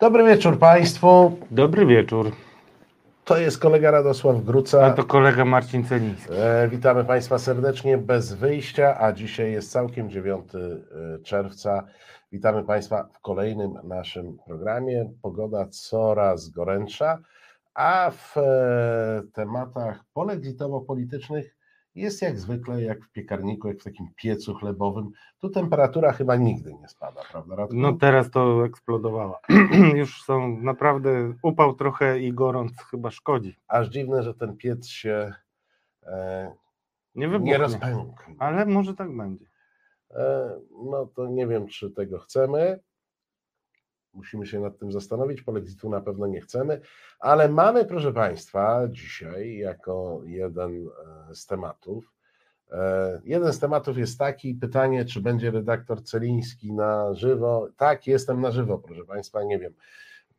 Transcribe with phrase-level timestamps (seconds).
[0.00, 1.38] Dobry wieczór Państwu.
[1.50, 2.32] Dobry wieczór.
[3.24, 4.86] To jest kolega Radosław Gruca.
[4.86, 6.32] A to kolega Marcin Celiński.
[6.32, 10.58] E, witamy Państwa serdecznie bez wyjścia, a dzisiaj jest całkiem 9 e,
[11.18, 11.84] czerwca.
[12.32, 15.10] Witamy Państwa w kolejnym naszym programie.
[15.22, 17.18] Pogoda coraz gorętsza,
[17.74, 21.57] a w e, tematach polexitowo-politycznych
[21.98, 25.10] jest jak zwykle, jak w piekarniku, jak w takim piecu chlebowym.
[25.38, 27.76] Tu temperatura chyba nigdy nie spada, prawda Radku?
[27.76, 29.40] No teraz to eksplodowała.
[29.94, 33.56] Już są naprawdę upał trochę i gorąc chyba szkodzi.
[33.68, 35.32] Aż dziwne, że ten piec się
[36.02, 36.52] e,
[37.14, 37.52] Nie wybuchnie.
[37.52, 38.22] nie rozpękł.
[38.38, 39.46] Ale może tak będzie.
[40.10, 40.50] E,
[40.90, 42.80] no to nie wiem, czy tego chcemy.
[44.18, 45.42] Musimy się nad tym zastanowić.
[45.42, 46.80] Polexitu na pewno nie chcemy,
[47.20, 50.88] ale mamy, proszę Państwa, dzisiaj jako jeden
[51.30, 52.12] e, z tematów.
[52.72, 57.68] e, Jeden z tematów jest taki, pytanie, czy będzie redaktor Celiński na żywo.
[57.76, 59.72] Tak, jestem na żywo, proszę Państwa, nie wiem.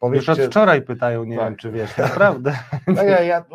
[0.02, 1.45] Już od wczoraj pytają, nie Tak.
[1.45, 2.53] wiem czy wiesz, naprawdę.
[2.88, 3.45] No ja, ja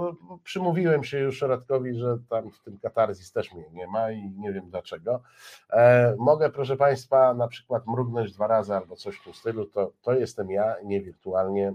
[0.44, 4.52] przymówiłem się już Radkowi, że tam w tym katarzis też mnie nie ma i nie
[4.52, 5.22] wiem dlaczego.
[5.70, 9.92] E, mogę, proszę Państwa, na przykład mrugnąć dwa razy albo coś w tym stylu, to,
[10.02, 11.74] to jestem ja, nie wirtualnie, e,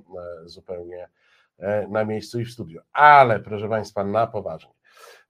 [0.50, 1.08] zupełnie
[1.60, 2.82] e, na miejscu i w studiu.
[2.94, 4.74] Ale, proszę Państwa, na poważnie.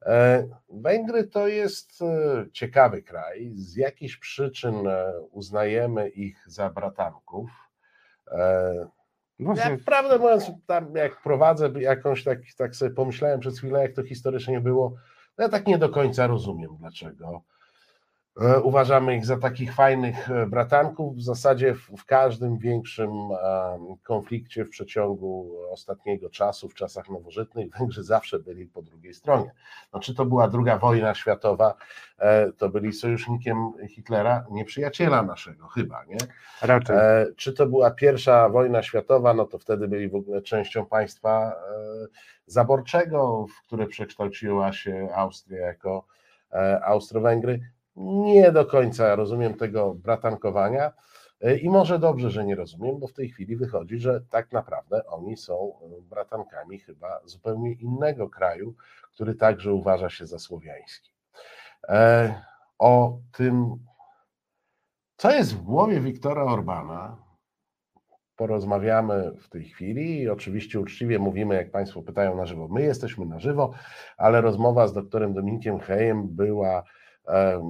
[0.06, 3.52] E, Węgry to jest e, ciekawy kraj.
[3.56, 7.50] Z jakichś przyczyn e, uznajemy ich za bratanków.
[9.40, 13.82] E, Właśnie, ja, prawdę mówiąc, tam jak prowadzę jakąś, tak, tak sobie pomyślałem przez chwilę,
[13.82, 14.96] jak to historycznie było,
[15.38, 17.42] no ja tak nie do końca rozumiem dlaczego.
[18.42, 21.16] E, Uważamy ich za takich fajnych e, bratanków.
[21.16, 23.12] W zasadzie w, w każdym większym
[24.04, 29.52] konflikcie w przeciągu ostatniego czasu, w czasach nowożytnych, Węgrzy zawsze byli po drugiej stronie.
[29.94, 31.76] No, czy to była druga wojna światowa,
[32.18, 36.18] e, to byli sojusznikiem Hitlera, nieprzyjaciela naszego chyba, nie?
[36.62, 36.98] raczej.
[37.36, 41.56] Czy to była pierwsza wojna światowa, no to wtedy byli w ogóle częścią państwa
[42.46, 46.06] zaborczego, w które przekształciła się Austria jako
[46.84, 47.60] Austro-Węgry.
[48.02, 50.94] Nie do końca rozumiem tego bratankowania
[51.42, 55.06] e, i może dobrze, że nie rozumiem, bo w tej chwili wychodzi, że tak naprawdę
[55.06, 58.76] oni są e, bratankami chyba zupełnie innego kraju,
[59.14, 61.12] który także uważa się za słowiański.
[61.90, 62.42] E,
[62.80, 63.80] O tym
[65.18, 67.18] co jest w głowie Wiktora Orbana?
[68.36, 72.68] Porozmawiamy w tej chwili i oczywiście uczciwie mówimy, jak Państwo pytają na żywo.
[72.68, 73.74] My jesteśmy na żywo,
[74.18, 76.84] ale rozmowa z doktorem Dominikiem Hejem była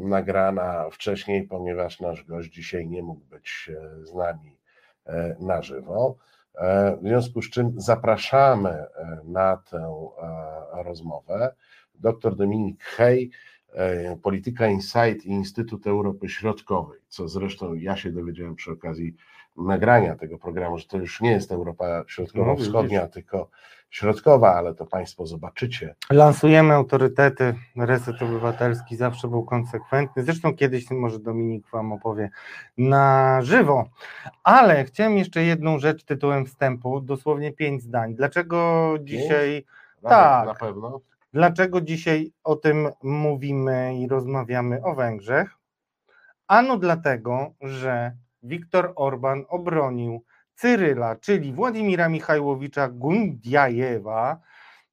[0.04, 4.58] nagrana wcześniej, ponieważ nasz gość dzisiaj nie mógł być e, z nami
[5.06, 6.16] e, na żywo.
[6.56, 8.88] E, w związku z czym zapraszamy e,
[9.26, 11.56] na tę e, rozmowę.
[11.96, 13.32] Doktor Dominik Hej,
[13.74, 19.16] e, Polityka Insight i Instytut Europy Środkowej, co zresztą ja się dowiedziałem przy okazji
[19.60, 23.14] nagrania tego programu, że to już nie jest Europa No, Środkowo-Wschodnia, widzisz.
[23.14, 23.50] tylko
[23.90, 25.96] środkowa, ale to Państwo zobaczycie.
[26.12, 27.56] Lansujemy autorytety.
[27.78, 30.24] Reset Obywatelski zawsze był konsekwentny.
[30.24, 32.30] Zresztą kiedyś może Dominik Wam opowie
[32.78, 33.90] na żywo.
[34.44, 38.16] Ale chciałem jeszcze jedną rzecz tytułem wstępu, dosłownie pięć zdań.
[38.16, 39.66] Dlaczego dzisiaj
[40.02, 40.48] Tak.
[40.48, 41.00] na pewno.
[41.34, 45.50] Dlaczego dzisiaj o tym mówimy i rozmawiamy o Węgrzech?
[46.48, 48.12] Ano dlatego, że
[48.44, 50.24] Viktor Orban obronił
[50.56, 54.40] Cyryla, czyli Władimira Michajłowicza Gundiajewa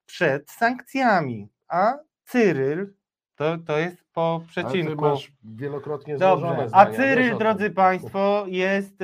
[0.07, 2.95] przed sankcjami, a Cyryl
[3.37, 5.03] to, to jest po Ale przecinku.
[5.03, 7.71] masz wielokrotnie Dobrze, a zdania, wiesz Cyryl, drodzy.
[7.71, 8.95] Państwo, jest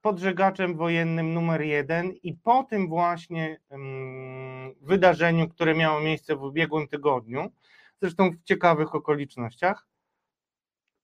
[0.00, 6.88] podżegaczem wojennym numer jeden i po tym właśnie ym, wydarzeniu, które miało miejsce w ubiegłym
[6.88, 7.50] tygodniu,
[8.00, 9.86] zresztą w ciekawych okolicznościach,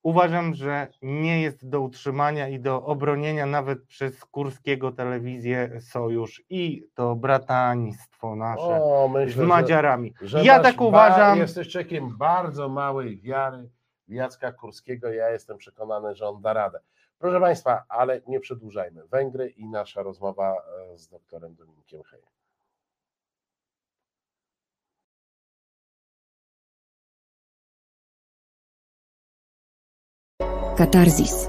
[0.02, 6.86] uważam, że nie jest do utrzymania i do obronienia nawet przez Kurskiego telewizję Sojusz i
[6.94, 10.14] to brataństwo nasze O, z myślę, Madziarami.
[10.20, 11.38] że, że ja tak uważam.
[11.38, 13.68] Jesteś człowiekiem bardzo małej wiary
[14.08, 15.12] w Jacka Kurskiego.
[15.12, 16.80] Ja jestem przekonany, że on da radę.
[17.18, 19.06] Proszę Państwa, ale nie przedłużajmy.
[19.06, 20.54] Węgry i nasza rozmowa
[20.92, 22.26] e, z doktorem Dominikiem Hejem.
[30.82, 31.48] Katarzis.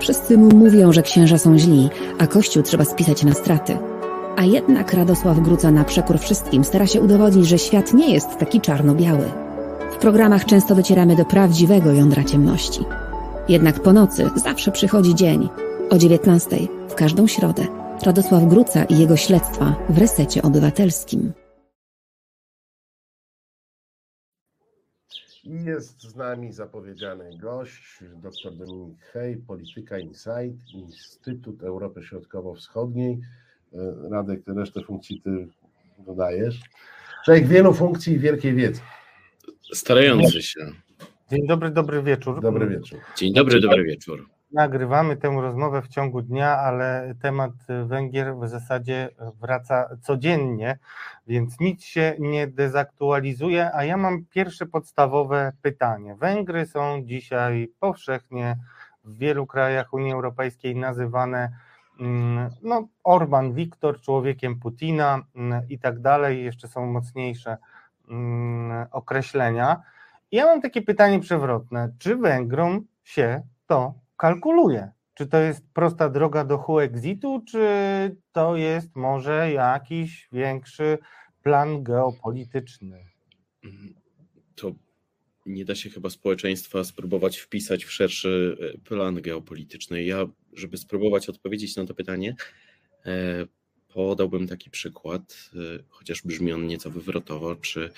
[0.00, 1.88] Wszyscy mu mówią, że księża są źli,
[2.18, 3.78] a kościół trzeba spisać na straty.
[4.36, 8.60] A jednak Radosław Gruca na przekór wszystkim stara się udowodnić, że świat nie jest taki
[8.60, 9.24] czarno-biały.
[9.92, 12.80] W programach często docieramy do prawdziwego jądra ciemności.
[13.48, 15.48] Jednak po nocy zawsze przychodzi dzień.
[15.90, 16.56] O 19
[16.88, 17.66] w każdą środę.
[18.02, 21.32] Radosław Gruca i jego śledztwa w resecie obywatelskim.
[25.50, 33.20] I jest z nami zapowiedziany gość, dr Dominik Hej, Polityka Insight, Instytut Europy Środkowo-Wschodniej.
[33.72, 33.78] E,
[34.10, 35.48] Radek, resztę funkcji ty
[35.98, 36.60] dodajesz.
[37.24, 38.80] Człowiek wielu funkcji i wielkiej wiedzy.
[39.72, 40.60] Starający się.
[41.30, 42.42] Dzień dobry, dobry wieczór.
[42.42, 42.98] Dobry wieczór.
[43.16, 44.28] Dzień dobry, dobry wieczór.
[44.52, 47.50] Nagrywamy tę rozmowę w ciągu dnia, ale temat
[47.86, 49.08] Węgier w zasadzie
[49.40, 50.78] wraca codziennie,
[51.26, 53.70] więc nic się nie dezaktualizuje.
[53.74, 56.14] A ja mam pierwsze podstawowe pytanie.
[56.14, 58.56] Węgry są dzisiaj powszechnie
[59.04, 61.52] w wielu krajach Unii Europejskiej nazywane
[62.00, 66.44] mm, no, Orban Wiktor, człowiekiem Putina mm, i tak dalej.
[66.44, 67.56] Jeszcze są mocniejsze
[68.08, 69.82] mm, określenia.
[70.32, 71.92] Ja mam takie pytanie przewrotne.
[71.98, 74.90] Czy Węgrom się to kalkuluje?
[75.14, 77.66] Czy to jest prosta droga do huexitu, czy
[78.32, 80.98] to jest może jakiś większy
[81.42, 83.04] plan geopolityczny?
[84.54, 84.72] To
[85.46, 90.04] nie da się chyba społeczeństwa spróbować wpisać w szerszy e, plan geopolityczny.
[90.04, 92.36] Ja, żeby spróbować odpowiedzieć na to pytanie,
[93.06, 93.46] e,
[93.88, 95.58] podałbym taki przykład, e,
[95.88, 97.56] chociaż brzmi on nieco wywrotowo.
[97.56, 97.90] Czy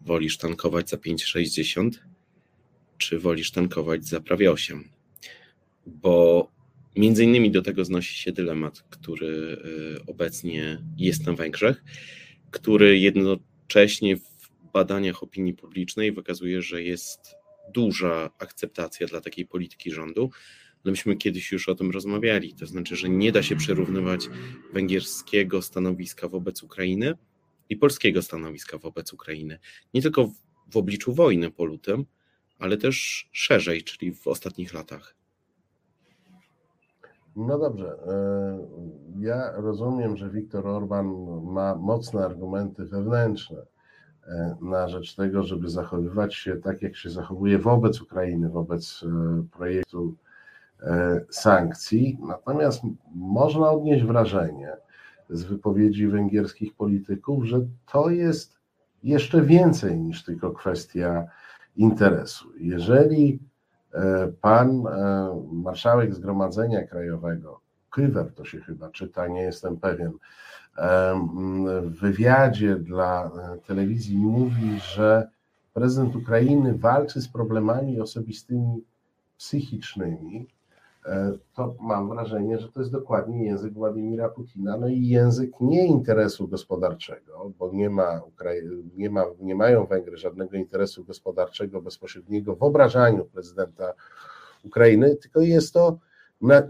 [0.00, 1.90] wolisz tankować za 5,60,
[2.98, 4.95] czy wolisz tankować za prawie 8?
[5.86, 6.48] Bo
[6.96, 9.62] między innymi do tego znosi się dylemat, który
[10.06, 11.84] obecnie jest na Węgrzech,
[12.50, 17.34] który jednocześnie w badaniach opinii publicznej wykazuje, że jest
[17.74, 20.30] duża akceptacja dla takiej polityki rządu.
[20.84, 24.28] No myśmy kiedyś już o tym rozmawiali, to znaczy, że nie da się przyrównywać
[24.72, 27.14] węgierskiego stanowiska wobec Ukrainy
[27.68, 29.58] i polskiego stanowiska wobec Ukrainy.
[29.94, 30.32] Nie tylko
[30.70, 32.06] w obliczu wojny po lutym,
[32.58, 35.15] ale też szerzej, czyli w ostatnich latach.
[37.36, 37.96] No dobrze.
[39.18, 41.06] Ja rozumiem, że Viktor Orban
[41.44, 43.62] ma mocne argumenty wewnętrzne
[44.60, 49.04] na rzecz tego, żeby zachowywać się tak, jak się zachowuje wobec Ukrainy, wobec
[49.52, 50.14] projektu
[51.30, 52.18] sankcji.
[52.28, 52.82] Natomiast
[53.14, 54.72] można odnieść wrażenie
[55.30, 57.60] z wypowiedzi węgierskich polityków, że
[57.92, 58.58] to jest
[59.02, 61.26] jeszcze więcej niż tylko kwestia
[61.76, 62.48] interesu.
[62.58, 63.38] Jeżeli
[64.40, 64.82] pan
[65.52, 67.60] marszałek Zgromadzenia Krajowego,
[67.90, 70.12] Kywer to się chyba czyta, nie jestem pewien,
[71.82, 73.30] w wywiadzie dla
[73.66, 75.28] telewizji mówi, że
[75.74, 78.84] prezydent Ukrainy walczy z problemami osobistymi
[79.38, 80.46] psychicznymi,
[81.54, 86.48] to mam wrażenie, że to jest dokładnie język Władimira Putina, no i język nie interesu
[86.48, 88.20] gospodarczego, bo nie, ma,
[88.96, 93.92] nie, ma, nie mają Węgry żadnego interesu gospodarczego bezpośredniego w obrażaniu prezydenta
[94.64, 95.98] Ukrainy, tylko jest to
[96.40, 96.62] na,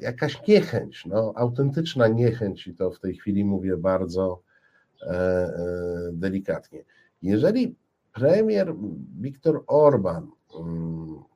[0.00, 4.42] jakaś niechęć, no, autentyczna niechęć i to w tej chwili mówię bardzo
[5.02, 5.56] e, e,
[6.12, 6.84] delikatnie.
[7.22, 7.76] Jeżeli
[8.12, 8.74] premier
[9.20, 10.30] Viktor Orban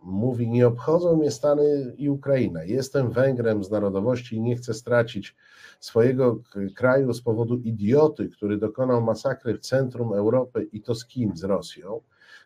[0.03, 5.37] mówi, nie obchodzą mnie Stany i Ukraina, jestem Węgrem z narodowości i nie chcę stracić
[5.81, 6.43] swojego
[6.75, 11.37] kraju z powodu idioty, który dokonał masakry w centrum Europy i to z kim?
[11.37, 12.01] Z Rosją,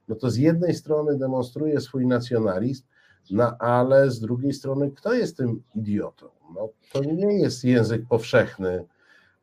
[0.08, 2.84] no to z jednej strony demonstruje swój nacjonalizm,
[3.30, 6.26] no ale z drugiej strony, kto jest tym idiotą?
[6.54, 8.84] No, to nie jest język powszechny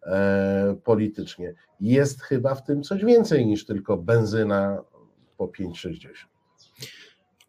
[0.04, 1.54] e, politycznie.
[1.80, 4.84] Jest chyba w tym coś więcej niż tylko benzyna
[5.38, 6.08] po 5,60.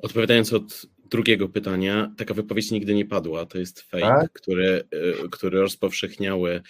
[0.03, 3.47] Odpowiadając od drugiego pytania, taka wypowiedź nigdy nie padła.
[3.47, 4.33] To jest fake, tak?
[4.33, 4.83] który,
[5.31, 6.63] który rozpowszechniały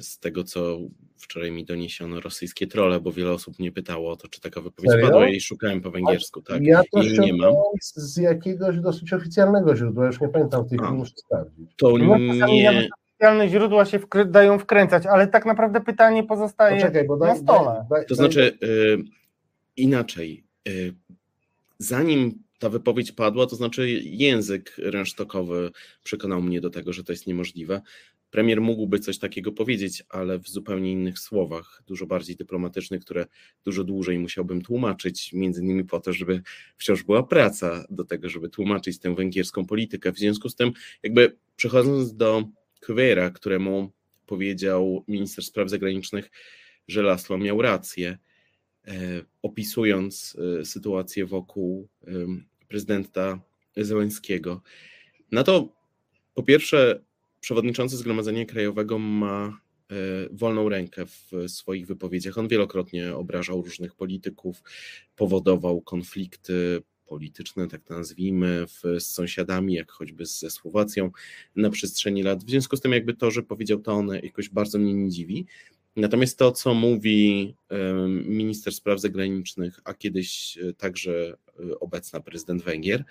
[0.00, 0.78] z tego, co
[1.16, 4.90] wczoraj mi doniesiono, rosyjskie trole, bo wiele osób mnie pytało o to, czy taka wypowiedź
[4.90, 5.06] Serio?
[5.06, 6.42] padła i szukałem po węgiersku.
[6.42, 7.54] Tak, ja to I nie mam.
[7.82, 11.70] z jakiegoś dosyć oficjalnego źródła, już nie pamiętam tych chwili, muszę sprawdzić.
[11.76, 12.88] To no, nie...
[13.08, 17.36] Oficjalne źródła się wkry- dają wkręcać, ale tak naprawdę pytanie pozostaje Poczekaj, bo daj, na
[17.36, 17.64] stole.
[17.64, 18.98] Daj, daj, to znaczy y,
[19.76, 20.94] inaczej, y,
[21.80, 25.70] zanim ta wypowiedź padła, to znaczy język rynsztokowy
[26.04, 27.82] przekonał mnie do tego, że to jest niemożliwe.
[28.30, 33.26] Premier mógłby coś takiego powiedzieć, ale w zupełnie innych słowach, dużo bardziej dyplomatycznych, które
[33.64, 36.42] dużo dłużej musiałbym tłumaczyć, między innymi po to, żeby
[36.76, 40.12] wciąż była praca do tego, żeby tłumaczyć tę węgierską politykę.
[40.12, 40.72] W związku z tym,
[41.02, 42.44] jakby przechodząc do
[42.80, 43.92] Kwera, któremu
[44.26, 46.30] powiedział minister spraw zagranicznych,
[46.88, 48.18] że Laslo miał rację,
[49.42, 51.88] opisując e, sytuację wokół
[52.68, 53.40] prezydenta
[53.76, 54.62] Zełenskiego.
[55.32, 55.76] Na to
[56.34, 57.04] po pierwsze
[57.40, 59.60] przewodniczący Zgromadzenia Krajowego ma
[59.90, 59.94] e,
[60.32, 62.38] wolną rękę w swoich wypowiedziach.
[62.38, 64.62] On wielokrotnie obrażał różnych polityków,
[65.16, 71.10] powodował konflikty polityczne, tak to nazwijmy, w, z sąsiadami, jak choćby ze Słowacją
[71.56, 72.44] na przestrzeni lat.
[72.44, 75.46] W związku z tym jakby to, że powiedział to on jakoś bardzo mnie nie dziwi.
[75.96, 77.54] Natomiast to, co mówi
[78.24, 81.36] minister spraw zagranicznych, a kiedyś e, także
[81.70, 83.04] e, obecna prezydent Węgier,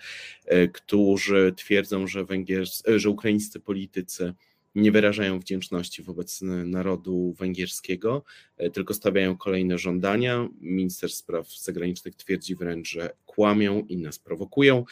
[0.44, 4.34] e, którzy twierdzą, że, węgiers, że ukraińscy politycy
[4.74, 8.24] nie wyrażają wdzięczności wobec narodu węgierskiego,
[8.72, 10.48] tylko stawiają kolejne żądania.
[10.60, 14.84] Minister spraw zagranicznych twierdzi wręcz, że kłamią i nas prowokują.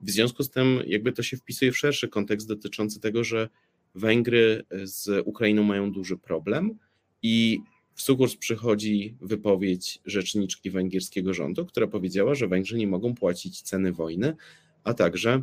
[0.00, 3.48] W związku z tym, jakby to się wpisuje w szerszy kontekst dotyczący tego, że
[3.94, 6.78] Węgry z Ukrainą mają duży problem
[7.22, 7.60] i
[7.94, 13.92] w sukurs przychodzi wypowiedź rzeczniczki węgierskiego rządu, która powiedziała, że Węgrzy nie mogą płacić ceny
[13.92, 14.36] wojny,
[14.84, 15.42] a także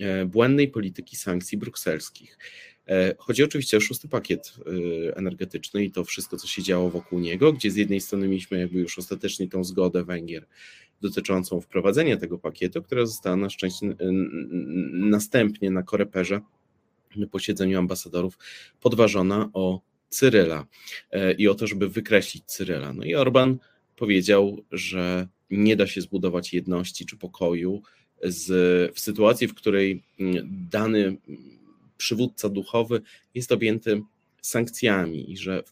[0.00, 2.38] e, błędnej polityki sankcji brukselskich.
[2.88, 4.54] E, chodzi oczywiście o szósty pakiet
[5.08, 8.58] e, energetyczny i to wszystko, co się działo wokół niego, gdzie z jednej strony mieliśmy
[8.58, 10.46] jakby już ostatecznie tą zgodę Węgier
[11.00, 13.94] dotyczącą wprowadzenia tego pakietu, która została na szczęście
[14.92, 16.40] następnie na koreperze
[17.16, 18.38] na posiedzeniu ambasadorów
[18.80, 19.80] podważona o
[20.14, 20.66] Cyryla
[21.10, 22.92] e, i o to, żeby wykreślić Cyryla.
[22.92, 23.58] No i Orban
[23.96, 27.82] powiedział, że nie da się zbudować jedności czy pokoju
[28.22, 28.48] z,
[28.94, 31.16] w sytuacji, w której mm, dany
[31.96, 33.02] przywódca duchowy
[33.34, 34.02] jest objęty
[34.42, 35.62] sankcjami i że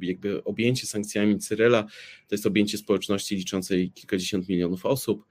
[0.00, 1.82] jakby objęcie sankcjami Cyryla
[2.28, 5.24] to jest objęcie społeczności liczącej kilkadziesiąt milionów osób,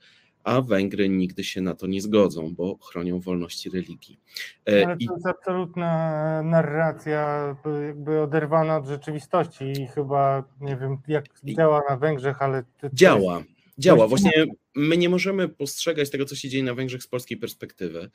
[0.44, 4.20] a Węgry nigdy się na to nie zgodzą, bo chronią wolności religii.
[4.70, 7.56] E, Ale to jest absolutna narracja
[7.88, 12.64] jakby oderwana od rzeczywistości i chyba nie wiem jak działa na Węgrzech, ale...
[12.94, 13.50] Działa, jest...
[13.78, 14.08] działa.
[14.08, 14.32] Właśnie
[14.76, 18.10] my nie możemy postrzegać tego, co się dzieje na Węgrzech z polskiej perspektywy,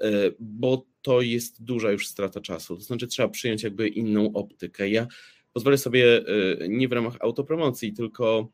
[0.00, 2.76] e, bo to jest duża już strata czasu.
[2.76, 4.88] To znaczy trzeba przyjąć jakby inną optykę.
[4.88, 5.06] Ja
[5.52, 6.22] pozwolę sobie e,
[6.68, 8.48] nie w ramach autopromocji, tylko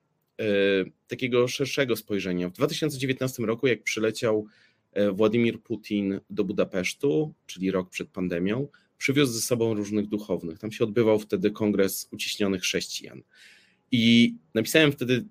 [1.07, 2.49] takiego szerszego spojrzenia.
[2.49, 4.47] W 2019 roku, jak przyleciał
[4.93, 8.69] e, Władimir Putin do Budapesztu, czyli rok przed pandemią,
[8.99, 10.59] przywiózł ze sobą różnych duchownych.
[10.59, 13.23] Tam się odbywał wtedy kongres uciśnionych chrześcijan.
[13.93, 15.25] I napisałem wtedy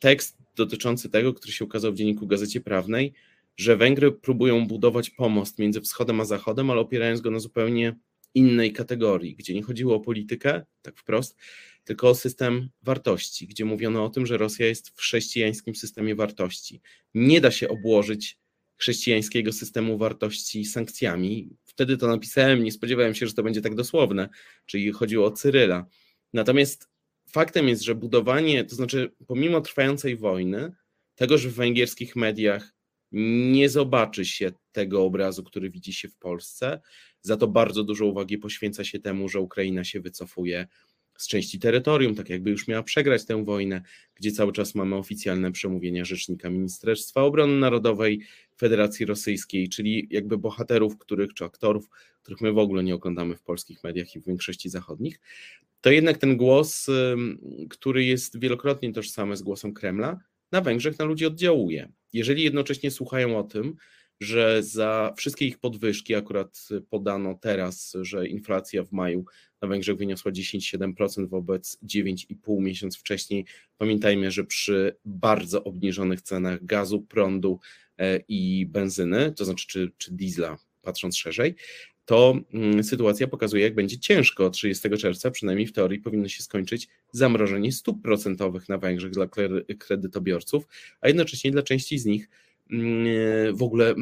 [0.00, 3.12] tekst dotyczący tego, który się ukazał w dzienniku Gazecie Prawnej,
[3.56, 7.96] że Węgry próbują budować pomost między wschodem a zachodem, ale opierając go na zupełnie
[8.34, 11.36] innej kategorii, gdzie nie chodziło o politykę, tak wprost,
[11.84, 16.80] tylko o system wartości, gdzie mówiono o tym, że Rosja jest w chrześcijańskim systemie wartości.
[17.14, 18.38] Nie da się obłożyć
[18.76, 21.56] chrześcijańskiego systemu wartości sankcjami.
[21.64, 24.28] Wtedy to napisałem, nie spodziewałem się, że to będzie tak dosłowne,
[24.66, 25.86] czyli chodziło o Cyryla.
[26.32, 26.88] Natomiast
[27.28, 30.72] faktem jest, że budowanie, to znaczy pomimo trwającej wojny,
[31.14, 32.74] tego, że w węgierskich mediach
[33.12, 36.80] nie zobaczy się tego obrazu, który widzi się w Polsce,
[37.20, 40.66] za to bardzo dużo uwagi poświęca się temu, że Ukraina się wycofuje
[41.18, 43.82] z części terytorium, tak jakby już miała przegrać tę wojnę,
[44.14, 48.20] gdzie cały czas mamy oficjalne przemówienia rzecznika Ministerstwa Obrony Narodowej
[48.58, 51.88] Federacji Rosyjskiej, czyli jakby bohaterów, których czy aktorów,
[52.22, 55.20] których my w ogóle nie oglądamy w polskich mediach i w większości zachodnich,
[55.80, 56.86] to jednak ten głos,
[57.70, 60.20] który jest wielokrotnie tożsamy z głosem Kremla,
[60.52, 61.92] na Węgrzech na ludzi oddziałuje.
[62.12, 63.76] Jeżeli jednocześnie słuchają o tym,
[64.22, 69.24] że za wszystkie ich podwyżki, akurat podano teraz, że inflacja w maju
[69.62, 73.44] na Węgrzech wyniosła 10,7% wobec 9,5 miesiąc wcześniej.
[73.78, 77.60] Pamiętajmy, że przy bardzo obniżonych cenach gazu, prądu
[77.98, 81.54] e, i benzyny, to znaczy czy, czy diesla, patrząc szerzej,
[82.04, 84.50] to mm, sytuacja pokazuje, jak będzie ciężko.
[84.50, 89.26] 30 czerwca, przynajmniej w teorii, powinno się skończyć zamrożenie stóp procentowych na Węgrzech dla
[89.78, 90.64] kredytobiorców,
[91.00, 92.28] a jednocześnie dla części z nich
[93.52, 93.94] w ogóle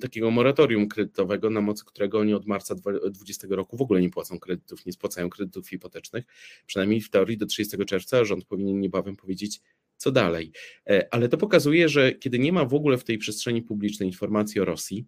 [0.00, 4.38] takiego moratorium kredytowego, na mocy którego oni od marca 2020 roku w ogóle nie płacą
[4.38, 6.24] kredytów, nie spłacają kredytów hipotecznych.
[6.66, 9.60] Przynajmniej w teorii do 30 czerwca rząd powinien niebawem powiedzieć,
[9.96, 10.52] co dalej.
[10.86, 14.60] E, ale to pokazuje, że kiedy nie ma w ogóle w tej przestrzeni publicznej informacji
[14.60, 15.06] o Rosji,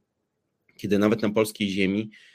[0.76, 2.33] kiedy nawet na polskiej ziemi E,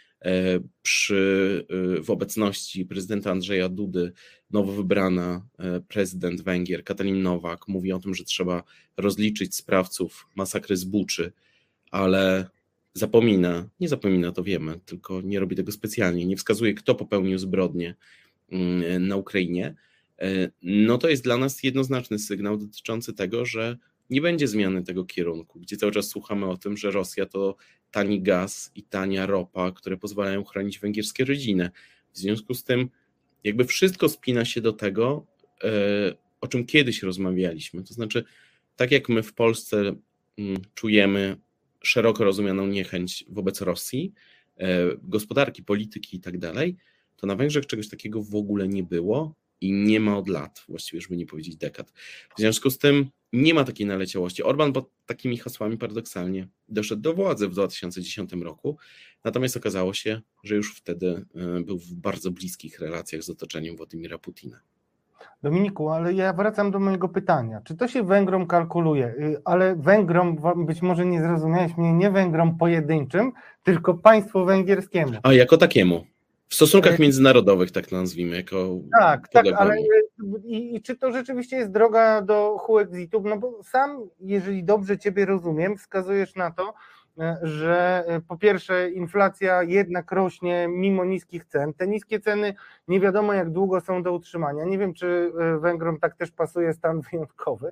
[0.82, 1.66] przy,
[1.98, 4.12] e, w obecności prezydenta Andrzeja Dudy
[4.52, 8.64] nowo wybrana e, prezydent Węgier Katalin Nowak mówi o tym, że trzeba
[8.98, 11.32] rozliczyć sprawców masakry z Buczy,
[11.92, 12.50] ale
[12.94, 17.96] zapomina, nie zapomina, to wiemy, tylko nie robi tego specjalnie, nie wskazuje, kto popełnił zbrodnie
[18.52, 19.76] mm, na Ukrainie,
[20.62, 23.78] no to jest dla nas jednoznaczny sygnał dotyczący tego, że
[24.10, 27.56] nie będzie zmiany tego kierunku, gdzie cały czas słuchamy o tym, że Rosja to
[27.92, 31.70] tani gaz i tania ropa, które pozwalają chronić węgierskie rodziny.
[32.14, 32.90] W związku z tym,
[33.44, 35.26] jakby wszystko spina się do tego,
[35.64, 35.70] e,
[36.42, 37.84] o czym kiedyś rozmawialiśmy.
[37.84, 38.24] To znaczy,
[38.76, 39.96] tak jak my w Polsce
[40.38, 41.38] mm, czujemy
[41.84, 44.14] szeroko rozumianą niechęć wobec Rosji,
[44.58, 46.78] e, gospodarki, polityki i tak dalej,
[47.18, 51.02] to na Węgrzech czegoś takiego w ogóle nie było i nie ma od lat, właściwie
[51.02, 51.92] żeby nie powiedzieć dekad.
[52.36, 54.44] W związku z tym nie ma takiej naleciałości.
[54.44, 58.78] Orban pod takimi hasłami paradoksalnie doszedł do władzy w 2010 roku,
[59.24, 64.18] natomiast okazało się, że już wtedy e, był w bardzo bliskich relacjach z otoczeniem Władimira
[64.18, 64.60] Putina.
[65.44, 67.62] Dominiku, ale ja wracam do mojego pytania.
[67.64, 69.06] Czy to się Węgrom kalkuluje?
[69.08, 73.32] Y, ale Węgrom, być może nie zrozumiałeś mnie, nie Węgrom pojedynczym,
[73.64, 75.14] tylko państwu węgierskiemu.
[75.24, 76.06] A jako takiemu.
[76.48, 78.80] W stosunkach międzynarodowych, tak nazwijmy, jako.
[79.00, 79.76] Tak, tak, ale
[80.44, 83.22] i, i, czy to rzeczywiście jest droga do huexitu?
[83.26, 86.74] No bo sam, jeżeli dobrze Ciebie rozumiem, wskazujesz na to,
[87.20, 91.74] e, że e, po pierwsze inflacja jednak rośnie mimo niskich cen.
[91.74, 92.54] Te niskie ceny
[92.88, 94.66] nie wiadomo jak długo są do utrzymania.
[94.66, 97.72] Nie wiem, czy e, Węgrom tak też pasuje stan wyjątkowy.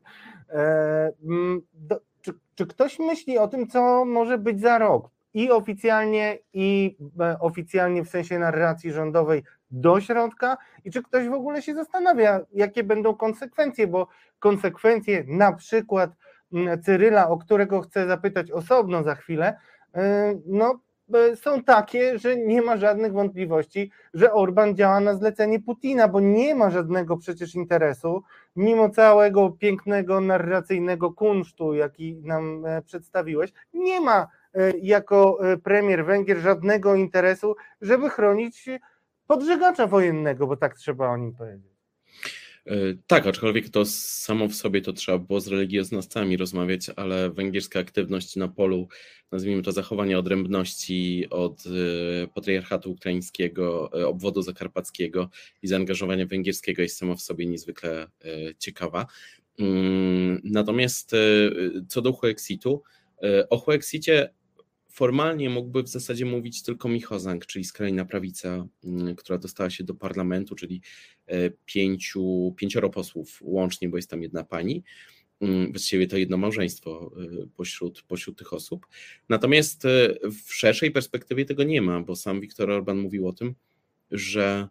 [2.22, 5.10] Czy, czy ktoś myśli o tym, co może być za rok?
[5.38, 6.98] i oficjalnie, i
[7.40, 12.84] oficjalnie w sensie narracji rządowej do środka i czy ktoś w ogóle się zastanawia, jakie
[12.84, 14.08] będą konsekwencje, bo
[14.40, 16.12] konsekwencje na przykład
[16.84, 19.60] Cyryla, o którego chcę zapytać osobno za chwilę,
[19.96, 20.80] e, no
[21.14, 26.20] e, są takie, że nie ma żadnych wątpliwości, że Orban działa na zlecenie Putina, bo
[26.20, 28.24] nie ma żadnego przecież interesu,
[28.56, 36.38] mimo całego pięknego narracyjnego kunsztu, jaki nam przedstawiłeś, nie ma E, jako e, premier Węgier
[36.38, 38.70] żadnego interesu, żeby chronić
[39.28, 41.78] podżegacza wojennego, bo tak trzeba o nim powiedzieć.
[42.66, 42.76] E,
[43.08, 48.36] tak, aczkolwiek to samo w sobie to trzeba było z religioznawcami rozmawiać, ale węgierska aktywność
[48.36, 48.88] na polu,
[49.32, 51.64] nazwijmy to zachowania odrębności od
[52.34, 55.30] patriarchatu ukraińskiego, obwodu zakarpackiego
[55.62, 58.08] i zaangażowania węgierskiego jest sama w sobie niezwykle
[58.60, 59.06] ciekawa.
[59.60, 61.12] Mm, natomiast
[61.88, 62.84] co do Huexitu,
[63.50, 64.30] o Huexicie
[64.98, 69.96] formalnie mógłby w zasadzie mówić tylko Michozang, czyli skrajna prawica, mm, która dostała się do
[69.96, 70.82] parlamentu, czyli
[71.27, 74.84] e, pięciu, pięcioro posłów łącznie, bo jest tam jedna pani.
[75.42, 77.12] Mm, właściwie to jedno małżeństwo
[77.44, 78.88] e, pośród, pośród tych osób.
[79.30, 79.89] Natomiast e,
[80.46, 83.56] w szerszej perspektywie tego nie ma, bo sam Viktor Orban mówił o tym,
[84.12, 84.68] że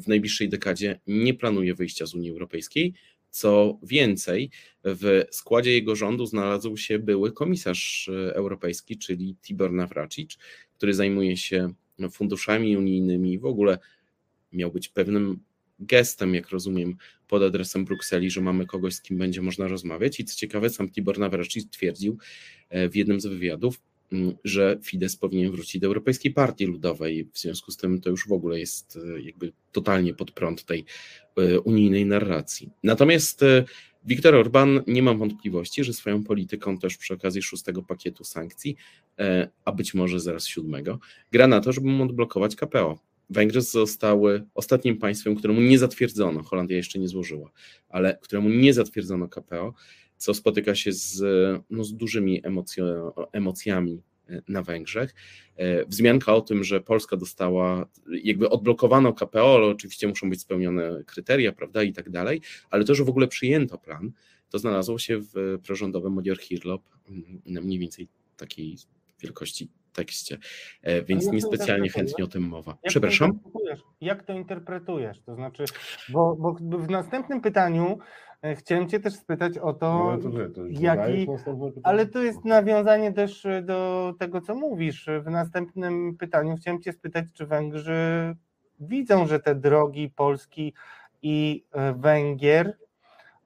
[0.00, 2.94] w najbliższej dekadzie nie planuje wyjścia z Unii Europejskiej,
[3.30, 4.50] co więcej,
[4.84, 10.38] w składzie jego rządu znalazł się były komisarz e, europejski, czyli Tibor Navracic,
[10.76, 11.72] który zajmuje się
[12.10, 13.38] funduszami unijnymi.
[13.38, 13.78] W ogóle
[14.52, 15.40] miał być pewnym
[15.78, 16.96] gestem, jak rozumiem,
[17.28, 20.20] pod adresem Brukseli, że mamy kogoś, z kim będzie można rozmawiać.
[20.20, 22.18] I co ciekawe, sam Tibor Navracic twierdził
[22.68, 23.80] e, w jednym z wywiadów,
[24.44, 27.28] że Fidesz powinien wrócić do Europejskiej Partii Ludowej.
[27.32, 30.84] W związku z tym to już w ogóle jest e, jakby totalnie pod prąd tej
[31.36, 32.70] e, unijnej narracji.
[32.82, 33.64] Natomiast e,
[34.04, 38.76] Viktor Orban nie mam wątpliwości, że swoją polityką też przy okazji szóstego pakietu sankcji,
[39.64, 40.98] a być może zaraz siódmego,
[41.32, 42.98] gra na to, żeby mu odblokować KPO.
[43.30, 47.50] Węgry zostały ostatnim państwem, któremu nie zatwierdzono, Holandia jeszcze nie złożyła,
[47.88, 49.74] ale któremu nie zatwierdzono KPO
[50.16, 51.22] co spotyka się z,
[51.70, 52.42] no, z dużymi
[53.32, 55.14] emocjami e, na Węgrzech.
[55.56, 57.86] E, wzmianka o tym, że Polska dostała,
[58.22, 62.94] jakby odblokowano KPO, ale oczywiście muszą być spełnione kryteria, prawda, i tak dalej, ale to,
[62.94, 64.12] że w ogóle przyjęto plan,
[64.50, 66.82] to znalazło się w prorządowym Modior Hirlop
[67.46, 68.76] na mniej więcej takiej
[69.20, 70.38] wielkości tekście,
[70.82, 72.70] e, więc niespecjalnie chętnie o tym mowa.
[72.70, 73.38] Jak Przepraszam.
[73.38, 73.60] To
[74.00, 75.20] jak to interpretujesz?
[75.26, 75.64] To znaczy,
[76.08, 77.98] bo, bo w następnym pytaniu
[78.54, 81.26] chciałem Cię też spytać o to, no, to, to jaki.
[81.82, 85.08] Ale to jest nawiązanie też e, do tego, co mówisz.
[85.22, 88.36] W następnym pytaniu chciałem Cię spytać, czy Węgrzy
[88.80, 90.72] widzą, że te drogi Polski
[91.22, 92.78] i e, Węgier,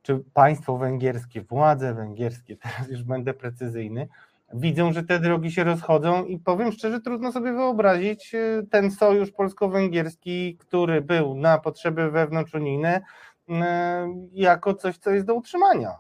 [0.03, 4.09] czy państwo węgierskie, władze węgierskie, teraz już będę precyzyjny,
[4.55, 8.33] widzą, że te drogi się rozchodzą i powiem szczerze, trudno sobie wyobrazić
[8.71, 13.30] ten sojusz polsko-węgierski, który był na potrzeby wewnątrzunijne, E,
[14.33, 15.91] jako coś, co jest do utrzymania.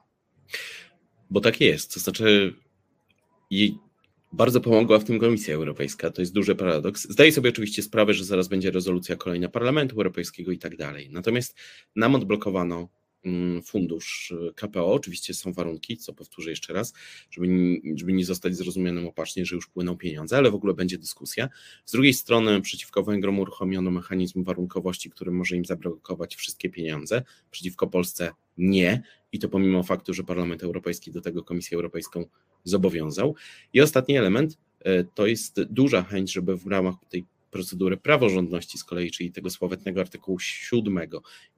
[1.30, 1.94] Bo tak jest.
[1.94, 2.54] To znaczy,
[4.32, 6.10] bardzo pomogła w tym Komisja Europejska.
[6.10, 7.02] To jest duży paradoks.
[7.10, 11.10] Zdaję sobie oczywiście sprawę, że zaraz będzie rezolucja kolejna Parlamentu Europejskiego i tak dalej.
[11.12, 11.58] Natomiast
[11.96, 12.88] nam odblokowano
[13.64, 14.92] fundusz y, KPO.
[14.92, 16.94] Oczywiście są warunki, co powtórzę jeszcze raz,
[17.30, 17.46] żeby,
[17.94, 21.48] żeby nie zostać zrozumianym opacznie, że już płyną pieniądze, ale w ogóle będzie dyskusja.
[21.85, 27.87] Z drugiej strony przeciwko Węgrom uruchomiono mechanizm warunkowości, który może im zablokować wszystkie pieniądze, przeciwko
[27.87, 29.02] Polsce nie
[29.33, 32.24] i to pomimo faktu, że Parlament Europejski do tego Komisję Europejską
[32.64, 33.35] zobowiązał.
[33.72, 38.84] I ostatni element y, to jest duża chęć, żeby w ramach tej procedury praworządności z
[38.84, 40.98] kolei, czyli tego sławetnego artykułu 7,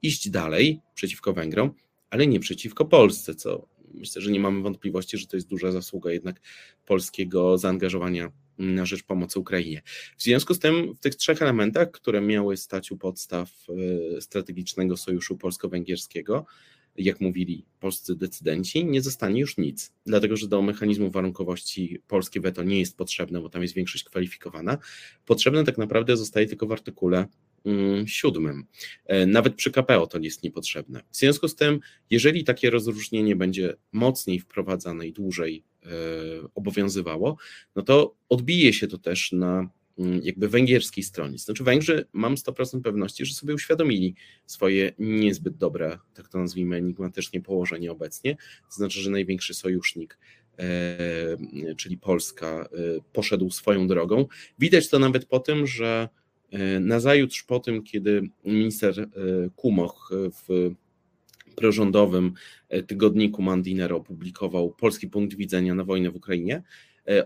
[0.03, 1.75] iść dalej przeciwko Węgrom,
[2.11, 6.13] ale nie przeciwko Polsce, co myślę, że nie mamy wątpliwości, że to jest duża zasługa
[6.13, 6.41] jednak
[6.87, 9.83] polskiego zaangażowania na rzecz pomocy Ukrainie.
[10.17, 13.51] W związku z tym w tych trzech elementach, które miały stać u podstaw
[14.17, 16.47] e, strategicznego sojuszu polsko-węgierskiego,
[16.97, 22.63] jak mówili polscy decydenci, nie zostanie już nic, dlatego że do mechanizmu warunkowości polskie weto
[22.63, 24.79] nie jest potrzebne, bo tam jest większość kwalifikowana.
[25.27, 27.27] Potrzebne tak naprawdę zostaje tylko w artykule
[27.65, 28.67] mm, siódmym.
[29.07, 31.03] E, nawet przy KPO to jest niepotrzebne.
[31.11, 35.89] W związku z tym, jeżeli takie rozróżnienie będzie mocniej wprowadzane i dłużej e,
[36.55, 37.37] obowiązywało,
[37.77, 39.69] no to odbije się to też na
[40.23, 41.39] jakby węgierskiej stronie.
[41.39, 44.15] Znaczy Węgrzy, mam 100% pewności, że sobie uświadomili
[44.47, 48.37] swoje niezbyt dobre, tak to nazwijmy enigmatycznie, położenie obecnie.
[48.69, 50.19] To znaczy, że największy sojusznik,
[50.59, 52.67] e, czyli Polska, e,
[53.13, 54.27] poszedł swoją drogą.
[54.59, 56.09] Widać to nawet po tym, że
[56.51, 59.09] e, nazajutrz po tym, kiedy minister
[59.57, 60.71] Kumoch w
[61.57, 62.33] prorządowym
[62.87, 66.63] tygodniku Mandiner opublikował polski punkt widzenia na wojnę w Ukrainie,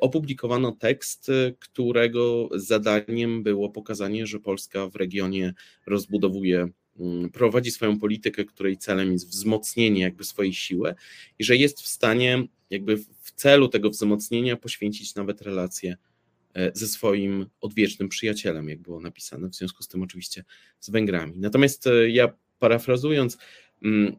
[0.00, 5.54] opublikowano tekst, e, którego zadaniem było pokazanie, że Polska w regionie
[5.86, 10.94] rozbudowuje, mm, prowadzi swoją politykę, której celem jest wzmocnienie jakby swojej siły
[11.38, 15.96] i że jest w stanie jakby w celu tego wzmocnienia poświęcić nawet relacje
[16.54, 20.44] e, ze swoim odwiecznym przyjacielem, jak było napisane, w związku z tym oczywiście
[20.80, 21.32] z Węgrami.
[21.36, 23.38] Natomiast ja parafrazując,
[23.82, 24.16] mm,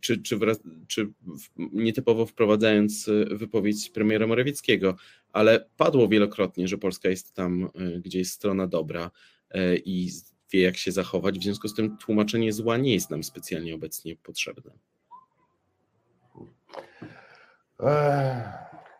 [0.00, 1.12] czy, czy, wraz, czy
[1.56, 4.96] nietypowo wprowadzając e, wypowiedź premiera Morawieckiego,
[5.32, 9.10] ale padło wielokrotnie, że Polska jest tam, e, gdzie jest strona dobra
[9.50, 10.10] e, i
[10.52, 11.38] wie, jak się zachować.
[11.38, 14.72] W związku z tym tłumaczenie zła nie jest nam specjalnie obecnie potrzebne.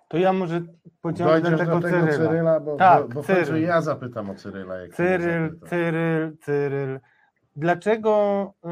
[0.09, 0.63] To ja może
[1.03, 2.29] pociągnę do tego, do tego Cyryla.
[2.29, 3.63] Cyryla bo, tak, bo, bo Cyryl.
[3.63, 4.77] ja zapytam o Cyryla.
[4.77, 7.01] Jak Cyryl, Cyryl, Cyryl.
[7.57, 8.69] Dlaczego y,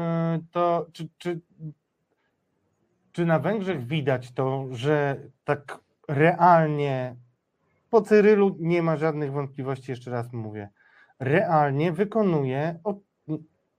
[0.51, 1.39] to, czy, czy,
[3.11, 7.15] czy na Węgrzech widać to, że tak realnie
[7.89, 10.69] po Cyrylu nie ma żadnych wątpliwości, jeszcze raz mówię,
[11.19, 12.79] realnie wykonuje,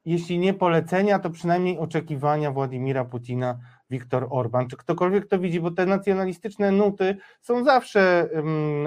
[0.04, 3.58] jeśli nie polecenia, to przynajmniej oczekiwania Władimira Putina,
[3.90, 8.28] Viktor Orban, czy ktokolwiek to widzi, bo te nacjonalistyczne nuty są zawsze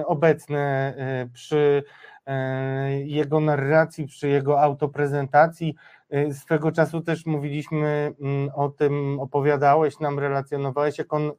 [0.05, 1.83] obecne y, przy
[2.27, 5.75] y, jego narracji, przy jego autoprezentacji.
[6.15, 11.33] Y, swego czasu też mówiliśmy mm, o tym, opowiadałeś nam, relacjonowałeś, jak on y,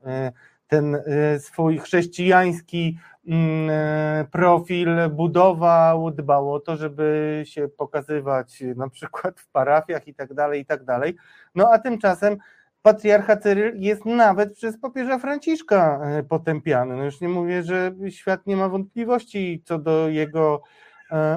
[0.69, 1.03] ten y,
[1.41, 10.09] swój chrześcijański mm, profil budował, dbał o to, żeby się pokazywać na przykład w parafiach
[10.09, 11.17] i tak dalej, i tak dalej.
[11.55, 12.37] No a tymczasem
[12.83, 16.97] patriarcha Cyryl jest nawet przez papieża Franciszka potępiany.
[16.97, 20.63] No już nie mówię, że świat nie ma wątpliwości co do jego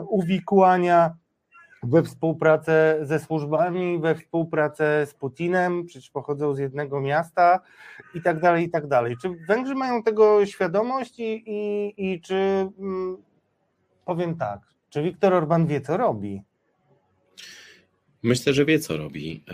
[0.10, 1.16] uwikłania
[1.84, 7.60] we współpracę ze służbami, we współpracę z Putinem, przecież pochodzą z jednego miasta
[8.16, 9.16] i tak dalej, i tak dalej.
[9.22, 12.36] Czy Węgrzy mają tego świadomość i, i, i czy,
[12.80, 13.18] mm,
[14.06, 16.42] powiem tak, czy Viktor Orban wie, co robi?
[18.24, 19.54] Myślę, że wie, co robi e,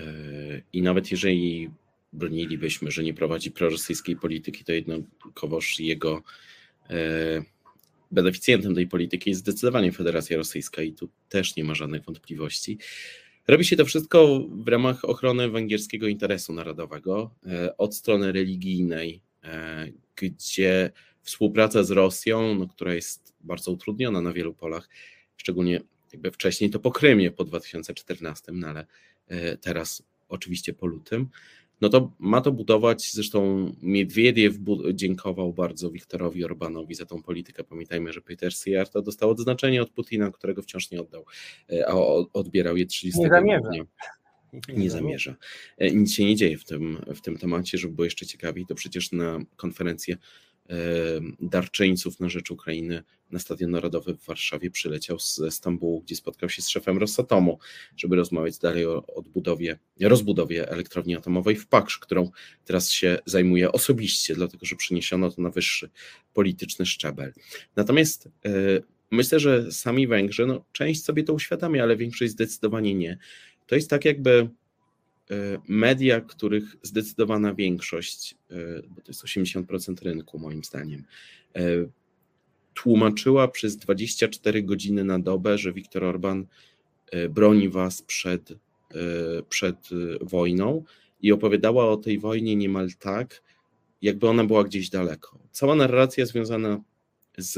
[0.74, 1.72] i nawet jeżeli
[2.14, 6.22] bronilibyśmy, że nie prowadzi prorosyjskiej polityki, to jednakowoż jego
[6.90, 6.96] e,
[8.16, 12.78] beneficjentem tej polityki jest zdecydowanie Federacja Rosyjska i tu też nie ma żadnych wątpliwości.
[13.48, 19.88] Robi się to wszystko w ramach ochrony węgierskiego interesu narodowego e, od strony religijnej, e,
[20.16, 24.90] gdzie współpraca z Rosją, no, która jest bardzo utrudniona na wielu polach,
[25.38, 25.82] szczególnie
[26.14, 28.86] jakby wcześniej to po Krymie po 2014, no ale
[29.28, 31.30] e, teraz oczywiście po lutym,
[31.82, 34.56] no to ma to budować, zresztą Miedwiediew
[34.94, 37.64] dziękował bardzo Wiktorowi Orbanowi za tą politykę.
[37.64, 41.26] Pamiętajmy, że Peter Sijarto dostał odznaczenie od Putina, którego wciąż nie oddał,
[41.72, 41.94] e, a
[42.34, 43.86] odbierał je 30 nie grudnia.
[44.78, 45.36] Nie zamierza.
[45.78, 48.66] E, nic się nie dzieje w tym, w tym temacie, żeby było jeszcze ciekawiej.
[48.66, 50.18] To przecież na konferencję
[51.40, 56.62] darczyńców na rzecz Ukrainy na Stadion Narodowy w Warszawie przyleciał ze Stambułu, gdzie spotkał się
[56.62, 57.60] z szefem Rosatomu,
[57.98, 62.32] żeby rozmawiać dalej o odbudowie, rozbudowie elektrowni atomowej w Paksz, którą
[62.66, 65.90] teraz się zajmuje osobiście, dlatego że przeniesiono to na wyższy
[66.34, 67.34] polityczny szczebel.
[67.76, 68.52] Natomiast e,
[69.12, 73.18] myślę, że sami Węgrzy, no, część sobie to uświadamia, ale większość zdecydowanie nie.
[73.68, 74.50] To jest tak jakby E,
[75.68, 78.56] media, których zdecydowana większość, e,
[78.90, 81.04] bo to jest 80% rynku moim zdaniem,
[81.56, 81.62] e,
[82.74, 86.46] tłumaczyła przez 24 godziny na dobę, że Viktor Orban
[87.30, 88.54] broni was przed,
[89.50, 89.76] przed
[90.22, 90.84] wojną
[91.22, 93.42] i opowiadała o tej wojnie niemal tak,
[94.02, 95.40] jakby ona była gdzieś daleko.
[95.52, 96.82] Cała narracja związana
[97.38, 97.54] z,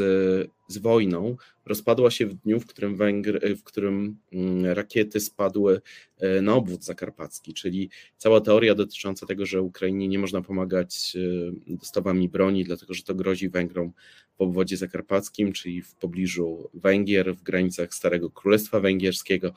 [0.67, 5.81] z wojną rozpadła się w dniu, w którym, Węgry, w którym mm, rakiety spadły
[6.17, 11.75] e, na obwód zakarpacki, czyli cała teoria dotycząca tego, że Ukrainie nie można pomagać e,
[11.75, 13.91] dostawami broni, dlatego że to grozi Węgrom
[14.37, 19.53] w obwodzie zakarpackim, czyli w pobliżu Węgier, w granicach Starego Królestwa Węgierskiego,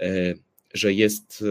[0.00, 0.34] e,
[0.74, 1.44] że jest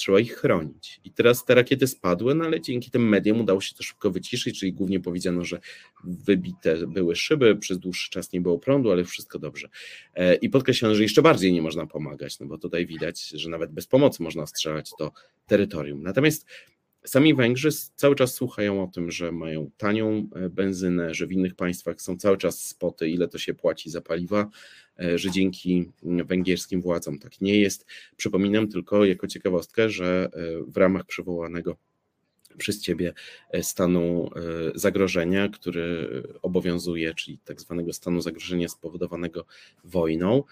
[0.00, 1.00] trzeba ich chronić.
[1.04, 4.60] I teraz te rakiety spadły, no ale dzięki tym mediom udało się to szybko wyciszyć,
[4.60, 5.60] czyli głównie powiedziano, że
[6.04, 9.68] wybite były szyby, przez dłuższy czas nie było prądu, ale wszystko dobrze.
[10.14, 13.72] E, I podkreślono, że jeszcze bardziej nie można pomagać, no bo tutaj widać, że nawet
[13.72, 15.12] bez pomocy można strzelać to
[15.46, 16.02] terytorium.
[16.02, 16.46] Natomiast
[17.04, 21.54] Sami Węgrzy cały czas słuchają o tym, że mają tanią e, benzynę, że w innych
[21.54, 24.50] państwach są cały czas spoty, ile to się płaci za paliwa,
[25.00, 27.86] e, że dzięki węgierskim władzom tak nie jest.
[28.16, 31.76] Przypominam tylko jako ciekawostkę, że e, w ramach przywołanego
[32.56, 33.12] przez ciebie
[33.62, 34.30] stanu
[34.74, 39.46] zagrożenia, który obowiązuje, czyli tak zwanego stanu zagrożenia spowodowanego
[39.84, 40.44] wojną,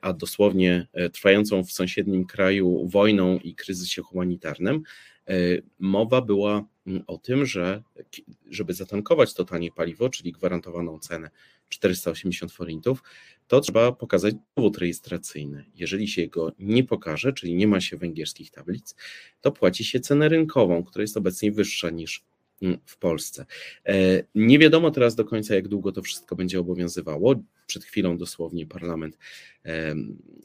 [0.00, 4.82] a dosłownie trwającą w sąsiednim kraju wojną i kryzysie humanitarnym,
[5.78, 7.82] mowa była mm, o tym, że
[8.50, 11.30] żeby zatankować to tanie paliwo, czyli gwarantowaną cenę
[11.68, 13.02] 480 forintów,
[13.48, 15.64] to trzeba pokazać dowód rejestracyjny.
[15.74, 18.94] Jeżeli się go nie pokaże, czyli nie ma się węgierskich tablic,
[19.40, 22.24] to płaci się cenę rynkową, która jest obecnie wyższa niż
[22.86, 23.46] w Polsce.
[23.86, 23.94] E,
[24.34, 27.34] nie wiadomo teraz do końca, jak długo to wszystko będzie obowiązywało.
[27.66, 29.18] Przed chwilą dosłownie parlament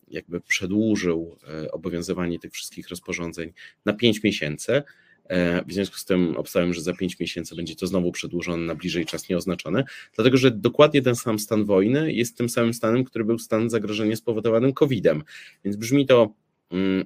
[0.07, 3.53] jakby przedłużył e, obowiązywanie tych wszystkich rozporządzeń
[3.85, 4.83] na 5 miesięcy.
[5.25, 8.75] E, w związku z tym obstałem, że za 5 miesięcy będzie to znowu przedłużone na
[8.75, 9.83] bliżej czas nieoznaczony,
[10.15, 14.15] dlatego że dokładnie ten sam stan wojny jest tym samym stanem, który był stan zagrożenia
[14.15, 15.23] spowodowanym COVID-em.
[15.63, 16.33] Więc brzmi to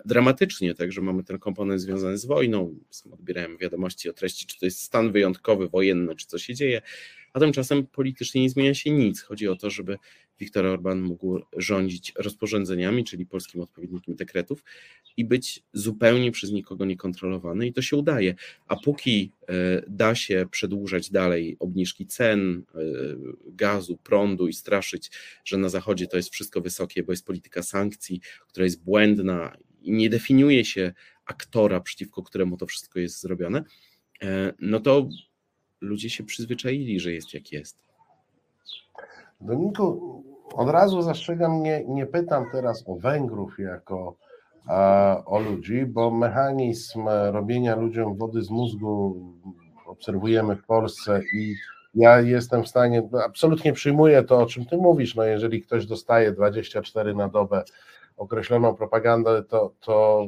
[0.06, 2.76] dramatycznie, tak, że mamy ten komponent związany z wojną.
[3.12, 6.82] Odbierałem wiadomości o treści, czy to jest stan wyjątkowy, wojenny, czy co się dzieje,
[7.34, 9.22] a tymczasem politycznie nie zmienia się nic.
[9.22, 9.98] Chodzi o to, żeby
[10.40, 14.64] Viktor Orban mógł rządzić rozporządzeniami, czyli polskim odpowiednikiem dekretów
[15.18, 18.36] i być zupełnie przez nikogo niekontrolowany i to się udaje.
[18.68, 22.80] A póki e, da się przedłużać dalej obniżki cen e,
[23.46, 25.12] gazu, prądu i straszyć,
[25.46, 29.92] że na zachodzie to jest wszystko wysokie, bo jest polityka sankcji, która jest błędna i
[29.92, 30.94] nie definiuje się
[31.26, 33.64] aktora, przeciwko któremu to wszystko jest zrobione,
[34.22, 35.10] e, no to
[35.82, 37.78] ludzie się przyzwyczaili, że jest jak jest.
[39.42, 44.16] Dominiku, od razu zastrzegam, nie, nie pytam teraz o Węgrów jako
[44.68, 49.22] a, o ludzi, bo mechanizm robienia ludziom wody z mózgu
[49.86, 51.56] obserwujemy w Polsce i
[51.96, 56.32] ja jestem w stanie, absolutnie przyjmuję to, o czym ty mówisz, no jeżeli ktoś dostaje
[56.32, 57.64] 24 na dobę
[58.18, 60.28] określoną propagandę, to, to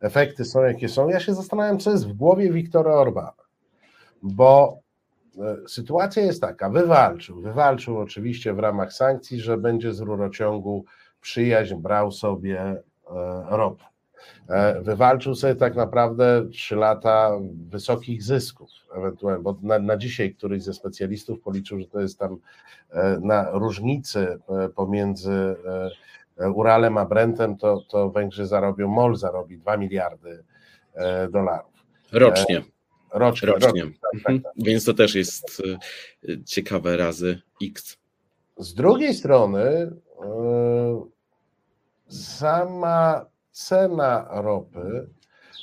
[0.00, 1.08] efekty są jakie są.
[1.08, 3.32] Ja się zastanawiam, co jest w głowie Wiktora Orbana,
[4.22, 4.80] bo
[5.38, 10.84] E, sytuacja jest taka, wywalczył, wywalczył oczywiście w ramach sankcji, że będzie z rurociągu
[11.20, 12.82] przyjaźń brał sobie e,
[13.50, 13.84] ropę.
[14.48, 17.30] E, wywalczył sobie tak naprawdę trzy lata
[17.70, 22.36] wysokich zysków, ewentualnie, bo na, na dzisiaj któryś ze specjalistów policzył, że to jest tam
[23.20, 24.38] na różnicy
[24.74, 25.56] pomiędzy
[26.54, 30.44] Uralem a Brentem, to, to Węgrzy zarobią, MOL zarobi 2 miliardy
[31.30, 31.72] dolarów.
[32.12, 32.62] Rocznie.
[33.12, 33.48] Rocznie.
[33.48, 33.68] rocznie.
[33.68, 33.82] rocznie.
[33.84, 34.52] Tak, tak, tak.
[34.56, 35.62] Więc to też jest
[36.28, 37.98] e, ciekawe razy X.
[38.56, 39.90] Z drugiej strony e,
[42.08, 45.08] sama cena ropy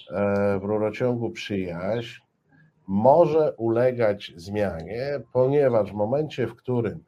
[0.09, 2.21] e, w rurociągu przyjaźń
[2.87, 7.03] może ulegać zmianie, ponieważ w momencie, w którym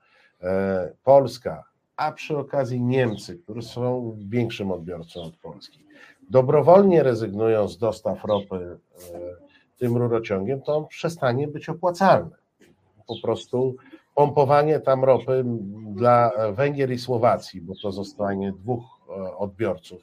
[1.03, 1.63] Polska,
[1.95, 5.85] a przy okazji Niemcy, które są większym odbiorcą od Polski,
[6.29, 8.77] dobrowolnie rezygnują z dostaw ropy
[9.79, 12.35] tym rurociągiem, to on przestanie być opłacalny.
[13.07, 13.75] Po prostu
[14.15, 15.43] pompowanie tam ropy
[15.95, 20.01] dla Węgier i Słowacji, bo to zostanie dwóch e, odbiorców,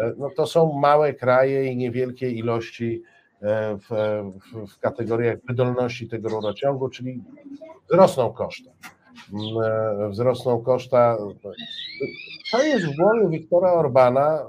[0.00, 3.02] e, no to są małe kraje i niewielkie ilości
[3.42, 3.88] e, w,
[4.52, 7.22] w, w kategoriach wydolności tego rurociągu, czyli
[7.90, 8.70] wzrosną koszta.
[9.32, 11.16] Mm, wzrosną koszta.
[12.52, 14.44] To jest w głowie Wiktora Orbana,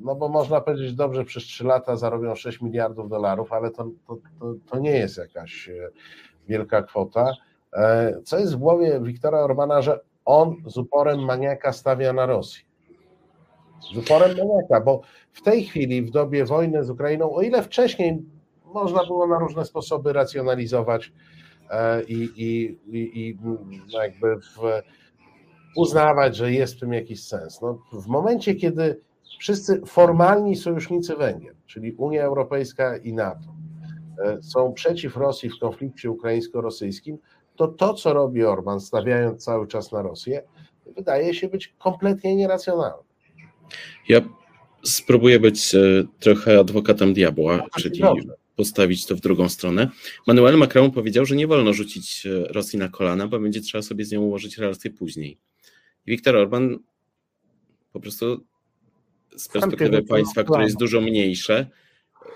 [0.00, 4.16] no bo można powiedzieć, dobrze, przez 3 lata zarobią 6 miliardów dolarów, ale to, to,
[4.40, 5.90] to, to nie jest jakaś e,
[6.48, 7.32] wielka kwota.
[7.72, 12.64] E, co jest w głowie Wiktora Orbana, że on z uporem maniaka stawia na Rosję.
[13.94, 15.00] Z uporem maniaka, bo
[15.32, 18.22] w tej chwili, w dobie wojny z Ukrainą, o ile wcześniej
[18.64, 21.12] można było na różne sposoby racjonalizować
[21.70, 23.38] e, i, i, i, i
[23.88, 24.82] jakby w,
[25.76, 27.60] uznawać, że jest w tym jakiś sens.
[27.60, 29.00] No, w momencie, kiedy
[29.38, 33.54] wszyscy formalni sojusznicy Węgier, czyli Unia Europejska i NATO,
[34.24, 37.18] e, są przeciw Rosji w konflikcie ukraińsko-rosyjskim,
[37.56, 40.42] to to, co robi Orban, stawiając cały czas na Rosję,
[40.96, 43.02] wydaje się być kompletnie nieracjonalne.
[44.08, 44.20] Ja
[44.82, 45.78] spróbuję być e,
[46.20, 48.34] trochę adwokatem diabła, no, czyli dobrze.
[48.56, 49.88] postawić to w drugą stronę.
[50.26, 54.04] Manuel Macron powiedział, że nie wolno rzucić e, Rosji na kolana, bo będzie trzeba sobie
[54.04, 55.38] z nią ułożyć relacje później.
[56.06, 56.78] Viktor Orban
[57.92, 58.44] po prostu
[59.36, 61.66] z perspektywy państwa, które jest dużo mniejsze,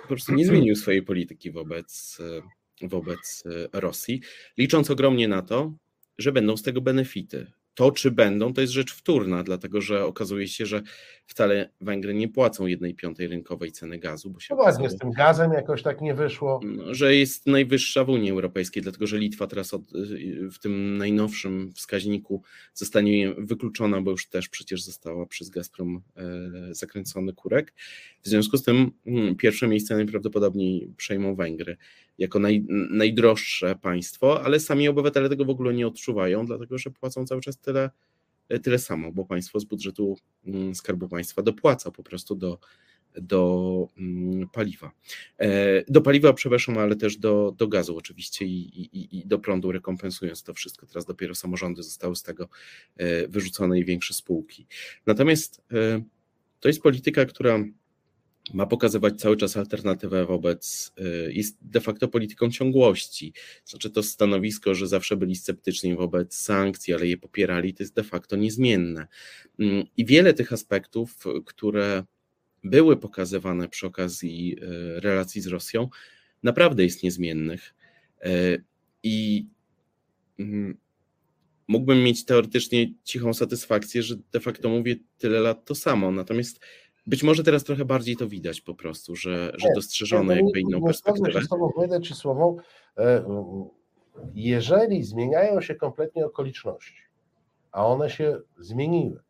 [0.02, 2.18] po prostu nie zmienił swojej polityki wobec,
[2.82, 4.20] wobec Rosji,
[4.58, 5.72] licząc ogromnie na to,
[6.18, 7.52] że będą z tego benefity.
[7.74, 10.82] To, czy będą, to jest rzecz wtórna, dlatego że okazuje się, że
[11.26, 14.30] wcale Węgry nie płacą jednej piątej rynkowej ceny gazu.
[14.30, 16.60] Bo się no właśnie, z tym gazem jakoś tak nie wyszło.
[16.64, 19.82] No, że jest najwyższa w Unii Europejskiej, dlatego że Litwa teraz od,
[20.52, 22.42] w tym najnowszym wskaźniku
[22.74, 27.74] zostanie wykluczona, bo już też przecież została przez Gazprom e, zakręcony kurek.
[28.22, 31.76] W związku z tym hmm, pierwsze miejsce najprawdopodobniej przejmą Węgry
[32.18, 37.26] jako naj, najdroższe państwo, ale sami obywatele tego w ogóle nie odczuwają, dlatego że płacą
[37.26, 37.90] cały czas tyle,
[38.62, 42.58] tyle samo, bo państwo z budżetu mm, Skarbu Państwa dopłaca po prostu do,
[43.14, 44.92] do mm, paliwa.
[45.38, 49.72] E, do paliwa, przepraszam, ale też do, do gazu oczywiście i, i, i do prądu,
[49.72, 50.86] rekompensując to wszystko.
[50.86, 52.48] Teraz dopiero samorządy zostały z tego
[52.96, 54.66] e, wyrzucone i większe spółki.
[55.06, 56.02] Natomiast e,
[56.60, 57.64] to jest polityka, która
[58.52, 63.32] ma pokazywać cały czas alternatywę wobec, y, jest de facto polityką ciągłości.
[63.64, 68.02] Znaczy to stanowisko, że zawsze byli sceptyczni wobec sankcji, ale je popierali, to jest de
[68.02, 69.06] facto niezmienne.
[69.58, 72.04] Mm, I wiele tych aspektów, które
[72.64, 75.88] były pokazywane przy okazji y, relacji z Rosją,
[76.42, 77.74] naprawdę jest niezmiennych.
[78.26, 78.64] Y,
[79.02, 79.46] I
[80.38, 80.76] mm,
[81.68, 86.10] mógłbym mieć teoretycznie cichą satysfakcję, że de facto mówię tyle lat to samo.
[86.10, 86.60] Natomiast
[87.06, 91.32] być może teraz trochę bardziej to widać po prostu, że, że dostrzeżono jakby inną perspektywę.
[91.32, 91.70] Się z tobą
[92.02, 92.56] słową,
[92.98, 93.24] e,
[94.34, 97.02] jeżeli zmieniają się kompletnie okoliczności,
[97.72, 99.20] a one się zmieniły,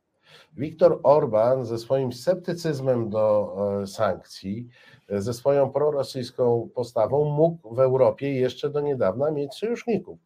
[0.57, 4.69] Viktor Orban ze swoim sceptycyzmem do e, sankcji,
[5.09, 10.19] e, ze swoją prorosyjską postawą mógł w Europie jeszcze do niedawna mieć sojuszników.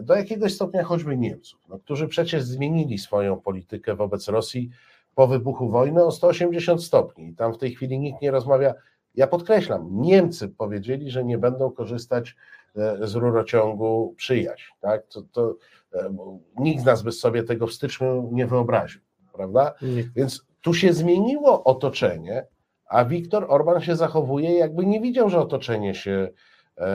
[0.00, 4.70] Do jakiegoś stopnia choćby Niemców, no, którzy przecież zmienili swoją politykę wobec Rosji
[5.18, 7.28] po wybuchu wojny o 180 stopni.
[7.28, 8.74] I tam w tej chwili nikt nie rozmawia.
[9.14, 12.36] Ja podkreślam, Niemcy powiedzieli, że nie będą korzystać
[12.76, 14.72] e, z rurociągu przyjaźń.
[14.80, 15.06] Tak?
[15.06, 15.54] To, to,
[15.94, 16.16] e,
[16.58, 19.00] nikt z nas by sobie tego w styczniu nie wyobraził,
[19.32, 19.74] prawda?
[20.16, 22.46] Więc tu się zmieniło otoczenie,
[22.88, 26.28] a Viktor Orban się zachowuje, jakby nie widział, że otoczenie się
[26.76, 26.88] e,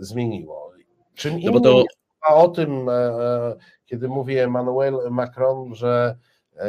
[0.00, 0.72] zmieniło.
[1.14, 1.84] Czym no to...
[2.28, 6.16] o tym, e, e, kiedy mówi Emmanuel Macron, że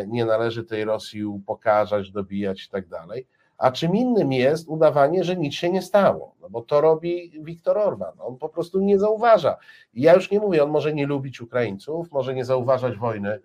[0.07, 3.27] nie należy tej Rosji upokarzać, dobijać i tak dalej.
[3.57, 7.77] A czym innym jest udawanie, że nic się nie stało, no bo to robi Viktor
[7.77, 8.13] Orban.
[8.19, 9.57] On po prostu nie zauważa.
[9.93, 13.39] I ja już nie mówię, on może nie lubić Ukraińców, może nie zauważać wojny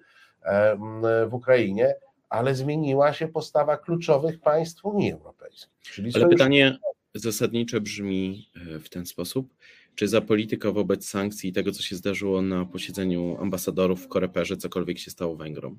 [1.29, 1.95] w Ukrainie,
[2.29, 5.73] ale zmieniła się postawa kluczowych państw Unii Europejskiej.
[5.83, 6.79] Czyli ale pytanie
[7.15, 9.55] zasadnicze brzmi e, w ten sposób.
[9.95, 14.57] Czy za politykę wobec sankcji i tego, co się zdarzyło na posiedzeniu ambasadorów w Koreperze,
[14.57, 15.79] cokolwiek się stało Węgrom?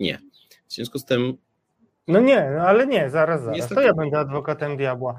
[0.00, 0.18] Nie.
[0.68, 1.36] W związku z tym.
[2.08, 3.56] No nie, no ale nie, zaraz, zaraz.
[3.56, 3.74] Niestety...
[3.74, 5.18] To ja będę adwokatem diabła.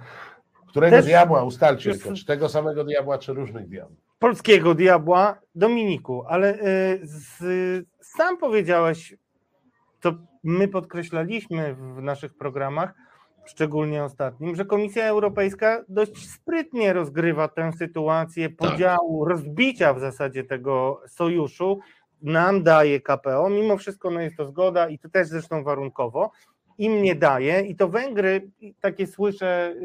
[0.67, 1.05] Którego Też...
[1.05, 2.13] diabła ustalcie tylko?
[2.13, 3.99] Czy tego samego diabła, czy różnych diabłów?
[4.19, 7.43] Polskiego diabła, Dominiku, ale y, z,
[8.01, 9.15] sam powiedziałeś,
[10.01, 12.93] to my podkreślaliśmy w naszych programach,
[13.45, 18.57] szczególnie ostatnim, że Komisja Europejska dość sprytnie rozgrywa tę sytuację tak.
[18.57, 19.29] podziału, tak.
[19.31, 21.79] rozbicia w zasadzie tego sojuszu
[22.25, 26.31] nam daje KPO, mimo wszystko no jest to zgoda i to też zresztą warunkowo,
[26.77, 28.49] im nie daje i to Węgry,
[28.81, 29.75] takie słyszę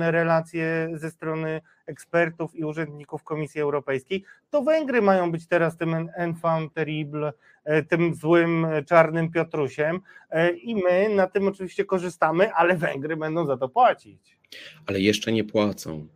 [0.00, 6.74] relacje ze strony ekspertów i urzędników Komisji Europejskiej, to Węgry mają być teraz tym enfant
[6.74, 7.32] terrible,
[7.64, 10.00] e, tym złym czarnym Piotrusiem
[10.30, 14.38] e, i my na tym oczywiście korzystamy, ale Węgry będą za to płacić.
[14.86, 16.06] Ale jeszcze nie płacą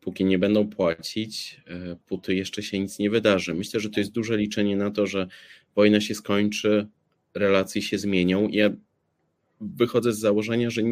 [0.00, 3.54] póki nie będą płacić, e, póty jeszcze się nic nie wydarzy.
[3.54, 5.28] Myślę, że to jest duże liczenie na to, że
[5.76, 6.86] wojna się skończy,
[7.34, 8.48] relacje się zmienią.
[8.48, 8.70] Ja
[9.60, 10.82] wychodzę z założenia, że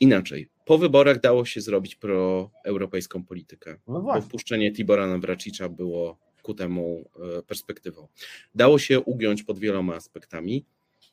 [0.00, 0.48] inaczej.
[0.64, 7.10] Po wyborach dało się zrobić proeuropejską politykę, no bo wpuszczenie Tibora Nawracicza było ku temu
[7.38, 8.08] e, perspektywą.
[8.54, 10.64] Dało się ugiąć pod wieloma aspektami,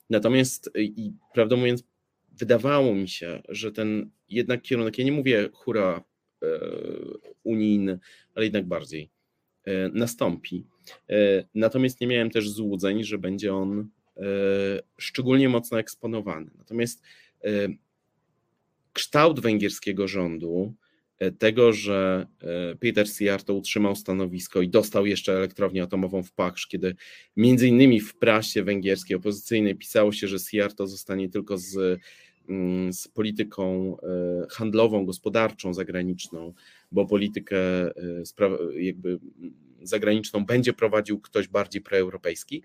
[0.10, 1.84] natomiast e, i prawdę mówiąc,
[2.32, 6.04] wydawało mi się, że ten jednak kierunek, ja nie mówię hura
[7.44, 8.00] unijny,
[8.36, 9.10] ale jednak bardziej
[9.64, 10.66] e, nastąpi.
[11.10, 13.90] E, natomiast nie miałem też złudzeń, że będzie on
[14.98, 16.52] szczególnie mocno eksponowany.
[16.58, 17.04] Natomiast
[18.94, 20.74] kształt węgierskiego rządu,
[21.40, 22.28] tego, że
[22.80, 26.96] Peter Sijarto utrzymał stanowisko i dostał jeszcze elektrownię atomową w Paksz, kiedy
[27.36, 32.00] między innymi w prasie węgierskiej opozycyjnej pisało się, że Sijarto zostanie tylko z
[32.92, 36.54] z polityką e, handlową, gospodarczą, zagraniczną,
[36.92, 37.94] bo politykę e,
[38.76, 39.20] jakby
[39.82, 42.64] zagraniczną będzie prowadził ktoś bardziej proeuropejski.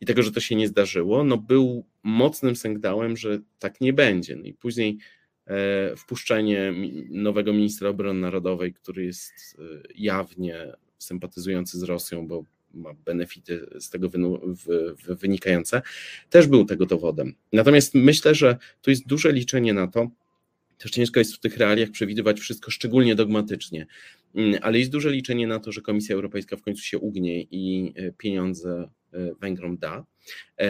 [0.00, 4.36] i tego, że to się nie zdarzyło, no był mocnym sygnałem, że tak nie będzie.
[4.36, 4.98] No i później
[5.46, 6.74] e, wpuszczenie
[7.10, 9.56] nowego ministra obrony narodowej, który jest
[9.94, 12.44] jawnie sympatyzujący z Rosją, bo
[12.74, 14.10] ma benefity z tego
[15.08, 15.82] wynikające,
[16.30, 17.34] też był tego dowodem.
[17.52, 20.10] Natomiast myślę, że tu jest duże liczenie na to,
[20.80, 23.86] też ciężko jest w tych realiach przewidywać wszystko szczególnie dogmatycznie,
[24.34, 27.92] mm, ale jest duże liczenie na to, że Komisja Europejska w końcu się ugnie i
[27.96, 30.04] e, pieniądze e, Węgrom da.
[30.58, 30.68] E,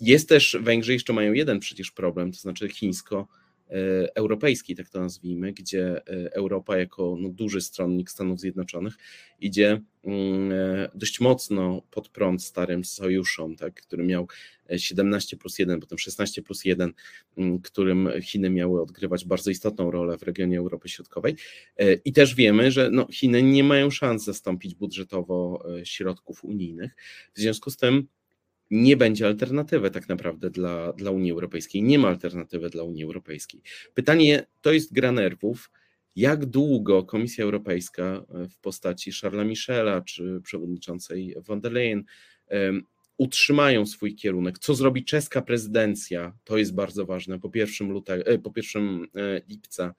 [0.00, 3.28] jest też, Węgrzy jeszcze mają jeden przecież problem, to znaczy chińsko
[3.70, 8.96] E, europejski, tak to nazwijmy, gdzie e, Europa jako no, duży stronnik Stanów Zjednoczonych
[9.40, 14.28] idzie mm, e, dość mocno pod prąd starym sojuszom, tak, który miał
[14.76, 16.92] 17 plus 1, potem 16 plus 1,
[17.36, 21.36] mm, którym Chiny miały odgrywać bardzo istotną rolę w regionie Europy Środkowej.
[22.04, 26.96] I też wiemy, że no, Chiny nie mają szans zastąpić budżetowo środków unijnych.
[27.34, 28.08] W związku z tym
[28.70, 31.82] nie będzie alternatywy tak naprawdę dla, dla Unii Europejskiej.
[31.82, 33.62] Nie ma alternatywy dla Unii Europejskiej.
[33.94, 35.70] Pytanie to jest gra nerwów.
[36.16, 42.04] Jak długo Komisja Europejska e, w postaci Charlesa Michela czy przewodniczącej von der Leyen
[43.16, 44.58] utrzymają swój kierunek?
[44.58, 46.32] Co zrobi czeska prezydencja?
[46.44, 47.40] To jest bardzo ważne.
[47.40, 49.94] Po 1, lutego, e, po 1 e, lipca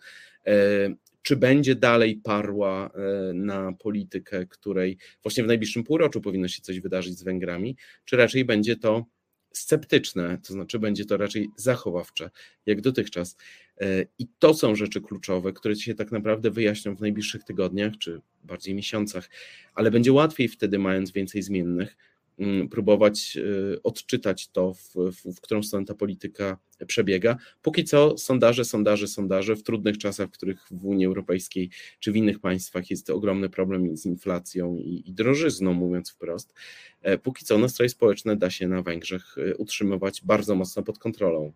[1.22, 6.80] czy będzie dalej parła e, na politykę, której właśnie w najbliższym półroczu powinno się coś
[6.80, 9.05] wydarzyć z Węgrami, czy raczej będzie to
[9.53, 12.30] sceptyczne, to znaczy będzie to raczej zachowawcze,
[12.65, 13.38] jak dotychczas.
[13.82, 18.22] E, I to są rzeczy kluczowe, które się tak naprawdę wyjaśnią w najbliższych tygodniach, czy
[18.43, 19.30] bardziej miesiącach,
[19.74, 21.97] ale będzie łatwiej wtedy, mając więcej zmiennych,
[22.71, 27.37] próbować y, odczytać to, w, w, w, którą stronę ta polityka przebiega.
[27.61, 31.69] Póki co sondaże, sondaże, sondaże w trudnych czasach, w których w Unii Europejskiej
[31.99, 36.53] czy w innych państwach jest ogromny problem z inflacją i, i drożyzną, mówiąc wprost.
[37.01, 41.53] E, póki co nastroje społeczne da się na Węgrzech y, utrzymywać bardzo mocno pod kontrolą.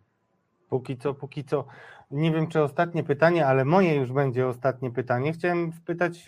[0.73, 1.65] Póki co, póki co.
[2.11, 5.33] Nie wiem, czy ostatnie pytanie, ale moje już będzie ostatnie pytanie.
[5.33, 6.25] Chciałem spytać,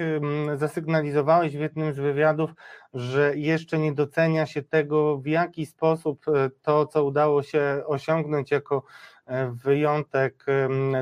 [0.56, 2.52] zasygnalizowałeś w jednym z wywiadów,
[2.94, 8.52] że jeszcze nie docenia się tego, w jaki sposób e, to, co udało się osiągnąć
[8.52, 8.84] jako
[9.52, 10.46] wyjątek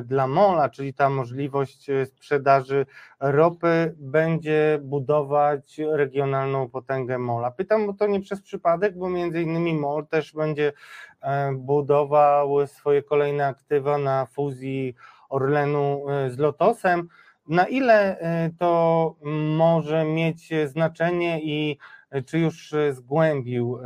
[0.05, 2.85] dla MOLA, czyli ta możliwość e, sprzedaży
[3.19, 7.51] ropy będzie budować regionalną potęgę MOLA.
[7.51, 10.73] Pytam bo to nie przez przypadek, bo między innymi MOL też będzie
[11.21, 14.95] e, budował swoje kolejne aktywa na fuzji
[15.29, 17.07] Orlenu e, z Lotosem.
[17.47, 18.17] Na ile
[18.59, 19.15] to
[19.57, 21.77] może mieć znaczenie i
[22.25, 23.79] czy już zgłębił,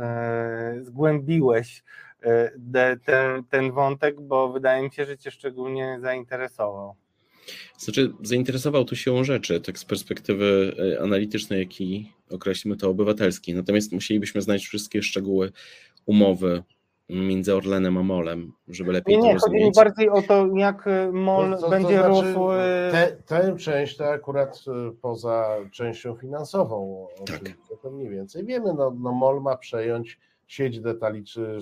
[0.80, 1.84] zgłębiłeś
[3.04, 6.94] ten, ten wątek, bo wydaje mi się, że Cię szczególnie zainteresował.
[7.78, 13.54] Znaczy, zainteresował tu siłą rzeczy, tak z perspektywy e, analitycznej, jak i określimy to obywatelskiej.
[13.54, 15.52] Natomiast musielibyśmy znać wszystkie szczegóły
[16.06, 16.62] umowy
[17.08, 19.60] między Orlenem a Molem, żeby lepiej nie, to nie, rozumieć.
[19.60, 22.48] chodzi mi bardziej o to, jak e, Mol to, to, będzie to znaczy, rósł.
[22.92, 24.64] Te, tę część to akurat
[25.02, 27.40] poza częścią finansową, tak.
[27.82, 30.18] to mniej więcej wiemy, no, no Mol ma przejąć
[30.48, 31.58] sieć detaliczy,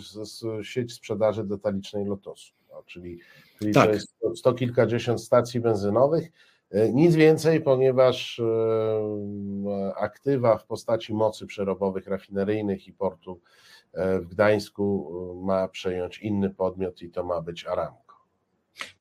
[0.62, 2.52] sieć sprzedaży detalicznej Lotosu.
[2.70, 3.18] No, czyli
[3.58, 3.86] czyli tak.
[3.86, 6.30] to jest sto kilkadziesiąt stacji benzynowych.
[6.70, 13.40] E, nic więcej, ponieważ e, aktywa w postaci mocy przerobowych, rafineryjnych i portu
[13.92, 15.12] e, w Gdańsku
[15.44, 18.16] ma przejąć inny podmiot i to ma być Aramco.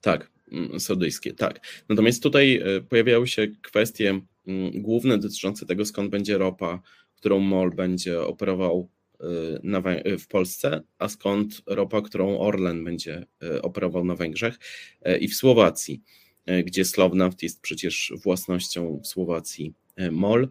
[0.02, 1.60] Tak, mm, saudyjskie, tak.
[1.90, 4.10] Natomiast tutaj pojawiały się kwestie
[4.48, 6.82] mm, główne dotyczące tego, skąd będzie ropa,
[7.16, 8.90] którą MOL będzie operował
[9.64, 14.60] na, y, w Polsce, a skąd ropa, którą Orlen będzie y, operował na Węgrzech
[15.20, 16.02] i w Słowacji,
[16.66, 19.74] gdzie Slovnaft jest przecież własnością w Słowacji
[20.12, 20.50] MOL.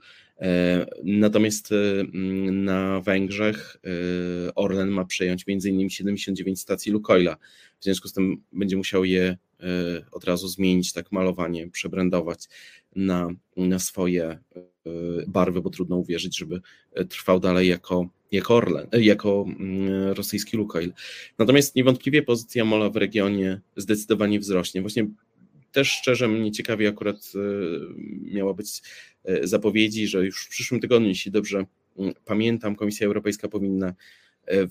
[1.04, 1.70] Natomiast
[2.52, 3.76] na Węgrzech
[4.54, 5.90] Orlen ma przejąć m.in.
[5.90, 7.36] 79 stacji Lukoila.
[7.80, 9.36] W związku z tym będzie musiał je
[10.12, 12.48] od razu zmienić, tak malowanie, przebrandować
[12.96, 14.38] na, na swoje
[15.26, 16.60] barwy, bo trudno uwierzyć, żeby
[17.08, 20.92] trwał dalej jako jako Orlen, e, jako mm, rosyjski Lukoil.
[21.38, 24.80] Natomiast niewątpliwie pozycja Mola w regionie zdecydowanie wzrośnie.
[24.80, 25.06] Właśnie
[25.72, 27.38] też szczerze mnie ciekawi akurat e,
[28.34, 28.82] miała być
[29.24, 31.64] e, zapowiedzi, że już w przyszłym tygodniu, jeśli dobrze
[31.98, 33.94] mm, pamiętam, Komisja Europejska powinna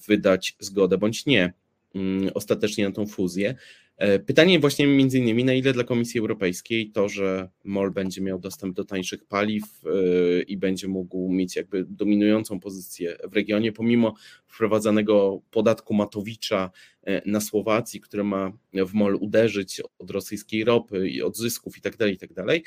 [0.08, 1.54] wydać zgodę bądź nie
[1.96, 3.56] mm, ostatecznie na tą fuzję.
[3.98, 8.40] E, pytanie właśnie między innymi, na ile dla Komisji Europejskiej to, że MOL będzie miał
[8.40, 14.14] dostęp do tańszych paliw e, i będzie mógł mieć jakby dominującą pozycję w regionie, pomimo
[14.48, 16.72] wprowadzanego podatku Matowicza
[17.04, 21.98] e, na Słowacji, który ma w MOL uderzyć od rosyjskiej ropy i od zysków itd.,
[21.98, 22.62] tak itd., tak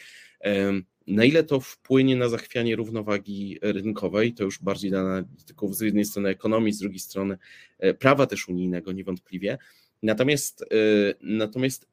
[1.06, 6.04] na ile to wpłynie na zachwianie równowagi rynkowej, to już bardziej dla analityków z jednej
[6.04, 7.38] strony ekonomii, z drugiej strony
[7.98, 9.58] prawa też unijnego niewątpliwie,
[10.02, 11.86] Natomiast, y, natomiast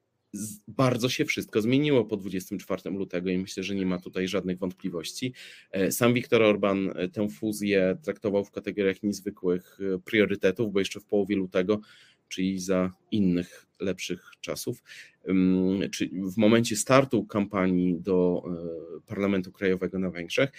[0.67, 5.33] bardzo się wszystko zmieniło po 24 lutego i myślę, że nie ma tutaj żadnych wątpliwości.
[5.71, 10.99] E, sam Viktor Orban e, tę fuzję traktował w kategoriach niezwykłych e, priorytetów, bo jeszcze
[10.99, 11.79] w połowie lutego,
[12.27, 14.83] czyli za innych, lepszych czasów,
[15.91, 18.43] czy w momencie startu kampanii do
[19.05, 20.51] Parlamentu Krajowego na Węgrzech,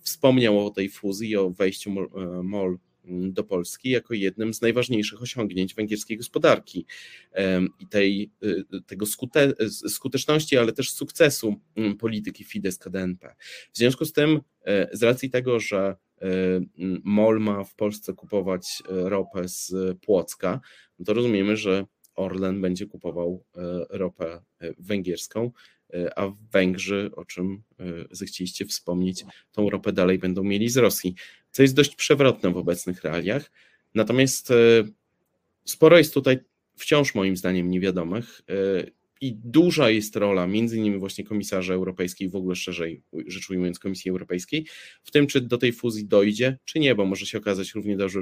[0.00, 1.90] wspomniał o tej fuzji, o wejściu
[2.42, 6.86] MOL do Polski jako jednym z najważniejszych osiągnięć węgierskiej gospodarki
[7.80, 13.34] i tej, y, tego skute, skuteczności, ale też sukcesu mm, polityki Fidesz-KDNP.
[13.72, 16.26] W związku z tym, e, z racji tego, że e,
[17.04, 20.60] MOL ma w Polsce kupować e, ropę z Płocka,
[20.98, 23.44] no to rozumiemy, że Orlen będzie kupował
[23.90, 24.42] ropę
[24.78, 25.50] węgierską,
[26.16, 27.62] a Węgrzy, o czym
[28.10, 31.14] zechcieliście wspomnieć, tą ropę dalej będą mieli z Rosji
[31.54, 33.50] co jest dość przewrotne w obecnych realiach.
[33.94, 34.54] Natomiast e,
[35.64, 36.38] sporo jest tutaj
[36.76, 38.54] wciąż moim zdaniem niewiadomych e,
[39.20, 44.10] i duża jest rola między innymi właśnie komisarza europejskiej, w ogóle szerzej rzecz ujmując Komisji
[44.10, 44.66] Europejskiej,
[45.02, 48.20] w tym czy do tej fuzji dojdzie, czy nie, bo może się okazać równie dobrze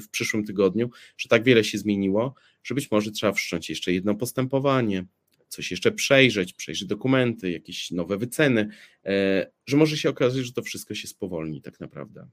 [0.00, 4.14] w przyszłym tygodniu, że tak wiele się zmieniło, że być może trzeba wszcząć jeszcze jedno
[4.14, 5.06] postępowanie,
[5.52, 8.68] coś jeszcze przejrzeć, przejrzeć dokumenty, jakieś nowe wyceny,
[9.04, 12.26] e, że może się okazać, że to wszystko się spowolni tak naprawdę.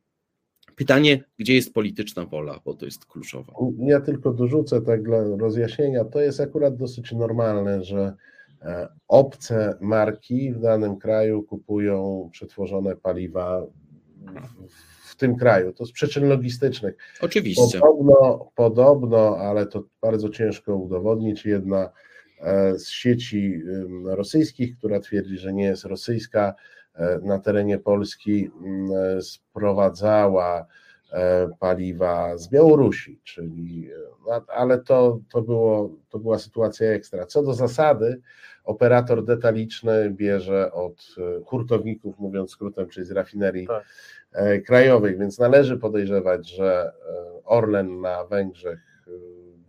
[0.75, 3.53] Pytanie, gdzie jest polityczna wola, bo to jest kluczowe.
[3.79, 6.05] Ja tylko dorzucę tak dla rozjaśnienia.
[6.05, 8.13] To jest akurat dosyć normalne, że
[8.61, 13.65] e, obce marki w danym kraju kupują przetworzone paliwa
[15.05, 15.73] w, tym kraju.
[15.73, 16.95] To z przyczyn logistycznych.
[17.21, 17.79] Oczywiście.
[17.79, 21.89] Podobno, podobno, ale to bardzo ciężko udowodnić, jedna
[22.75, 23.61] z sieci
[24.05, 26.55] rosyjskich, która twierdzi, że nie jest rosyjska,
[26.99, 30.65] E, na terenie Polski mm, e, sprowadzała
[31.13, 33.89] e, paliwa z Białorusi, czyli,
[34.47, 37.25] ale to, to, było, to była sytuacja ekstra.
[37.25, 38.21] Co do zasady,
[38.63, 41.15] operator detaliczny bierze od
[41.45, 43.85] hurtowników, mówiąc skrótem, czyli z rafinerii tak.
[44.65, 46.91] krajowej, więc należy podejrzewać, że
[47.45, 48.79] Orlen na Węgrzech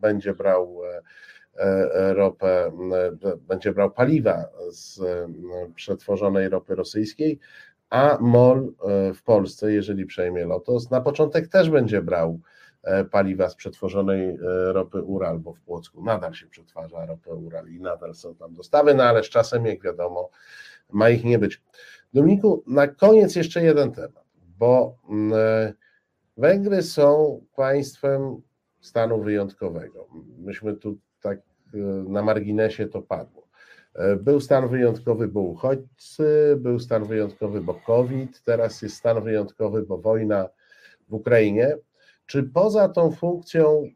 [0.01, 1.03] będzie brał E, e,
[1.93, 5.01] ropę, e, będzie brał paliwa z
[5.75, 7.39] przetworzonej ropy rosyjskiej,
[7.91, 8.73] a MOL
[9.15, 12.41] w Polsce, jeżeli przejmie Lotos, na początek też będzie brał
[13.11, 14.37] paliwa z przetworzonej
[14.73, 18.95] ropy Ural, bo w Płocku nadal się przetwarza ropę Ural i nadal są tam dostawy,
[18.95, 20.31] no ale z czasem, jak wiadomo,
[20.91, 21.63] ma ich nie być.
[22.15, 24.25] Dominiku, na koniec jeszcze jeden temat,
[24.59, 24.97] bo
[26.41, 28.43] Węgry są państwem
[28.81, 30.09] stanu wyjątkowego.
[30.39, 31.43] Myśmy tu tak e,
[32.09, 33.49] na marginesie to padło.
[33.95, 39.83] E, był stan wyjątkowy, bo uchodźcy, był stan wyjątkowy, bo COVID, teraz jest stan wyjątkowy,
[39.83, 40.49] bo wojna
[41.09, 41.77] w Ukrainie.
[42.27, 43.91] Czy poza tą funkcją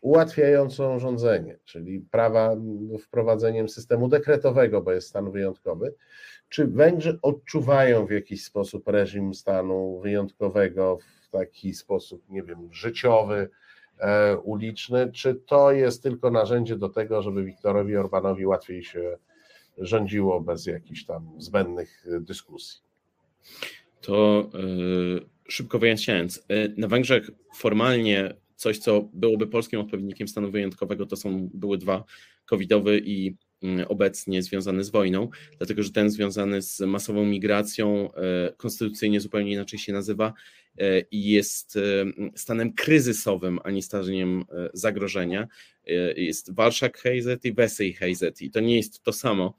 [0.00, 2.56] ułatwiającą rządzenie, czyli prawa
[3.00, 5.94] wprowadzeniem systemu dekretowego, bo jest stan wyjątkowy,
[6.48, 13.50] czy Węgrzy odczuwają w jakiś sposób reżim stanu wyjątkowego w taki sposób, nie wiem, życiowy,
[14.42, 19.18] uliczny, czy to jest tylko narzędzie do tego, żeby Wiktorowi Orbanowi łatwiej się
[19.78, 22.80] rządziło bez jakichś tam zbędnych dyskusji?
[24.00, 31.16] To yy, szybko wyjaśniając, na Węgrzech formalnie coś, co byłoby polskim odpowiednikiem stanu wyjątkowego, to
[31.16, 32.04] są były dwa,
[32.44, 33.36] covidowy i
[33.88, 38.10] obecnie związany z wojną, dlatego że ten związany z masową migracją
[38.56, 40.32] konstytucyjnie zupełnie inaczej się nazywa
[40.78, 41.80] E, i jest e,
[42.34, 45.48] stanem kryzysowym, a nie staniem e, zagrożenia.
[46.16, 49.56] Jest Warszak Heizet i Wesej Heizet i to nie jest to samo.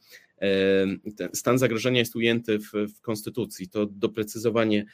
[1.17, 3.69] Ten stan zagrożenia jest ujęty w, w konstytucji.
[3.69, 4.85] To doprecyzowanie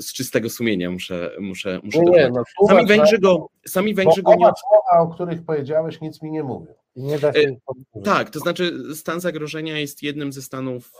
[0.00, 4.36] z czystego sumienia muszę, muszę, muszę nie, no, sami Węgrzy go, sami Węgrzy go nie...
[4.38, 6.74] Słowa, o których powiedziałeś, nic mi nie mówią.
[6.96, 7.56] Nie da się
[8.04, 10.92] tak, to znaczy stan zagrożenia jest jednym ze stanów,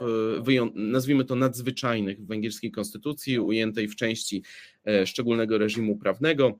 [0.49, 4.43] e, nazwijmy to nadzwyczajnych w węgierskiej konstytucji, ujętej w części
[4.87, 6.59] e, szczególnego reżimu prawnego.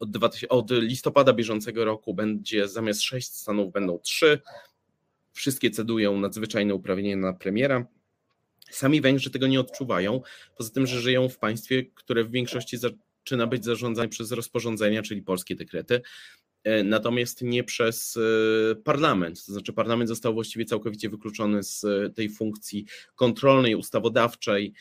[0.00, 4.40] Od, 2000, od listopada bieżącego roku będzie zamiast sześć stanów będą trzy.
[5.32, 7.86] Wszystkie cedują nadzwyczajne uprawnienia na premiera.
[8.70, 10.20] Sami Węgrzy tego nie odczuwają,
[10.56, 15.22] poza tym, że żyją w państwie, które w większości zaczyna być zarządzane przez rozporządzenia, czyli
[15.22, 16.00] polskie dekrety.
[16.84, 18.18] natomiast nie przez
[18.84, 19.46] parlament.
[19.46, 21.84] To znaczy, parlament został właściwie całkowicie wykluczony z
[22.16, 24.74] tej funkcji kontrolnej, ustawodawczej,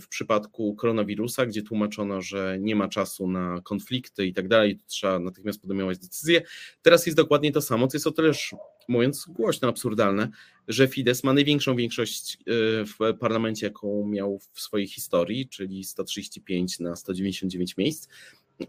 [0.00, 5.18] w przypadku koronawirusa, gdzie tłumaczono, że nie ma czasu na konflikty i tak dalej, trzeba
[5.18, 6.42] natychmiast podejmować decyzje.
[6.82, 8.54] Teraz jest dokładnie to samo, co jest o tyleż,
[8.88, 10.28] mówiąc głośno, absurdalne,
[10.68, 12.40] że Fidesz ma największą większość e,
[12.84, 18.08] w parlamencie, jaką miał w swojej historii, czyli 135 na 199 miejsc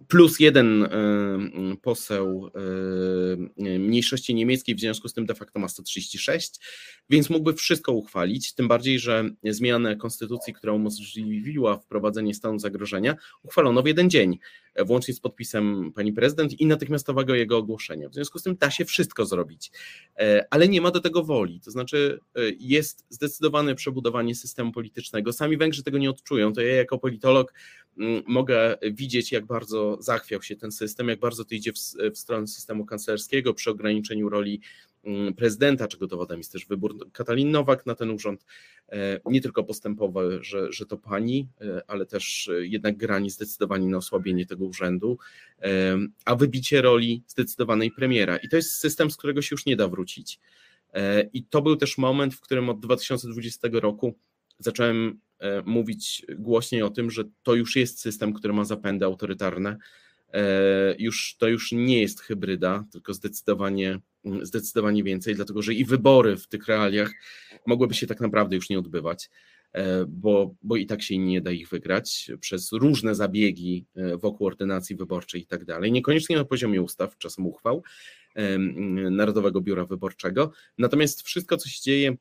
[0.07, 0.89] plus jeden e,
[1.81, 6.59] poseł e, mniejszości niemieckiej, w związku z tym de facto ma 136,
[7.09, 13.83] więc mógłby wszystko uchwalić, tym bardziej, że zmianę konstytucji, która umożliwiła wprowadzenie stanu zagrożenia, uchwalono
[13.83, 14.39] w jeden dzień,
[14.85, 18.09] włącznie z podpisem pani prezydent i natychmiastowego jego ogłoszenia.
[18.09, 19.71] W związku z tym da się wszystko zrobić,
[20.17, 22.19] e, ale nie ma do tego woli, to znaczy
[22.59, 25.33] jest zdecydowane przebudowanie systemu politycznego.
[25.33, 27.53] Sami Węgrzy tego nie odczują, to ja jako politolog
[28.27, 31.77] mogę widzieć, jak bardzo zachwiał się ten system, jak bardzo to idzie w,
[32.13, 34.61] w stronę systemu kanclerskiego przy ograniczeniu roli
[35.37, 38.45] prezydenta, czego dowodem jest też wybór Katalin Nowak na ten urząd,
[38.89, 43.97] e, nie tylko postępowy, że, że to pani, e, ale też jednak grani zdecydowanie na
[43.97, 45.17] osłabienie tego urzędu,
[45.61, 48.37] e, a wybicie roli zdecydowanej premiera.
[48.37, 50.39] I to jest system, z którego się już nie da wrócić.
[51.33, 54.15] I to był też moment, w którym od 2020 roku
[54.59, 59.77] zacząłem E, mówić głośniej o tym, że to już jest system, który ma zapędy autorytarne.
[60.33, 63.99] E, już, to już nie jest hybryda, tylko zdecydowanie,
[64.41, 67.11] zdecydowanie więcej, dlatego że i wybory w tych realiach
[67.65, 69.29] mogłyby się tak naprawdę już nie odbywać,
[69.73, 73.85] e, bo, bo i tak się nie da ich wygrać przez różne zabiegi
[74.17, 75.91] wokół ordynacji wyborczej i tak dalej.
[75.91, 77.83] Niekoniecznie na poziomie ustaw, czasem uchwał
[79.11, 80.51] Narodowego Biura Wyborczego.
[80.77, 82.17] Natomiast wszystko, co się dzieje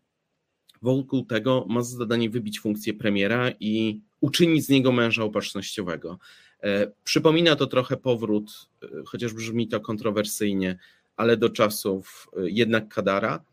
[0.84, 6.18] wokół tego ma za zadanie wybić funkcję premiera i uczynić z niego męża opatrznościowego.
[6.62, 10.78] E, przypomina to trochę powrót, e, chociaż brzmi to kontrowersyjnie,
[11.16, 13.44] ale do czasów e, jednak Kadara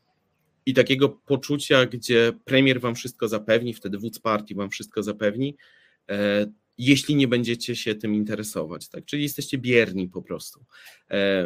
[0.66, 5.56] i takiego poczucia, gdzie premier wam wszystko zapewni, wtedy wódz partii wam wszystko zapewni,
[6.78, 9.06] jeśli nie będziecie się tym interesować, tak?
[9.06, 10.66] Czyli jesteście bierni po prostu.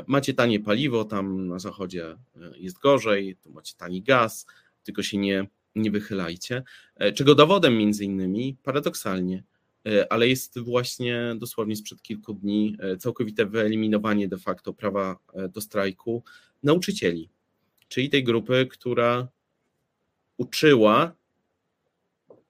[0.07, 2.17] Macie tanie paliwo, tam na zachodzie
[2.57, 4.45] jest gorzej, tu macie tani gaz,
[4.83, 6.63] tylko się nie nie wychylajcie.
[6.95, 9.43] E, czego dowodem między innymi, paradoksalnie,
[9.87, 15.19] e, ale jest właśnie dosłownie sprzed kilku dni e, całkowite wyeliminowanie de facto prawa
[15.53, 16.23] do strajku
[16.63, 17.29] nauczycieli,
[17.87, 19.27] czyli tej grupy, która
[20.37, 21.15] uczyła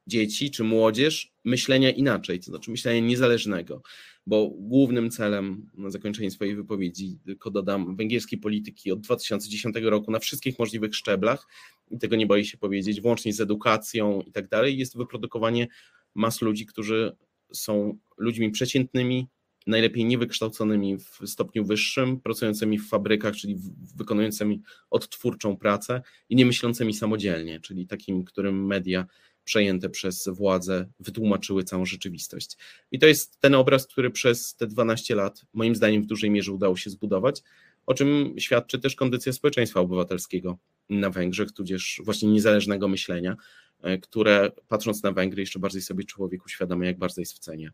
[0.08, 3.82] dzieci czy młodzież myślenia inaczej, to znaczy myślenia niezależnego,
[4.28, 10.20] bo głównym celem, na zakończenie swojej wypowiedzi, tylko dodam, węgierskiej polityki od 2010 roku na
[10.20, 11.48] wszystkich możliwych szczeblach,
[11.92, 15.68] i tego nie boję się powiedzieć, włącznie z edukacją i tak dalej, jest wyprodukowanie
[16.16, 17.16] mas ludzi, którzy
[17.54, 19.28] są ludźmi przeciętnymi,
[19.68, 23.58] najlepiej niewykształconymi w stopniu wyższym, pracującymi w fabrykach, czyli
[23.96, 29.06] wykonującymi odtwórczą pracę i nie myślącymi samodzielnie, czyli takim, którym media
[29.44, 32.58] przejęte przez władze wytłumaczyły całą rzeczywistość.
[32.92, 36.52] I to jest ten obraz, który przez te 12 lat, moim zdaniem, w dużej mierze
[36.52, 37.44] udało się zbudować,
[37.86, 40.58] o czym świadczy też kondycja społeczeństwa obywatelskiego
[40.90, 43.36] na Węgrzech, tudzież właśnie niezależnego myślenia,
[43.82, 47.72] e, które patrząc na Węgry, jeszcze bardziej sobie człowiek uświadamia, jak bardzo jest w cenie.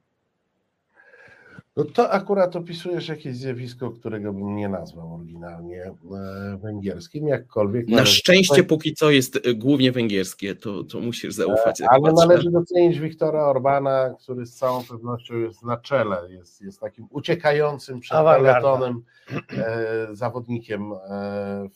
[1.77, 7.87] No to akurat opisujesz jakieś zjawisko, którego bym nie nazwał oryginalnie e, węgierskim, jakkolwiek.
[7.87, 11.81] Na szczęście póki co jest e, głównie węgierskie, to, to musisz zaufać.
[11.81, 17.07] Ale należy docenić Wiktora Orbana, który z całą pewnością jest na czele, jest, jest takim
[17.09, 19.03] uciekającym przed peletonem
[19.57, 21.69] e, zawodnikiem e,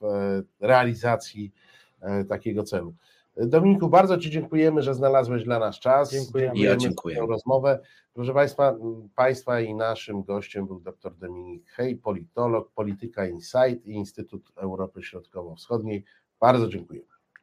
[0.00, 1.52] w realizacji
[2.00, 2.94] e, takiego celu.
[3.36, 6.12] Dominiku, bardzo Ci dziękujemy, że znalazłeś dla nas czas.
[6.12, 6.58] Dziękujemy.
[6.58, 7.16] Ja dziękuję.
[7.16, 7.80] za tę rozmowę.
[8.14, 8.74] Proszę Państwa,
[9.14, 16.04] Państwa i naszym gościem był dr Dominik Hej, politolog, Polityka Insight i Instytut Europy Środkowo-Wschodniej.
[16.40, 17.00] Bardzo dziękuję.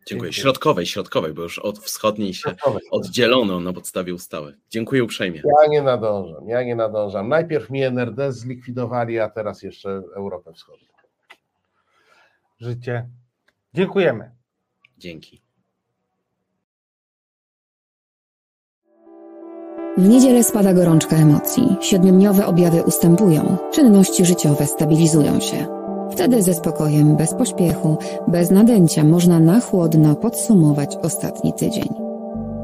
[0.07, 0.33] Dziękuję.
[0.33, 2.55] Środkowej, środkowej, bo już od wschodniej się
[2.91, 4.57] oddzielono na podstawie ustawy.
[4.69, 5.41] Dziękuję uprzejmie.
[5.61, 7.29] Ja nie nadążam, ja nie nadążam.
[7.29, 10.87] Najpierw mi NRD zlikwidowali, a teraz jeszcze Europę Wschodnią.
[12.63, 13.09] Życie.
[13.73, 14.31] Dziękujemy.
[14.97, 15.41] Dzięki.
[19.97, 25.67] W niedzielę spada gorączka emocji, siedmiodniowe objawy ustępują, czynności życiowe stabilizują się.
[26.11, 27.97] Wtedy ze spokojem, bez pośpiechu,
[28.27, 31.89] bez nadęcia można na chłodno podsumować ostatni tydzień.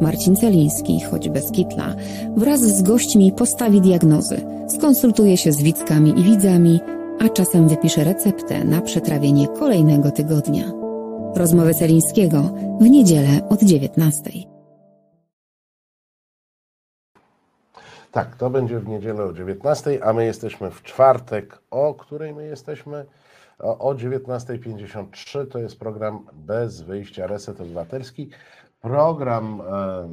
[0.02, 1.96] Marcin Celiński, choć bez kitla,
[2.36, 6.80] wraz z gośćmi postawi diagnozy, skonsultuje się z widzkami i widzami,
[7.20, 10.64] a czasem wypisze receptę na przetrawienie kolejnego tygodnia.
[11.36, 12.42] Rozmowy Celińskiego
[12.82, 14.32] w niedzielę od 19.
[18.12, 21.62] Tak, to będzie w niedzielę o 19, a my jesteśmy w czwartek.
[21.72, 23.06] O której my jesteśmy?
[23.60, 28.30] O, o 19.53 to jest program Bez Wyjścia Reset Obywatelski.
[28.82, 30.10] Program, e,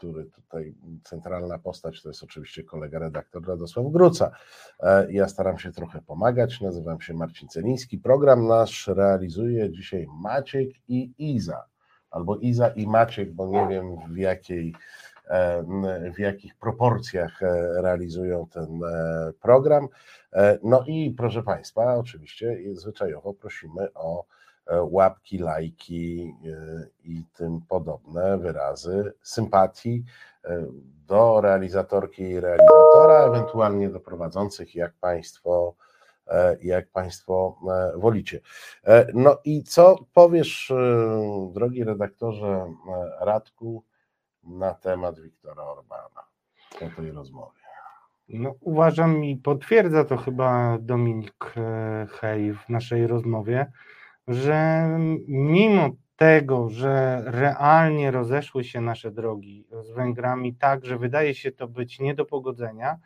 [0.00, 0.74] który tutaj
[1.04, 4.30] centralna postać to jest oczywiście kolega redaktor Radosław Gruca.
[4.80, 7.98] E, ja staram się trochę pomagać, nazywam się Marcin Celiński.
[7.98, 11.64] Program nasz realizuje dzisiaj Maciek i Iza,
[12.10, 14.74] albo Iza i Maciek, bo nie wiem w jakiej
[15.28, 15.64] e,
[16.14, 18.80] w jakich proporcjach e, realizują ten
[19.42, 19.88] program.
[20.62, 24.24] No i proszę Państwa, oczywiście zwyczajowo prosimy o
[24.82, 30.04] łapki, lajki e, i tym podobne wyrazy sympatii
[30.44, 30.66] e,
[31.06, 35.74] do realizatorki i realizatora, ewentualnie do prowadzących, jak Państwo,
[36.26, 38.40] e, jak Państwo e, wolicie.
[38.84, 43.84] E, No i co powiesz, e, drogi redaktorze e, Radku,
[44.44, 46.22] na temat Wiktora Orbana
[46.80, 47.60] po tej rozmowie?
[48.28, 53.72] No, uważam i potwierdza to chyba Dominik e, Hej w naszej rozmowie,
[54.30, 54.88] że
[55.28, 61.68] mimo tego, że realnie rozeszły się nasze drogi z Węgrami tak, że wydaje się to
[61.68, 62.96] być nie do pogodzenia,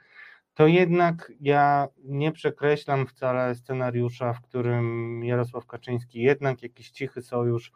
[0.55, 7.73] to jednak ja nie przekreślam wcale scenariusza, w którym Jarosław Kaczyński jednak jakiś cichy sojusz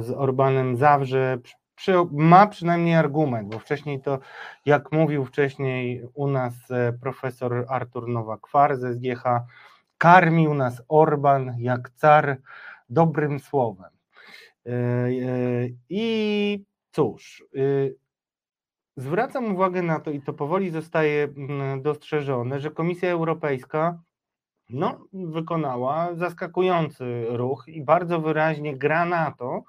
[0.00, 1.38] z Orbanem zawrze,
[1.76, 4.18] przy, ma przynajmniej argument, bo wcześniej to,
[4.66, 9.24] jak mówił wcześniej u nas e, profesor Artur Nowak-Kwar ze SGH,
[9.98, 12.36] karmił nas Orban jak car
[12.88, 13.90] dobrym słowem.
[14.66, 15.10] E, e,
[15.88, 17.96] I cóż, y,
[18.96, 23.98] zwracam uwagę na to i to powoli zostaje mm, dostrzeżone, że Komisja Europejska
[24.70, 29.62] no, wykonała zaskakujący ruch i bardzo wyraźnie gra na to,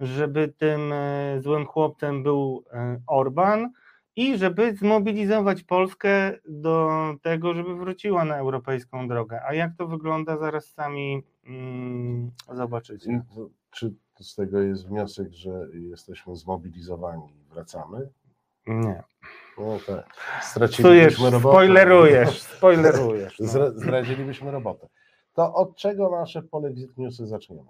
[0.00, 2.64] żeby tym e, złym chłopcem był
[3.06, 3.70] Orban
[4.16, 6.90] i żeby zmobilizować Polskę do
[7.22, 9.40] tego, żeby wróciła na europejską drogę.
[9.48, 13.22] A jak to wygląda, zaraz sami mm, zobaczycie.
[13.70, 18.08] Czy z tego jest wniosek, że jesteśmy zmobilizowani i wracamy?
[18.66, 19.02] Nie.
[19.58, 20.06] No tak.
[21.30, 21.40] Robotę.
[21.40, 23.38] spoilerujesz, spoilerujesz.
[23.40, 23.46] No.
[23.46, 24.88] Zra- Zdradzilibyśmy robotę.
[25.34, 27.68] To od czego nasze Polexit Newsy zaczniemy?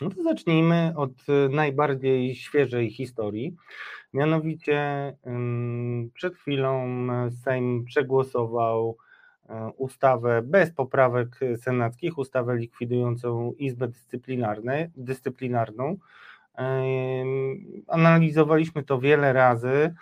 [0.00, 3.56] No to zacznijmy od y, najbardziej świeżej historii.
[4.12, 5.12] Mianowicie
[6.14, 6.86] przed chwilą
[7.44, 8.96] Sejm przegłosował
[9.76, 15.96] ustawę bez poprawek senackich, ustawę likwidującą Izbę Dyscyplinarne, Dyscyplinarną.
[16.60, 19.94] Ym, Analizowaliśmy to wiele razy.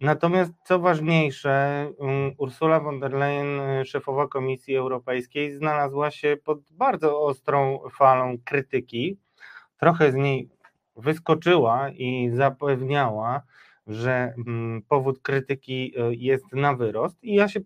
[0.00, 1.86] Natomiast co ważniejsze,
[2.38, 9.18] Ursula von der Leyen, szefowa Komisji Europejskiej, znalazła się pod bardzo ostrą falą krytyki.
[9.76, 10.48] Trochę z niej
[10.96, 13.42] wyskoczyła i zapewniała,
[13.86, 14.34] że
[14.88, 17.24] powód krytyki y, jest na wyrost.
[17.24, 17.60] I ja się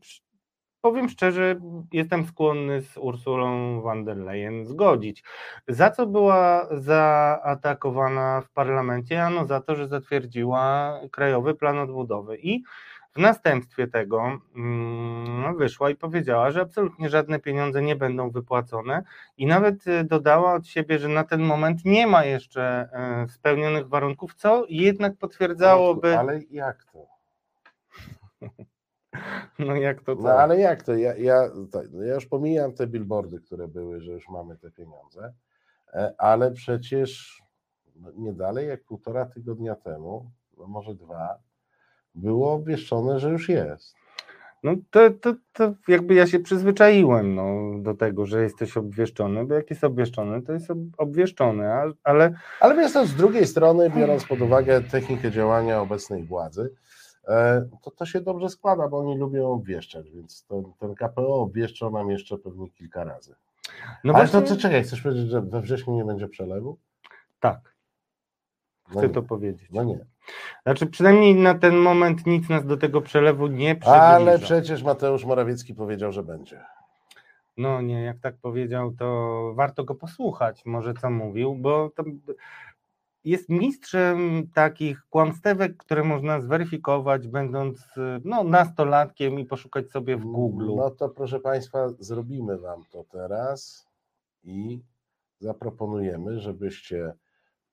[0.90, 1.60] powiem szczerze,
[1.92, 5.24] jestem skłonny z Ursulą von der Leyen zgodzić.
[5.68, 9.24] Za co była zaatakowana w parlamencie?
[9.24, 12.62] Ano za to, że zatwierdziła Krajowy Plan Odbudowy i
[13.14, 19.02] w następstwie tego mm, wyszła i powiedziała, że absolutnie żadne pieniądze nie będą wypłacone
[19.36, 22.62] i nawet y, dodała od siebie, że na ten moment nie ma jeszcze
[22.92, 27.06] e, spełnionych warunków, co jednak potwierdzałoby, Ale jak to?
[29.58, 30.96] no jak to No ale jak to?
[30.96, 34.70] Ja, ja, tak, no ja już pomijam te billboardy, które były, że już mamy te
[34.70, 35.32] pieniądze,
[35.94, 37.42] e, ale przecież
[37.96, 41.38] no, nie dalej jak półtora tygodnia temu, no może dwa,
[42.14, 43.96] było obwieszczone, że już jest.
[44.62, 49.54] No to, to, to jakby ja się przyzwyczaiłem no, do tego, że jesteś obwieszczony, bo
[49.54, 51.72] jak jest obwieszczony, to jest ob- obwieszczony,
[52.04, 56.74] ale Ale to z drugiej strony, biorąc pod uwagę technikę działania obecnej władzy,
[57.82, 62.10] to to się dobrze składa, bo oni lubią obwieszczać, więc ten, ten KPO obwieszczą nam
[62.10, 63.34] jeszcze pewnie kilka razy.
[64.04, 66.78] no Ale właśnie, to, to czekaj, chcesz powiedzieć, że we wrześniu nie będzie przelewu?
[67.40, 67.74] tak,
[68.88, 69.14] No chcę nie.
[69.14, 69.68] to powiedzieć.
[69.72, 70.06] No nie.
[70.62, 74.02] Znaczy przynajmniej na ten moment nic nas do tego przelewu nie przybliża.
[74.02, 76.64] Ale przecież Mateusz Morawiecki powiedział, że będzie.
[77.56, 82.04] No nie, jak tak powiedział, to warto go posłuchać, może co mówił, bo to
[83.26, 87.86] jest mistrzem takich kłamstewek, które można zweryfikować, będąc
[88.24, 90.74] no, nastolatkiem i poszukać sobie w Google.
[90.76, 93.86] No to proszę Państwa, zrobimy Wam to teraz
[94.44, 94.80] i
[95.40, 97.14] zaproponujemy, żebyście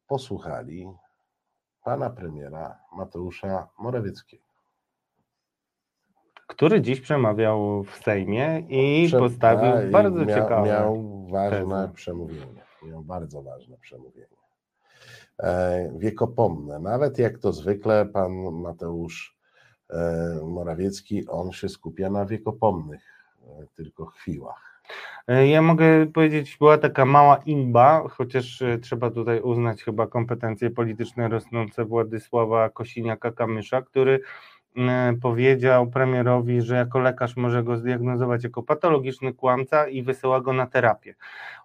[0.08, 0.88] posłuchali
[1.84, 4.43] pana premiera Mateusza Morawieckiego.
[6.47, 10.68] który dziś przemawiał w Sejmie i Prze- postawił bardzo miał, ciekawe.
[10.68, 11.93] Miał ważne tezy.
[11.93, 12.64] przemówienie.
[12.84, 14.43] Miał bardzo ważne przemówienie.
[15.40, 16.80] E, wiekopomne.
[16.80, 19.38] Nawet jak to zwykle pan Mateusz
[19.90, 23.02] e, Morawiecki, on się skupia na wiekopomnych
[23.42, 24.74] e, tylko chwilach.
[25.28, 31.86] Ja mogę powiedzieć, była taka mała imba, chociaż trzeba tutaj uznać chyba kompetencje polityczne rosnące
[31.86, 34.20] Władysława Kosiniaka-Kamysza, który
[35.22, 40.68] powiedział premierowi, że jako lekarz może go zdiagnozować jako patologiczny kłamca i wysyła go na
[40.68, 41.16] terapię.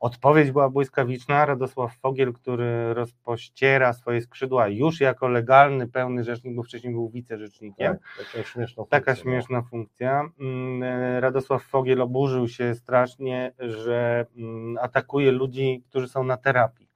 [0.01, 1.47] Odpowiedź była błyskawiczna.
[1.47, 7.93] Radosław Fogiel, który rozpościera swoje skrzydła już jako legalny, pełny rzecznik, bo wcześniej był wicerzecznikiem,
[7.93, 8.27] Tak?
[8.33, 9.37] Taką śmieszną Taka funkcję, no.
[9.37, 10.31] śmieszna funkcja.
[10.41, 16.88] Mm, e, Radosław Fogiel oburzył się strasznie, że mm, atakuje ludzi, którzy są na terapii.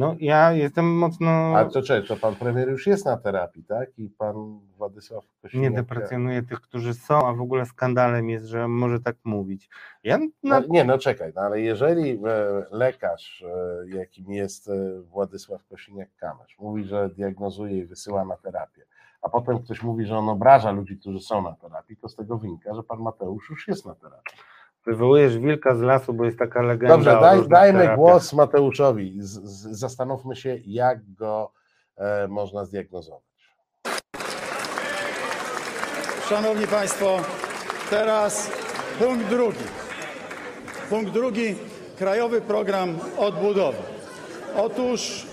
[0.00, 1.30] No ja jestem mocno.
[1.56, 3.98] A to czekaj, to pan premier już jest na terapii, tak?
[3.98, 5.70] I pan Władysław Kosiniak...
[5.70, 9.68] Nie deprecjonuję tych, którzy są, a w ogóle skandalem jest, że może tak mówić.
[10.04, 12.18] Ja No, na, nie, no czekaj, no ale jeżeli e,
[12.70, 18.82] lekarz, e, jakim jest e, Władysław Kosiniak-Kamysz, mówi, że diagnozuje i wysyła na terapię,
[19.22, 22.38] a potem ktoś mówi, że on obraża ludzi, którzy są na terapii, to z tego
[22.38, 24.38] wynika, że pan Mateusz już jest na terapii.
[24.86, 26.94] Wywołujesz wilka z lasu, bo jest taka legenda.
[26.96, 27.96] Dobrze, daj, dajmy terapiach.
[27.96, 29.16] głos Mateuszowi.
[29.18, 31.52] Z, z, zastanówmy się, jak go
[31.96, 33.22] e, można zdiagnozować.
[36.28, 37.16] Szanowni Państwo,
[37.90, 38.50] teraz
[38.98, 39.64] punkt drugi.
[40.90, 41.54] Punkt drugi,
[41.98, 43.78] Krajowy Program Odbudowy.
[44.56, 45.26] Otóż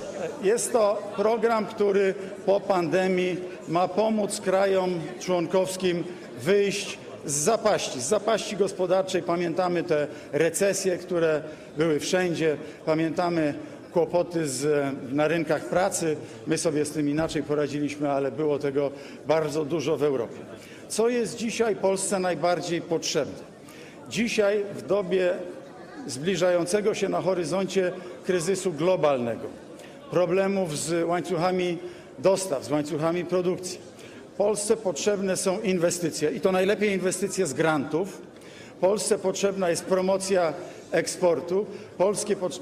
[0.44, 2.14] jest to program, który
[2.46, 3.38] po pandemii
[3.68, 4.90] ma pomóc krajom
[5.20, 6.04] członkowskim
[6.38, 9.24] wyjść z zapaści, z zapaści gospodarczej.
[9.24, 11.42] Pamiętamy te recesje, które
[11.78, 13.54] były wszędzie, pamiętamy
[13.92, 16.18] kłopoty z, na rynkach pracy.
[16.48, 18.92] My sobie z tym inaczej poradziliśmy, ale było tego
[19.28, 20.40] bardzo dużo w Europie.
[20.88, 23.48] Co jest dzisiaj Polsce najbardziej potrzebne?
[24.10, 25.34] Dzisiaj w dobie
[26.08, 27.92] zbliżającego się na horyzoncie
[28.26, 29.48] kryzysu globalnego,
[30.12, 31.78] problemów z łańcuchami
[32.20, 33.80] dostaw, z łańcuchami produkcji.
[34.38, 38.22] Polsce potrzebne są inwestycje i to najlepiej inwestycje z grantów.
[38.82, 40.54] Polsce potrzebna jest promocja
[40.92, 41.66] eksportu,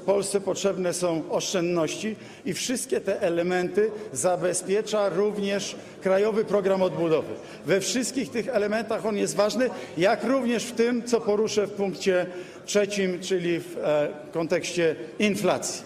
[0.06, 7.34] Polsce potrzebne są oszczędności i wszystkie te elementy zabezpiecza również Krajowy Program Odbudowy.
[7.66, 12.26] We wszystkich tych elementach on jest ważny, jak również w tym, co poruszę w punkcie
[12.66, 15.82] trzecim, czyli w e, kontekście inflacji.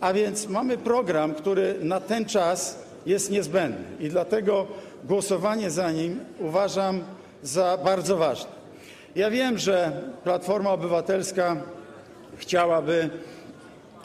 [0.00, 4.66] A więc mamy program, który na ten czas jest niezbędny i dlatego
[5.04, 7.00] głosowanie za nim uważam
[7.42, 8.50] za bardzo ważne.
[9.16, 9.92] Ja wiem, że
[10.24, 11.56] Platforma Obywatelska
[12.36, 13.10] chciałaby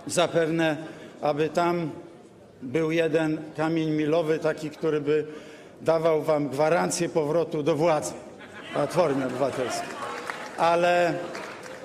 [0.07, 0.77] zapewne,
[1.21, 1.91] aby tam
[2.61, 5.25] był jeden kamień milowy, taki, który by
[5.81, 8.13] dawał wam gwarancję powrotu do władzy
[8.73, 9.89] Platformie Obywatelskiej.
[10.57, 11.13] Ale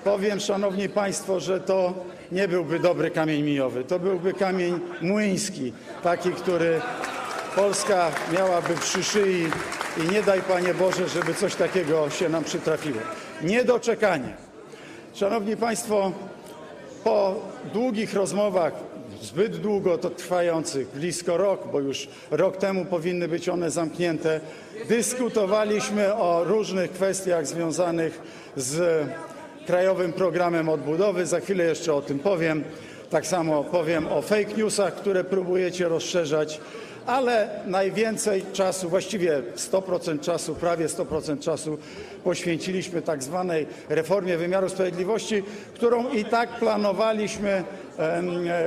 [0.05, 1.95] powiem, szanowni państwo, że to
[2.33, 3.85] nie byłby dobry kamień milowy.
[3.85, 6.81] To byłby kamień młyński, taki, który
[7.57, 9.49] Polska miałaby przy szyi
[10.05, 13.01] i nie daj Panie Boże, żeby coś takiego się nam przytrafiło.
[13.43, 14.35] Niedoczekanie.
[15.15, 16.13] Szanowni Państwo,
[17.05, 17.35] po
[17.73, 18.73] długich rozmowach,
[19.23, 24.41] zbyt długo to trwających, blisko rok, bo już rok temu powinny być one zamknięte,
[24.89, 28.21] dyskutowaliśmy o różnych kwestiach związanych
[28.57, 29.07] z
[29.67, 31.27] Krajowym Programem Odbudowy.
[31.27, 32.65] Za chwilę jeszcze o tym powiem.
[33.11, 36.61] Tak samo powiem o fake newsach, które próbujecie rozszerzać
[37.07, 41.79] ale najwięcej czasu, właściwie 100% czasu, prawie 100% czasu
[42.25, 45.43] poświęciliśmy tak zwanej reformie wymiaru sprawiedliwości,
[45.75, 47.65] którą i tak planowaliśmy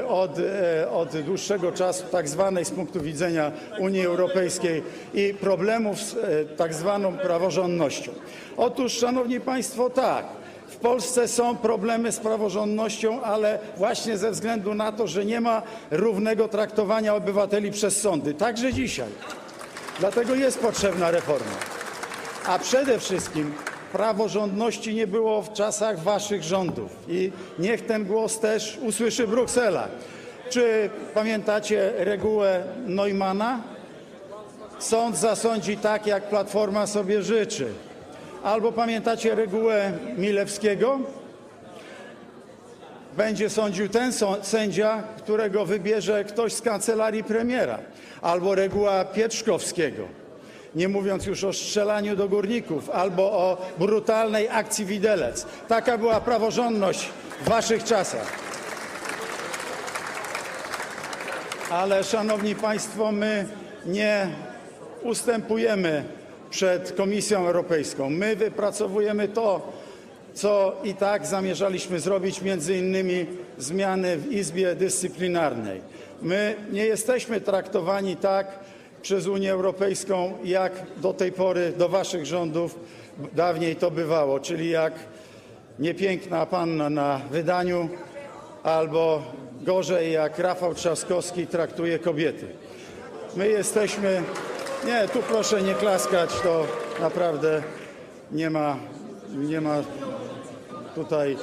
[0.08, 4.84] od, e, od dłuższego czasu, tak zwanej z punktu widzenia Unii Europejskiej
[5.14, 8.12] i problemów z e, tak zwaną praworządnością.
[8.58, 10.26] Otóż, Szanowni Państwo, tak,
[10.70, 15.62] w Polsce są problemy z praworządnością, ale właśnie ze względu na to, że nie ma
[15.92, 19.10] równego traktowania obywateli przez sądy, także dzisiaj.
[20.00, 21.52] Dlatego jest potrzebna reforma.
[22.48, 23.54] A przede wszystkim
[23.92, 29.88] praworządności nie było w czasach waszych rządów i niech ten głos też usłyszy Bruksela.
[30.50, 33.62] Czy pamiętacie regułę Neumana?
[34.80, 37.68] Sąd zasądzi tak, jak Platforma sobie życzy.
[38.44, 41.00] Albo pamiętacie regułę Milewskiego?
[43.18, 47.80] Będzie sądził ten sędzia, którego wybierze ktoś z kancelarii premiera.
[48.22, 50.04] Albo reguła Pietrzkowskiego,
[50.76, 55.46] nie mówiąc już o strzelaniu do górników, albo o brutalnej akcji Widelec.
[55.68, 57.10] Taka była praworządność
[57.42, 58.40] w waszych czasach.
[61.72, 63.46] Ale, szanowni państwo, my
[63.86, 64.28] nie
[65.04, 66.19] ustępujemy
[66.50, 68.10] przed Komisją Europejską.
[68.10, 69.72] My wypracowujemy to,
[70.34, 73.26] co i tak zamierzaliśmy zrobić, między innymi
[73.58, 75.82] zmiany w Izbie Dyscyplinarnej.
[76.22, 78.60] My nie jesteśmy traktowani tak,
[79.02, 82.80] przez Unię Europejską, jak do tej pory, do waszych rządów
[83.34, 84.94] dawniej to bywało, czyli jak
[85.80, 87.90] niepiękna panna na wydaniu,
[88.64, 89.24] albo
[89.62, 92.48] gorzej, jak Rafał Trzaskowski traktuje kobiety.
[93.36, 94.24] My jesteśmy.
[94.86, 96.66] Nie, tu proszę nie klaskać, to
[97.00, 97.64] naprawdę
[98.32, 98.78] nie ma,
[99.34, 99.76] nie ma
[100.96, 101.38] tutaj,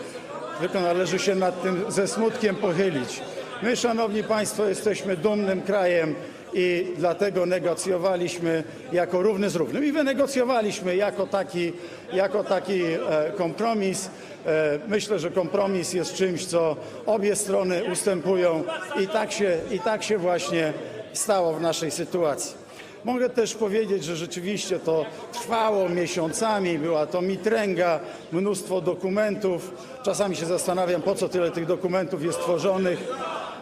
[0.60, 3.20] tylko należy się nad tym ze smutkiem pochylić.
[3.62, 6.14] My, szanowni państwo, jesteśmy dumnym krajem
[6.54, 9.84] i dlatego negocjowaliśmy jako równy z równym.
[9.84, 11.72] I wynegocjowaliśmy jako taki,
[12.12, 12.98] jako taki e,
[13.36, 14.10] kompromis.
[14.46, 16.76] E, Myślę, że kompromis jest czymś, co
[17.06, 18.64] obie strony ustępują
[19.00, 20.72] i tak się, i tak się właśnie
[21.12, 22.65] stało w naszej sytuacji.
[23.06, 28.00] Mogę też powiedzieć, że rzeczywiście to trwało miesiącami, była to mitręga,
[28.32, 29.70] mnóstwo dokumentów.
[30.02, 32.98] Czasami się zastanawiam, po co tyle tych dokumentów jest tworzonych.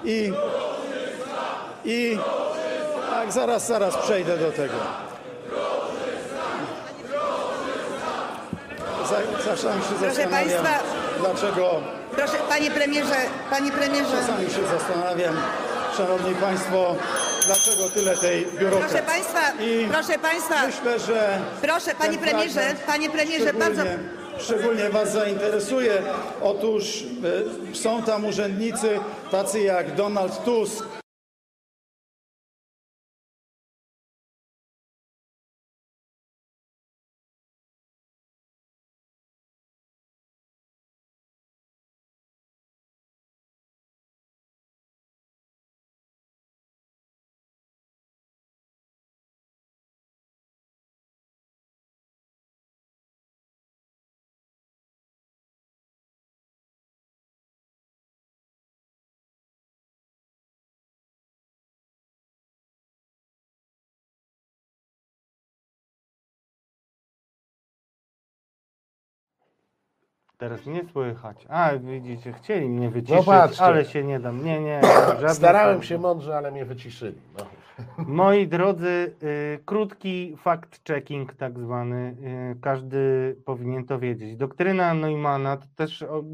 [0.05, 0.33] I,
[1.85, 2.19] i
[3.11, 4.75] tak, zaraz, zaraz przejdę do tego.
[9.09, 10.31] Za- Czasami się Proszę zastanawiam,
[10.65, 10.81] państwa.
[11.21, 11.71] dlaczego
[12.17, 13.17] Proszę, panie premierze,
[13.51, 15.35] panie premierze, czasami się zastanawiam,
[15.97, 16.97] szanowni państwo,
[17.47, 18.89] dlaczego tyle tej biurokracji.
[18.89, 21.39] proszę państwa, I proszę państwa, Myślę, że.
[21.63, 23.83] proszę, panie premierze, panie premierze, bardzo,
[24.39, 26.03] szczególnie- Was zainteresuje.
[26.43, 27.05] Otóż
[27.73, 28.99] e, są tam urzędnicy
[29.31, 30.85] tacy jak Donald Tusk,
[70.45, 71.47] Teraz nie słychać.
[71.49, 73.63] A, widzicie, chcieli mnie wyciszyć, patrzcie.
[73.65, 74.45] ale się nie dam.
[74.45, 74.81] Nie, nie.
[75.29, 77.19] Starałem się mądrze, ale mnie wyciszyli.
[77.39, 77.47] No.
[78.09, 82.17] Moi drodzy, y, krótki fact-checking tak zwany.
[82.53, 84.37] Y, każdy powinien to wiedzieć.
[84.37, 86.25] Doktryna Neumana to też o,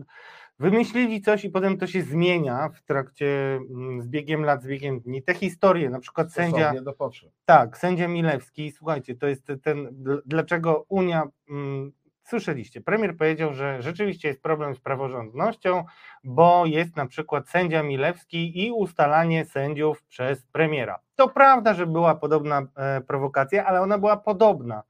[0.58, 5.00] wymyślili coś i potem to się zmienia w trakcie, mm, z biegiem lat, z biegiem
[5.00, 5.22] dni.
[5.22, 6.58] Te historie, na przykład sędzia...
[6.58, 7.30] Stosownie do potrzeb.
[7.44, 11.92] Tak, sędzia Milewski, słuchajcie, to jest ten, dl- dlaczego Unia, mm,
[12.30, 15.84] słyszeliście, premier powiedział, że rzeczywiście jest problem z praworządnością,
[16.24, 20.98] bo jest na przykład sędzia Milewski i ustalanie sędziów przez premiera.
[21.16, 24.82] To prawda, że była podobna e, prowokacja, ale ona była podobna,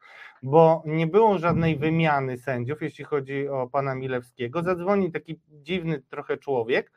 [0.42, 4.62] bo nie było żadnej wymiany sędziów, jeśli chodzi o pana Milewskiego.
[4.62, 6.92] Zadzwoni taki dziwny trochę człowiek,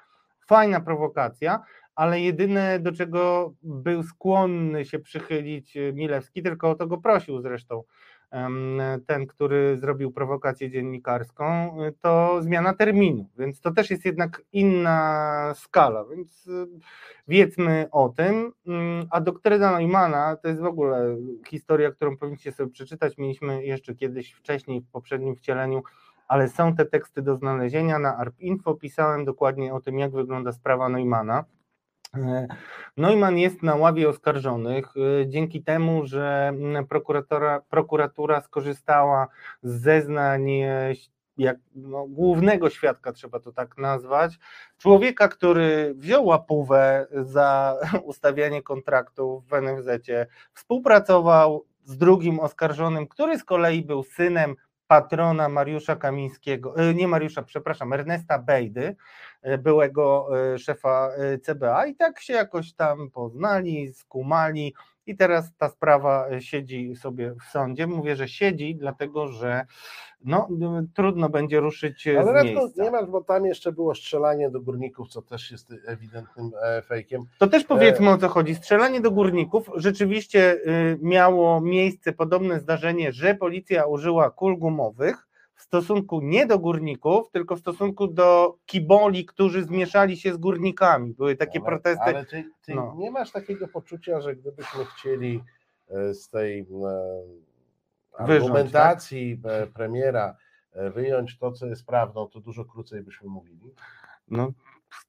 [0.47, 1.59] fajna prowokacja,
[1.95, 7.41] ale jedyne do czego był skłonny się przychylić e, Milewski, tylko o to go prosił
[7.41, 7.83] zresztą
[9.07, 15.53] ten, który zrobił prowokację dziennikarską, e, to zmiana terminu, więc to też jest jednak inna
[15.55, 16.65] skala, więc e,
[17.27, 21.17] wiedzmy o tym, Mm, a doktryna Neumana to jest w ogóle
[21.47, 25.83] historia, którą powinniście sobie przeczytać, mieliśmy jeszcze kiedyś wcześniej w poprzednim wcieleniu
[26.27, 27.99] ale są te teksty do znalezienia.
[27.99, 31.43] Na ARP.info pisałem dokładnie o tym, jak wygląda sprawa Neumana.
[32.97, 36.85] Neumann jest na ławie oskarżonych e, dzięki temu, że mm,
[37.69, 39.27] prokuratura skorzystała
[39.63, 40.93] z zeznań e,
[41.37, 44.39] jak, no, głównego świadka, trzeba to tak nazwać,
[44.77, 53.43] człowieka, który wziął łapówę za ustawianie kontraktów w NFZ-cie, współpracował z drugim oskarżonym, który z
[53.43, 54.55] kolei był synem
[54.87, 58.95] patrona Mariusza Kamińskiego, e, nie Mariusza, przepraszam, Ernesta Bejdy,
[59.41, 61.09] e, byłego e, szefa
[61.43, 64.73] CBA i tak się jakoś tam poznali, skumali
[65.05, 67.87] i teraz ta sprawa e, siedzi sobie w sądzie.
[67.87, 69.65] Mówię, że siedzi, dlatego że
[70.25, 70.47] no,
[70.95, 72.83] trudno będzie ruszyć e, Ale z Radko, miejsca.
[72.83, 77.21] nie masz, bo tam jeszcze było strzelanie do górników, co też jest ewidentnym e, fejkiem.
[77.37, 78.55] To też powiedzmy o co chodzi.
[78.55, 85.61] Strzelanie do górników rzeczywiście y, miało miejsce podobne zdarzenie, że policja użyła kul gumowych w
[85.61, 91.13] stosunku nie do górników, tylko w stosunku do kiboli, którzy zmieszali się z górnikami.
[91.13, 92.03] Były takie ale, protesty.
[92.03, 92.95] Ale ty, ty No.
[92.97, 95.43] nie masz takiego poczucia, że gdybyśmy chcieli
[95.89, 100.37] e, z tej e, Wyrząd, argumentacji e, premiera
[100.95, 103.73] wyjąć to, co jest prawdą, to dużo krócej byśmy mówili.
[104.27, 104.51] No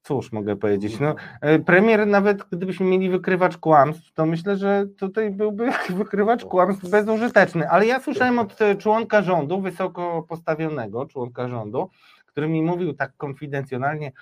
[0.02, 1.00] cóż mogę powiedzieć.
[1.00, 6.88] No, e, premier nawet gdybyśmy mieli wykrywacz kłamstw, to myślę, że tutaj byłby wykrywacz kłamstw
[6.88, 7.68] bezużyteczny.
[7.70, 11.90] Ale ja słyszałem od e, członka rządu, wysoko postawionego członka rządu,
[12.26, 14.12] który mi mówił tak konfidencjonalnie,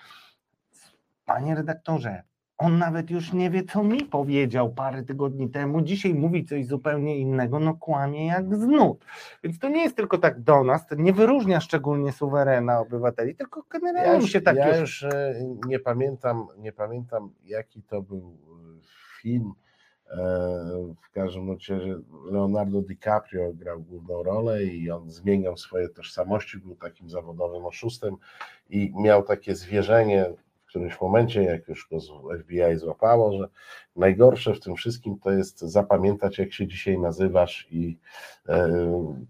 [1.24, 2.22] panie redaktorze,
[2.62, 5.82] on nawet już nie wie, co mi powiedział parę tygodni temu.
[5.82, 9.04] Dzisiaj mówi coś zupełnie innego, no kłamie jak z nut.
[9.44, 13.62] Więc to nie jest tylko tak do nas, to nie wyróżnia szczególnie suwerena obywateli, tylko
[13.70, 14.80] generalnie Ja już, się tak ja już...
[14.80, 15.34] już e,
[15.66, 18.80] nie pamiętam, nie pamiętam jaki to był e,
[19.20, 19.52] film.
[20.10, 20.16] E,
[21.02, 21.80] W każdym razie
[22.30, 28.16] Leonardo DiCaprio grał główną rolę i on zmieniał swoje tożsamości, był takim zawodowym oszustem
[28.70, 30.26] i miał takie zwierzenie
[30.72, 31.98] którymś momencie, jak już go
[32.40, 33.48] FBI złapało, że
[33.96, 37.98] najgorsze w tym wszystkim to jest zapamiętać, jak się dzisiaj nazywasz i
[38.48, 38.68] e,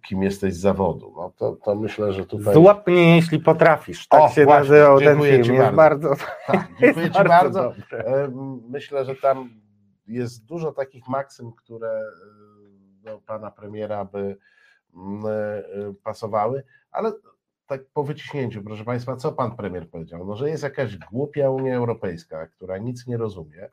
[0.09, 1.12] kim jesteś z zawodu.
[1.16, 2.55] No to, to myślę, że tutaj.
[2.55, 4.09] Złap mnie, jeśli potrafisz.
[4.09, 5.45] Tak O, się właśnie, nazywał ten film.
[5.45, 6.14] ci Jest bardzo,
[6.47, 7.62] Tak, dziękuję jest Ci bardzo.
[7.62, 8.30] dobre.
[8.68, 9.51] Myślę, że tam
[10.07, 12.03] jest dużo takich maksym, które e,
[13.03, 14.36] do pana premiera by
[14.95, 17.12] mm, e, pasowały, ale
[17.73, 20.27] tak po wyciśnięciu, proszę Państwa, co pan premier powiedział?
[20.27, 23.68] No, że jest jakaś głupia Unia Europejska, która nic nie rozumie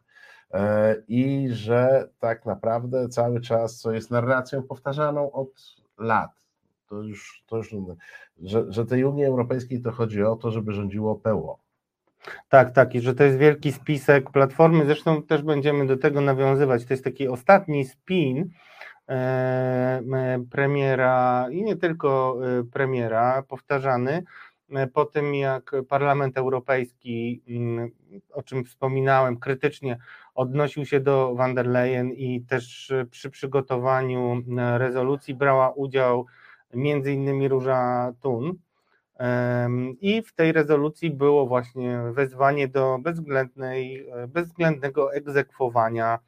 [0.53, 5.49] e, i że tak naprawdę cały czas, co jest narracją powtarzaną od
[5.97, 6.31] lat,
[6.89, 7.75] to już, to już
[8.43, 11.59] że, że tej Unii Europejskiej to chodzi o to, żeby rządziło PO.
[12.49, 16.85] Tak, tak, i że to jest wielki spisek platformy, zresztą też będziemy do tego nawiązywać.
[16.85, 18.49] To jest taki ostatni spin
[20.51, 24.23] premiera i nie tylko e, premiera, powtarzany
[24.71, 27.91] e, po tym, jak Parlament Europejski, mm,
[28.33, 29.97] o czym wspominałem, krytycznie
[30.35, 36.25] odnosił się do van der Leyen i też e, przy przygotowaniu e, rezolucji brała udział
[36.73, 38.53] między innymi Róża Thun.
[39.17, 46.19] Em, I w tej rezolucji było właśnie wezwanie do bezwzględnej, bezwzględnego egzekwowania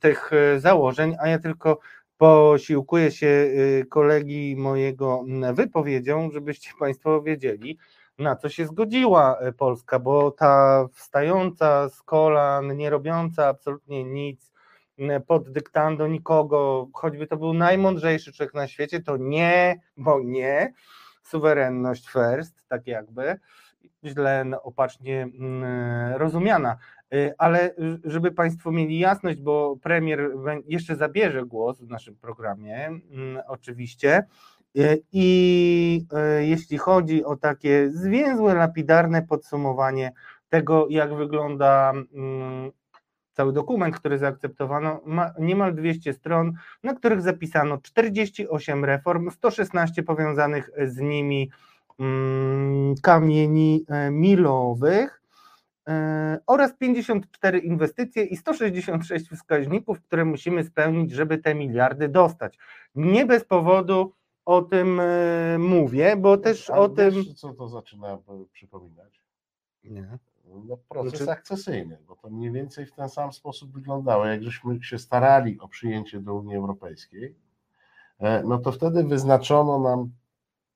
[0.00, 1.78] tych e, założeń, a ja tylko
[2.16, 7.78] posiłkuję się y, kolegi mojego mm, wypowiedzią, żebyście Państwo wiedzieli,
[8.18, 14.52] na co się zgodziła e, Polska, bo ta wstająca z kolan, nie robiąca absolutnie nic,
[14.98, 20.72] m, pod dyktando nikogo, choćby to był najmądrzejszy człowiek na świecie, to nie, bo nie,
[21.22, 23.38] suwerenność first, tak jakby,
[24.04, 26.76] źle no, opacznie mm, rozumiana.
[27.14, 30.30] Y, Ale żeby Państwo mieli jasność, bo premier
[30.66, 34.24] jeszcze zabierze głos w naszym programie, mm, oczywiście.
[34.78, 36.06] Y, I
[36.40, 40.12] y, jeśli chodzi o takie zwięzłe, lapidarne podsumowanie
[40.48, 42.70] tego, jak wygląda mm,
[43.32, 46.52] cały dokument, który zaakceptowano, ma niemal 200 stron,
[46.82, 51.50] na których zapisano 48 reform, 116 powiązanych z nimi
[51.98, 55.18] mm, kamieni milowych
[56.46, 62.58] oraz 54 inwestycje i 166 wskaźników, które musimy spełnić, żeby te miliardy dostać.
[62.94, 64.12] Nie bez powodu
[64.44, 67.10] o tym e, mówię, bo też A o tym.
[67.14, 68.18] wiesz, co to zaczyna e,
[68.52, 69.22] przypominać?
[69.84, 70.18] Nie.
[70.68, 74.26] No, proces Znaczy- akcesyjny, bo to mniej więcej w ten sam sposób wyglądało.
[74.26, 77.34] Jak żeśmy się starali o przyjęcie do Unii Europejskiej,
[78.18, 80.10] e, no to wtedy wyznaczono nam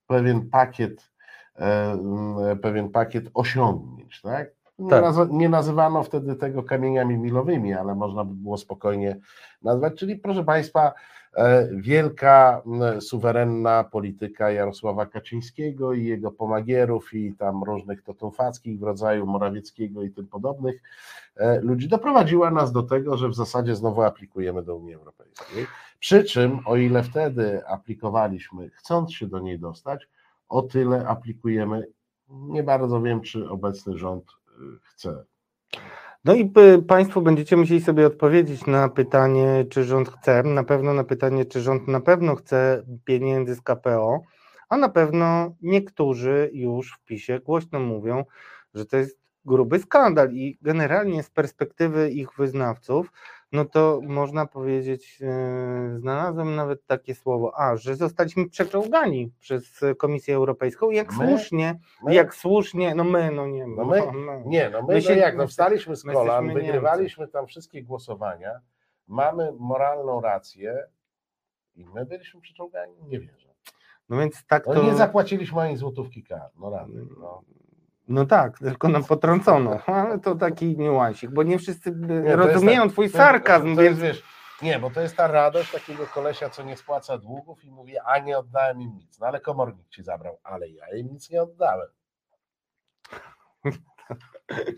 [0.07, 1.11] pewien pakiet,
[1.55, 1.97] e,
[2.61, 4.47] pewien pakiet osiągnięć, tak?
[4.79, 5.03] Nie, Tak.
[5.03, 9.17] naz- nie nazywano wtedy tego kamieniami milowymi, ale można by było spokojnie
[9.61, 10.93] nazwać, czyli proszę Państwa,
[11.37, 12.61] e, wielka,
[12.99, 20.11] suwerenna polityka Jarosława Kaczyńskiego i jego pomagierów i tam różnych totumfackich w rodzaju Morawieckiego i
[20.11, 20.81] tym podobnych
[21.35, 25.65] e, ludzi doprowadziła nas do tego, że w zasadzie znowu aplikujemy do Unii Europejskiej.
[25.99, 30.07] Przy czym, o ile wtedy aplikowaliśmy, chcąc się do niej dostać,
[30.49, 31.87] o tyle aplikujemy.
[32.29, 34.23] Nie bardzo wiem, czy obecny rząd
[34.83, 35.25] chce.
[36.25, 36.53] No i
[36.87, 41.61] Państwo będziecie musieli sobie odpowiedzieć na pytanie, czy rząd chce, na pewno na pytanie, czy
[41.61, 44.21] rząd na pewno chce pieniędzy z KPO,
[44.69, 48.25] a na pewno niektórzy już w PiSie głośno mówią,
[48.73, 53.11] że to jest gruby skandal i generalnie z perspektywy ich wyznawców,
[53.53, 60.35] no to można powiedzieć, yy, znalazłem nawet takie słowo, a, że zostaliśmy przeczołgani przez Komisję
[60.35, 61.27] Europejską, jak My?
[61.27, 62.13] słusznie, My?
[62.13, 64.01] jak słusznie, no my, no nie No my?
[64.25, 64.41] no.
[64.45, 67.47] Nie, no my, My no się- jak, my- no wstaliśmy z my kolan, wygrywaliśmy tam
[67.47, 68.51] wszystkie głosowania,
[69.07, 70.87] mamy moralną rację
[71.75, 72.93] i my byliśmy przyczołgani?
[73.07, 73.47] Nie wierzę.
[74.09, 74.83] No więc tak No to.
[74.83, 77.05] nie zapłaciliśmy ani złotówki kar, no rady.
[77.19, 77.41] No.
[78.07, 82.81] No tak, tylko nam potrącono, ale to taki niuansik, bo nie wszyscy by Nie, rozumieją
[82.83, 84.23] tak- twój sarkazm, to jest, więc wiesz,
[84.61, 88.19] Nie, bo to jest ta radość takiego kolesia, co nie spłaca długów i mówi, a
[88.19, 89.19] nie oddałem im nic.
[89.19, 91.87] No ale komornik ci zabrał, ale ja im nic nie oddałem.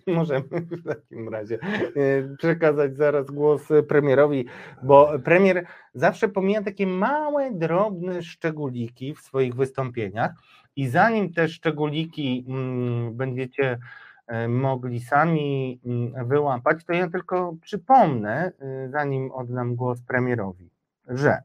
[0.07, 4.45] możemy w takim razie e, przekazać zaraz głos e, premierowi,
[4.84, 10.31] bo premier zawsze pomija takie małe, drobne szczególiki w swoich wystąpieniach
[10.76, 13.80] i zanim te szczególiki mm, będziecie
[14.27, 18.52] e, mogli sami mm, wyłapać, to ja tylko przypomnę,
[18.85, 20.69] y, zanim oddam głos premierowi,
[21.07, 21.41] że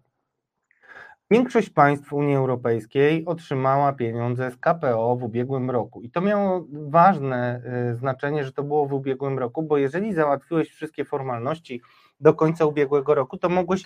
[1.32, 6.02] Większość państw Unii Europejskiej otrzymała pieniądze z KPO w ubiegłym roku.
[6.02, 7.62] I to miało ważne
[7.92, 11.80] y, znaczenie, że to było w ubiegłym roku, bo jeżeli załatwiłeś wszystkie formalności
[12.20, 13.84] do końca ubiegłego roku, to mogłeś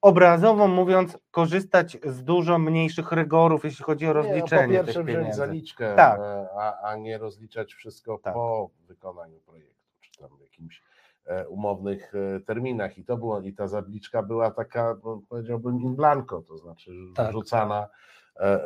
[0.00, 5.04] obrazowo mówiąc korzystać z dużo mniejszych rygorów, jeśli chodzi o Nie, no, rozliczenie po pierwsze
[5.04, 6.20] tych wziąć zaliczkę, Tak.
[6.20, 8.34] e, a, a nie rozliczać wszystko Tak.
[8.34, 10.82] po wykonaniu projektu, czy tam w jakimś
[11.26, 12.98] e, umownych e, terminach.
[12.98, 17.32] I to było, i ta zaliczka była taka, no, powiedziałbym, in blanco, to znaczy Tak.
[17.32, 17.88] rzucana,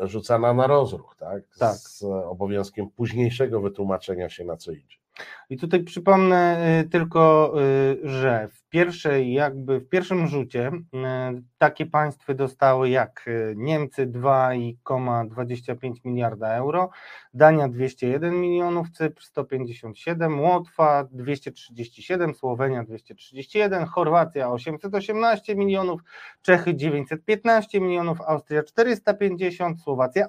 [0.02, 1.42] rzucana na rozruch, tak?
[1.58, 1.74] Tak.
[1.76, 4.96] Z obowiązkiem późniejszego wytłumaczenia się na co idzie.
[5.50, 11.86] I tutaj przypomnę y, tylko, y, że w pierwszej, jakby w pierwszym rzucie y, takie
[11.86, 13.26] państwa dostały jak
[13.56, 16.90] Niemcy 2,25 miliarda euro,
[17.34, 26.00] Dania 201 milionów, Cypr 157, Łotwa 237, Słowenia 231, Chorwacja 818 milionów,
[26.42, 30.26] Czechy 915 milionów, Austria 450, Słowacja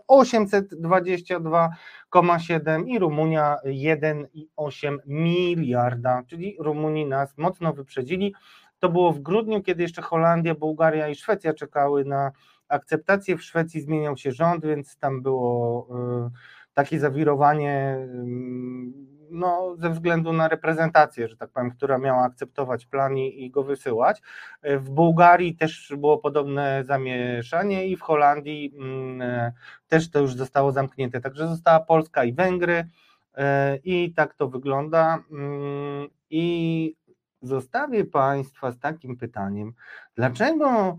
[2.12, 8.34] 822,7 i Rumunia 1,8 miliarda, czyli Rumuni nas mocno wyprzedzili.
[8.80, 12.32] To było w grudniu, kiedy jeszcze Holandia, Bułgaria i Szwecja czekały na
[12.68, 13.38] akceptację.
[13.38, 15.88] W Szwecji zmieniał się rząd, więc tam było
[16.28, 16.32] y,
[16.74, 23.18] takie zawirowanie y, no, ze względu na reprezentację, że tak powiem, która miała akceptować plan
[23.18, 24.22] i, go wysyłać.
[24.64, 29.52] W Bułgarii też było podobne zamieszanie i w Holandii mm, e,
[29.88, 31.22] też to już zostało zamknięte.
[31.22, 32.86] Także została Polska i Węgry
[33.34, 35.20] e, i tak to wygląda.
[35.32, 36.96] Mm, I
[37.42, 39.74] zostawię Państwa z takim pytaniem,
[40.16, 40.98] dlaczego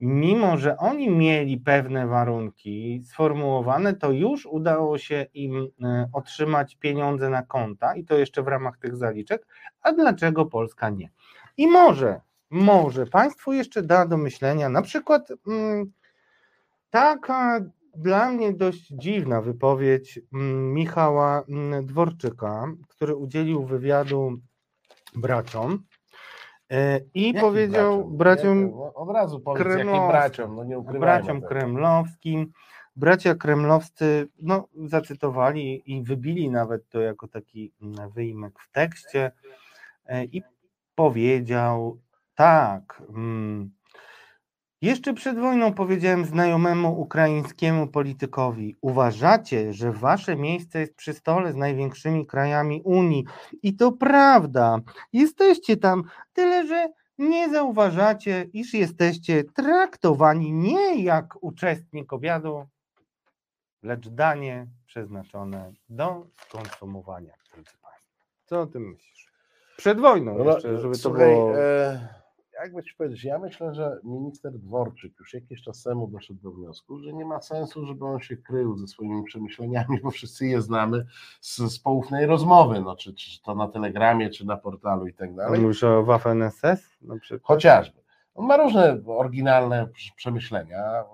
[0.00, 7.30] mimo, że oni mieli pewne warunki sformułowane, to już udało się im e, otrzymać pieniądze
[7.30, 9.46] na konta i to jeszcze w ramach tych zaliczek,
[9.82, 11.10] a dlaczego Polska nie?
[11.56, 12.20] I może,
[12.50, 15.92] może Państwu jeszcze da do myślenia na przykład mm,
[16.90, 17.60] taka
[17.96, 24.40] dla mnie dość dziwna wypowiedź mm, Michała mm, Dworczyka, który udzielił wywiadu
[25.16, 25.84] braciom
[27.14, 28.70] i Jakim powiedział braciom?
[28.70, 30.08] No, od razu powiedz, kremlowskim.
[30.08, 32.52] braciom, no nie braciom kremlowskim.
[32.96, 39.32] Bracia kremlowscy no, zacytowali i wybili nawet to jako taki mm, wyjimek w tekście
[40.06, 40.42] e, i
[40.94, 41.98] powiedział
[42.34, 43.02] tak.
[43.08, 43.70] mm,
[44.82, 51.56] Jeszcze przed wojną powiedziałem znajomemu ukraińskiemu politykowi: Uważacie, że wasze miejsce jest przy stole z
[51.56, 53.24] największymi krajami Unii.
[53.62, 54.78] I to prawda.
[55.12, 56.88] Jesteście tam, tyle że
[57.18, 62.66] nie zauważacie, iż jesteście traktowani nie jak uczestnik obiadu,
[63.82, 67.32] lecz danie przeznaczone do skonsumowania.
[67.54, 68.24] drodzy Państwo.
[68.46, 69.28] Co o tym myślisz?
[69.76, 71.52] Przed wojną No, jeszcze, żeby to było...
[72.62, 76.98] jakby ci powiedzieć, ja myślę, że minister Dworczyk już jakiś czas temu doszedł do wniosku,
[76.98, 81.06] że nie ma sensu, żeby on się krył ze swoimi przemyśleniami, bo wszyscy je znamy
[81.40, 85.34] z, z poufnej rozmowy, no, czy, czy to na Telegramie, czy na portalu i tak
[85.34, 85.60] dalej.
[85.60, 87.42] Mówisz o Waffen SS na przykład?
[87.42, 88.00] Chociażby.
[88.34, 91.04] On ma różne oryginalne przemyślenia.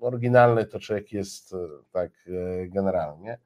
[0.00, 1.56] Oryginalny to człowiek jest e,
[1.92, 3.38] tak e, generalnie.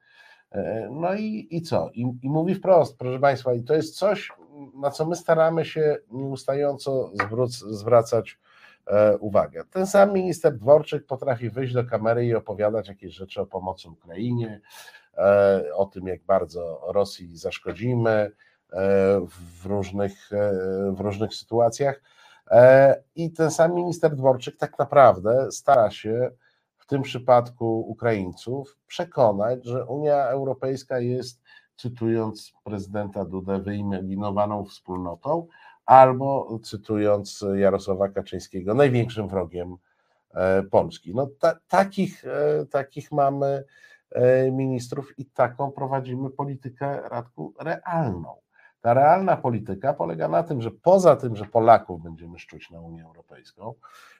[0.51, 1.89] E, No i, i co?
[1.93, 4.31] I, I mówi wprost, proszę Państwa, i to jest coś,
[4.75, 7.11] na co my staramy się nieustająco
[7.69, 8.39] zwracać
[8.87, 9.63] e, uwagę.
[9.71, 14.61] Ten sam minister Dworczyk potrafi wyjść do kamery i opowiadać jakieś rzeczy o pomocy Ukrainie,
[15.17, 18.31] e, o tym, jak bardzo Rosji zaszkodzimy
[19.61, 20.29] w różnych,
[20.91, 22.01] w różnych sytuacjach.
[23.15, 26.31] I ten sam minister Dworczyk tak naprawdę stara się
[26.89, 31.41] tym przypadku Ukraińców przekonać, że Unia Europejska jest,
[31.75, 35.47] cytując prezydenta Dudę, wyimaginowaną wspólnotą,
[35.85, 39.75] albo cytując Jarosława Kaczyńskiego, największym wrogiem
[40.33, 41.15] e, Polski.
[41.15, 43.63] No, ta, takich, e, takich mamy
[44.11, 48.35] e, ministrów i taką prowadzimy politykę Radku realną.
[48.81, 53.03] Ta realna polityka polega na tym, że poza tym, że Polaków będziemy szczuć na Unię
[53.03, 53.73] Europejską,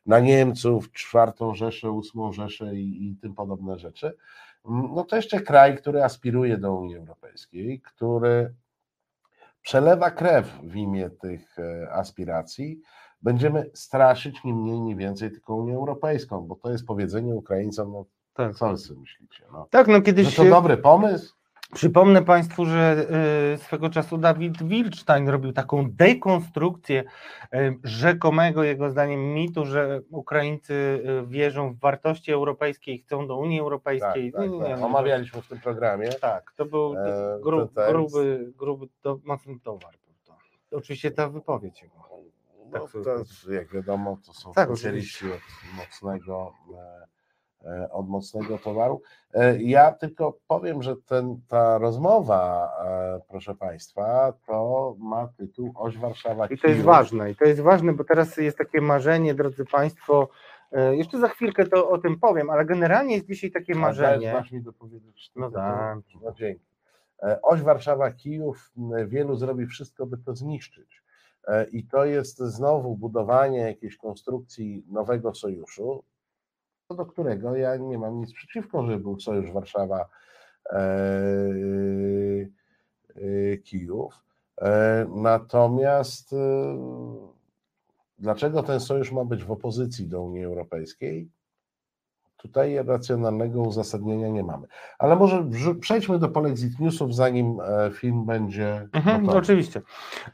[0.05, 4.17] na Niemców, czwartą Rzeszę, ósmą Rzeszę i, i tym podobne rzeczy,
[4.65, 8.53] no to jeszcze kraj, który aspiruje do Unii Europejskiej, który
[9.61, 12.81] przelewa krew w imię tych e, aspiracji,
[13.21, 18.05] będziemy straszyć nie mniej, nie więcej tylko Unię Europejską, bo to jest powiedzenie Ukraińcom, no
[18.33, 18.55] Tak.
[18.55, 20.49] co wy myślicie, no, Tak, no że kiedyś to się...
[20.49, 21.38] dobry pomysł?
[21.73, 23.05] Przypomnę Państwu, że
[23.53, 27.03] y, swego czasu Dawid Wilczstein robił taką dekonstrukcję
[27.53, 33.37] y, rzekomego, jego zdaniem, mitu, że Ukraińcy y, wierzą w wartości europejskie i chcą do
[33.37, 34.31] Unii Tak, Europejskiej.
[34.31, 34.51] tak, tak.
[34.51, 36.09] nie, nie, Omawialiśmy w tym programie.
[36.09, 37.41] Tak, to był E, ten
[37.91, 39.93] gruby, gruby to, mocny towar.
[40.71, 41.95] Oczywiście ta wypowiedź jego.
[42.71, 45.39] No, Tak to, jak wiadomo, to są Tak, specjaliści od
[45.77, 47.05] mocnego, e,
[47.91, 49.01] od mocnego towaru.
[49.33, 55.97] E, Ja tylko powiem, że ten, ta rozmowa, e, proszę Państwa, to ma tytuł Oś
[55.97, 59.65] Warszawa I to jest ważne, i to jest ważne, bo teraz jest takie marzenie, drodzy
[59.65, 60.29] Państwo,
[60.71, 64.31] e, jeszcze za chwilkę to o tym powiem, ale generalnie jest dzisiaj takie A marzenie.
[64.33, 65.31] Dasz mi dopowiedzieć.
[65.35, 65.97] No tylko- tak.
[66.23, 66.65] No dzięki.
[67.23, 71.03] E, Oś Warszawa Kijów, m, wielu zrobi wszystko, by to zniszczyć.
[71.47, 76.03] E, I to jest znowu budowanie jakiejś konstrukcji nowego sojuszu,
[76.89, 80.09] co do którego ja nie mam nic przeciwko, żeby był sojusz Warszawa
[80.65, 80.79] e,
[83.15, 84.23] e, Kijów.
[84.61, 86.35] E, Natomiast
[88.19, 91.29] dlaczego ten sojusz ma być w opozycji do Unii Europejskiej?
[92.41, 94.67] Tutaj racjonalnego uzasadnienia nie mamy.
[94.99, 95.45] Ale może
[95.81, 98.87] przejdźmy do Polexit Newsów, zanim e, film będzie.
[98.93, 99.81] Mhm, oczywiście.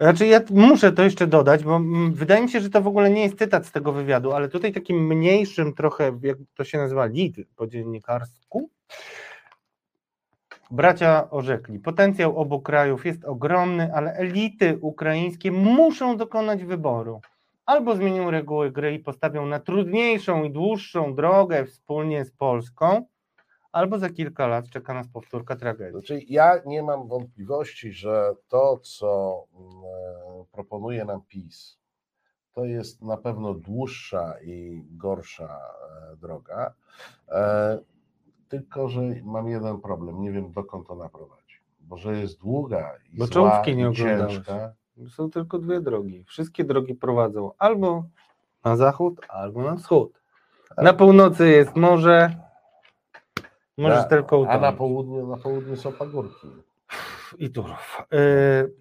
[0.02, 3.10] Znaczy ja muszę to jeszcze dodać, bo mm, wydaje mi się, że to w ogóle
[3.10, 7.06] nie jest cytat z tego wywiadu, ale tutaj takim mniejszym trochę, jak to się nazywa,
[7.06, 8.70] lead po dziennikarsku,
[10.72, 17.22] bracia orzekli, potencjał obu krajów jest ogromny, ale elity ukraińskie muszą dokonać wyboru.
[17.66, 23.06] Albo zmienią reguły gry i postawią na trudniejszą i dłuższą drogę wspólnie z Polską,
[23.72, 25.92] albo za kilka lat czeka nas powtórka tragedii.
[25.92, 29.72] Znaczy, ja nie mam wątpliwości, że to, co mm,
[30.42, 31.80] e, proponuje nam PiS,
[32.54, 35.60] to jest na pewno dłuższa i gorsza
[36.12, 36.74] e, droga.
[37.30, 37.80] E,
[38.50, 40.22] Tylko, że mam jeden problem.
[40.22, 41.56] Nie wiem, dokąd ona prowadzi.
[41.80, 44.34] Bo że jest długa i zła i oglądałeś.
[44.34, 44.74] ciężka.
[45.10, 46.24] Są tylko dwie drogi.
[46.24, 48.04] Wszystkie drogi prowadzą albo
[48.66, 50.22] na zachód, albo na wschód.
[50.78, 52.36] Na północy jest morze.
[53.78, 54.78] Możesz Na- tylko A na utonąć.
[54.78, 56.48] południu, na południu są pagórki.
[57.40, 58.02] I Turów.
[58.12, 58.18] Yy,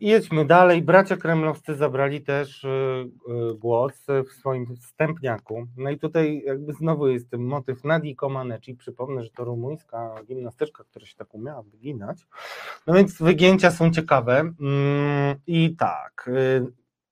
[0.01, 0.83] jedźmy dalej.
[0.83, 3.93] Bracia kremlowscy zabrali też yy, yy, głos
[4.29, 5.67] w swoim wstępniaku.
[5.77, 8.75] No i tutaj jakby znowu jest ten motyw Nadii Comaneci.
[8.75, 12.27] Przypomnę, że to rumuńska gimnastyczka, która się tak umiała wyginać.
[12.87, 14.41] No więc wygięcia są ciekawe.
[14.41, 16.31] Mm, I tak.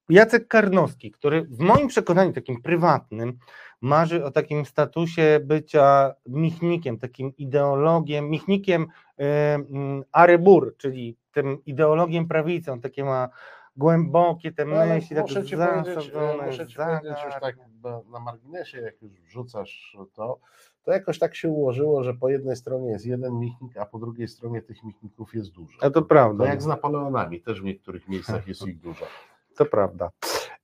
[0.09, 3.39] Jacek Karnowski, który w moim przekonaniu takim prywatnym
[3.81, 12.29] marzy o takim statusie bycia michnikiem, takim ideologiem, michnikiem y, mm, Arebur, czyli tym ideologiem
[12.29, 13.29] prawicy, on takie ma
[13.77, 17.57] głębokie te No, ale myśli, tak muszę ci powiedzieć, zasadzone, muszę ci powiedzieć już tak
[17.83, 20.39] bo na marginesie, jak już wrzucasz to,
[20.83, 24.29] to jakoś tak się ułożyło, że po jednej stronie jest jeden michnik, a po drugiej
[24.29, 25.79] stronie tych michników jest dużo.
[25.81, 26.45] A to prawda.
[26.45, 29.07] To jak z Napoleonami, też w niektórych miejscach jest ich dużo.
[29.57, 30.11] To prawda.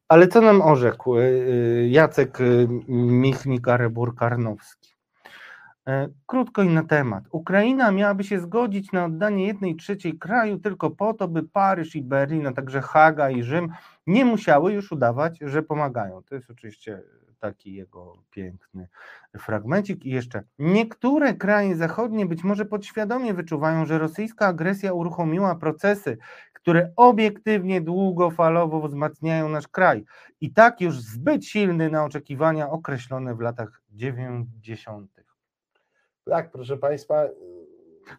[0.08, 4.77] Ale co nam orzekł y, y, Jacek y, Michnik Arebur Karnowski?
[4.77, 4.77] E,
[6.26, 7.24] Krótko i na temat.
[7.30, 12.02] Ukraina miałaby się zgodzić na oddanie jednej trzeciej kraju tylko po to, by Paryż i
[12.02, 13.68] Berlin, a także Haga i Rzym
[14.06, 16.22] nie musiały już udawać, że pomagają.
[16.22, 17.02] To jest oczywiście
[17.40, 18.88] taki jego piękny
[19.38, 20.04] fragmencik.
[20.04, 26.18] I jeszcze niektóre kraje zachodnie być może podświadomie wyczuwają, że rosyjska agresja uruchomiła procesy,
[26.52, 30.04] które obiektywnie długofalowo wzmacniają nasz kraj.
[30.40, 35.17] I tak już zbyt silny na oczekiwania określone w latach 90.
[36.30, 37.28] Tak, proszę Państwa.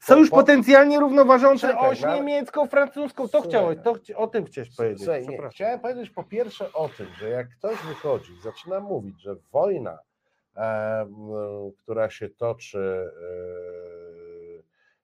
[0.01, 3.23] Sojusz po- potencjalnie równoważący Czekaj, oś no niemiecko-francuską.
[3.23, 3.83] To Słuchaj, chciałeś, no.
[3.83, 5.03] to chci- o tym chciałeś powiedzieć.
[5.03, 9.35] Słuchaj, nie, chciałem powiedzieć po pierwsze o tym, że jak ktoś wychodzi, zaczyna mówić, że
[9.51, 9.99] wojna,
[10.55, 11.05] e,
[11.77, 13.11] która się toczy,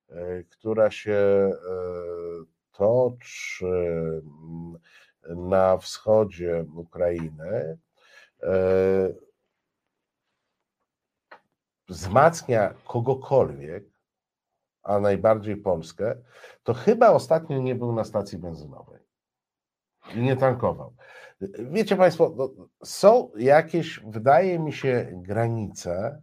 [0.09, 1.51] e, e, która się e,
[2.71, 4.21] toczy
[5.29, 7.77] na wschodzie Ukrainy,
[8.43, 9.24] e,
[11.87, 13.83] wzmacnia kogokolwiek,
[14.83, 16.15] a najbardziej Polskę,
[16.63, 18.99] to chyba ostatnio nie był na stacji benzynowej
[20.15, 20.93] i nie tankował.
[21.71, 22.49] Wiecie Państwo, no,
[22.83, 26.21] są jakieś, wydaje mi się, granice,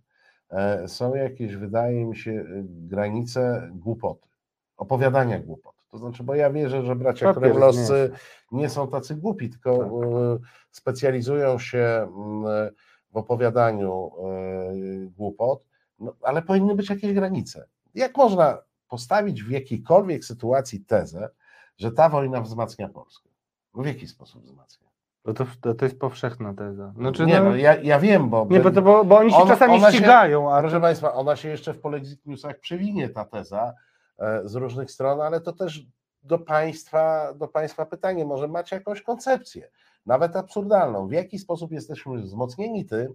[0.51, 4.29] e, są jakieś, wydaje mi się, e, granice głupoty,
[4.77, 5.73] opowiadania głupot.
[5.91, 8.11] To znaczy, bo ja wierzę, że bracia kremlowscy
[8.53, 9.89] nie są tacy głupi, tylko Tak.
[9.89, 10.39] e,
[10.71, 12.71] specjalizują się mm,
[13.13, 15.65] w opowiadaniu e, głupot,
[15.99, 17.69] no, ale powinny być jakieś granice.
[17.95, 18.59] Jak można
[18.89, 21.29] postawić w jakiejkolwiek sytuacji tezę,
[21.77, 23.29] że ta wojna wzmacnia Polskę?
[23.75, 24.89] W jaki sposób wzmacnia?
[25.25, 26.93] No to, to, to jest powszechna teza.
[26.97, 28.47] Znaczy, nie, no, no, ja, ja wiem, bo.
[28.51, 31.37] nie bo, bo, bo oni się Ona- czasami ona się- ścigają, a Proszę Państwa, ona
[31.37, 33.73] się jeszcze w Polexit Newsach przewinie, ta teza,
[34.19, 35.87] e, z różnych stron, ale to też
[36.23, 39.71] do państwa, do państwa pytanie, może macie jakąś koncepcję,
[40.07, 43.15] nawet absurdalną, w jaki sposób jesteśmy wzmocnieni tym,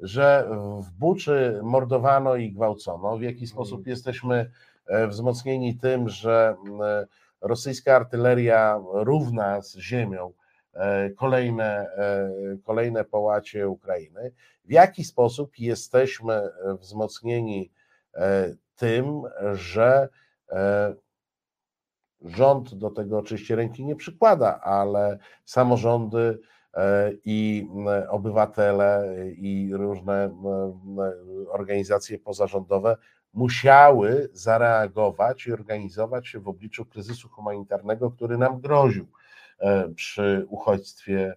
[0.00, 0.48] że
[0.80, 4.50] w Buczy mordowano i gwałcono, w jaki sposób jesteśmy
[4.86, 7.06] e, wzmocnieni tym, że e,
[7.40, 10.32] rosyjska artyleria równa z ziemią
[10.74, 11.86] e, kolejne,
[12.64, 14.32] kolejne połacie Ukrainy,
[14.64, 16.42] w jaki sposób jesteśmy
[16.80, 17.70] wzmocnieni
[18.76, 19.22] tym,
[19.52, 20.08] że
[22.26, 26.38] rząd do tego oczywiście ręki nie przykłada, ale samorządy
[26.74, 27.68] e, i
[28.08, 30.30] obywatele i różne
[31.48, 32.96] organizacje pozarządowe
[33.34, 39.06] musiały zareagować i organizować się w obliczu kryzysu humanitarnego, który nam groził
[39.58, 41.34] e, przy uchodźstwie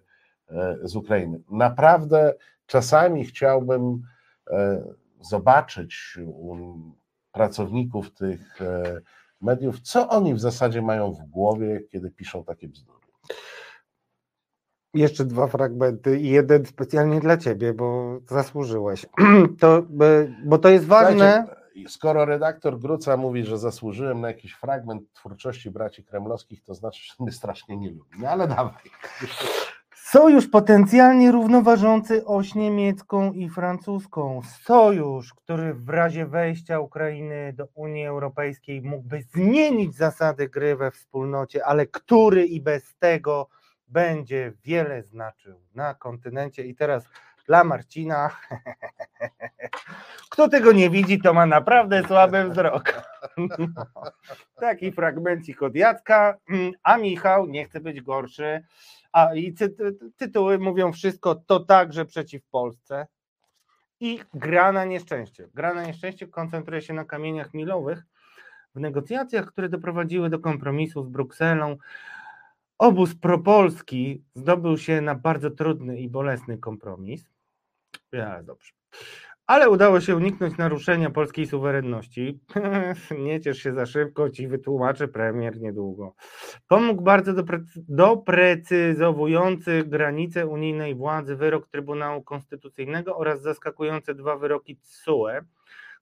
[0.48, 1.40] e, z Ukrainy.
[1.50, 2.34] Naprawdę
[2.66, 4.02] czasami chciałbym
[5.20, 6.18] zobaczyć
[7.32, 8.58] pracowników tych
[9.40, 12.98] mediów, co oni w zasadzie mają w głowie, kiedy piszą takie bzdury.
[14.94, 19.06] Jeszcze dwa fragmenty i jeden specjalnie dla ciebie, bo zasłużyłeś.
[19.60, 19.82] To, e,
[20.44, 21.44] bo to jest ważne.
[21.46, 27.02] Słuchajcie, Skoro redaktor Gruca mówi, że zasłużyłem na jakiś fragment twórczości braci kremlowskich, to znaczy,
[27.04, 28.18] że mnie strasznie nie lubi.
[28.18, 28.90] No ale dawaj.
[30.10, 34.40] Sojusz potencjalnie równoważący oś niemiecką i francuską.
[34.62, 41.64] Sojusz, który w razie wejścia Ukrainy do Unii Europejskiej mógłby zmienić zasady gry we wspólnocie,
[41.64, 43.48] ale który i bez tego
[43.88, 46.64] będzie wiele znaczył na kontynencie.
[46.64, 47.04] I teraz
[47.46, 48.30] dla Marcina,
[50.30, 53.02] kto tego nie widzi, to ma naprawdę słaby wzrok.
[54.60, 56.36] Taki fragmencik od Jacka,
[56.82, 58.62] a Michał nie chce być gorszy.
[59.12, 63.06] A i ty, ty, tytuły mówią wszystko, to także przeciw Polsce.
[64.00, 65.48] I gra na nieszczęście.
[65.54, 68.04] Gra na nieszczęście koncentruje się na kamieniach milowych
[68.74, 71.76] w negocjacjach, które doprowadziły do kompromisu z Brukselą.
[72.78, 77.30] Obóz propolski zdobył się na bardzo trudny i bolesny kompromis.
[78.12, 78.72] Ja, dobrze.
[79.50, 82.40] Ale udało się uniknąć naruszenia polskiej suwerenności.
[83.24, 86.14] Nie ciesz się za szybko, ci wytłumaczy premier niedługo.
[86.68, 95.40] Pomógł bardzo doprecy- doprecyzowujący granice unijnej władzy wyrok Trybunału Konstytucyjnego oraz zaskakujące dwa wyroki TSUE,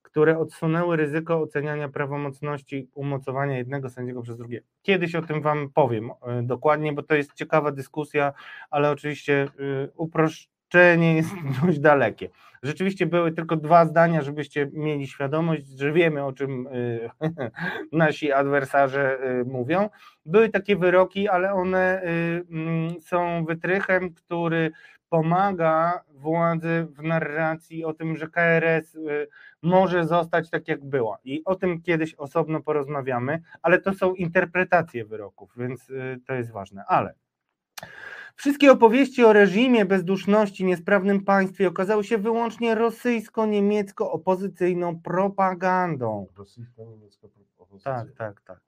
[0.02, 4.66] które odsunęły ryzyko oceniania prawomocności umocowania jednego sędziego przez drugiego.
[4.82, 8.32] Kiedyś o tym Wam powiem e, dokładnie, bo to jest ciekawa dyskusja,
[8.70, 9.48] ale oczywiście
[10.74, 11.30] y, uproszczenie jest
[11.66, 12.28] dość dalekie.
[12.62, 17.10] Rzeczywiście były tylko dwa zdania, żebyście mieli świadomość, że wiemy o czym y,
[17.92, 19.88] nasi adwersarze y, mówią.
[20.26, 24.70] Były takie wyroki, ale one y, mm, są wytrychem, który
[25.08, 28.98] pomaga władzy w narracji o tym, że KRS
[29.62, 31.18] może zostać tak jak była.
[31.24, 35.92] I o tym kiedyś osobno porozmawiamy, ale to są interpretacje wyroków, więc
[36.26, 36.84] to jest ważne.
[36.88, 37.14] Ale
[38.38, 46.26] Wszystkie opowieści o reżimie bezduszności, niesprawnym państwie okazały się wyłącznie rosyjsko-niemiecko-opozycyjną propagandą.
[46.36, 47.28] Rosyjsko-niemiecka
[47.58, 47.92] opozycja.
[47.92, 48.60] Tak, tak, tak.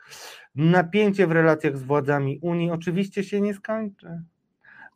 [0.54, 4.22] Napięcie w relacjach z władzami Unii oczywiście się nie skończy.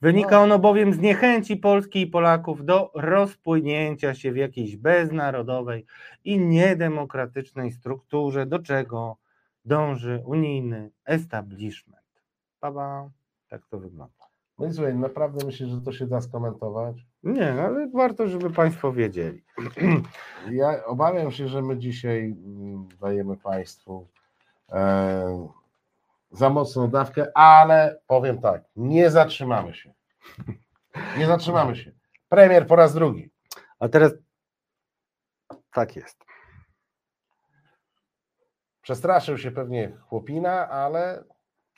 [0.03, 5.87] Wynika ono bowiem z niechęci Polski i Polaków do rozpłynięcia się w jakiejś beznarodowej
[6.25, 9.17] i niedemokratycznej strukturze, do czego
[9.65, 12.23] dąży unijny establishment.
[12.61, 13.11] Baba,
[13.49, 14.24] tak to wygląda.
[14.59, 16.97] No i słuchaj, naprawdę myślę, że to się da skomentować.
[17.23, 19.45] Nie, ale warto, żeby Państwo wiedzieli.
[20.51, 24.09] Ja obawiam się, że my dzisiaj mm, dajemy Państwu
[24.73, 25.49] e,
[26.31, 29.93] za mocną dawkę, ale powiem tak, nie zatrzymamy się.
[31.19, 31.93] Nie zatrzymamy się.
[32.29, 33.31] Premier po raz drugi.
[33.79, 34.13] A teraz
[35.73, 36.25] tak jest.
[38.83, 41.25] Przestraszył się pewnie chłopina, ale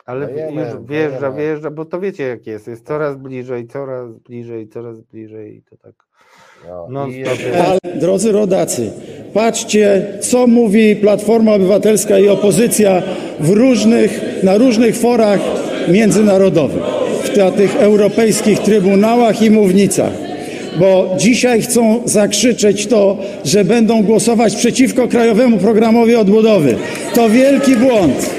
[0.06, 4.68] Ale Dajemy, już wjeżdża, wjeżdża, bo to wiecie jak jest, jest coraz bliżej, coraz bliżej,
[4.68, 5.94] coraz bliżej i to tak.
[6.90, 7.08] no,
[7.66, 8.90] Ale drodzy rodacy,
[9.34, 13.02] patrzcie, co mówi Platforma Obywatelska i opozycja
[13.40, 15.40] w różnych, na różnych forach
[15.88, 16.82] międzynarodowych,
[17.24, 20.12] w tych europejskich trybunałach i mównicach.
[20.78, 26.76] Bo dzisiaj chcą zakrzyczeć to, że będą głosować przeciwko Krajowemu Programowi Odbudowy.
[27.14, 28.30] To wielki błąd.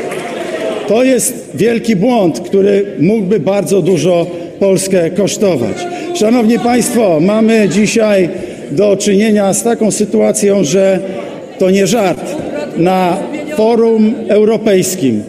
[0.88, 4.28] To jest wielki błąd, który mógłby bardzo dużo
[4.60, 5.88] Polskę kosztować.
[6.16, 8.30] Szanowni Państwo, mamy dzisiaj
[8.72, 11.00] do czynienia z taką sytuacją, że
[11.60, 12.36] to nie żart.
[12.78, 13.18] Na
[13.56, 15.24] forum europejskim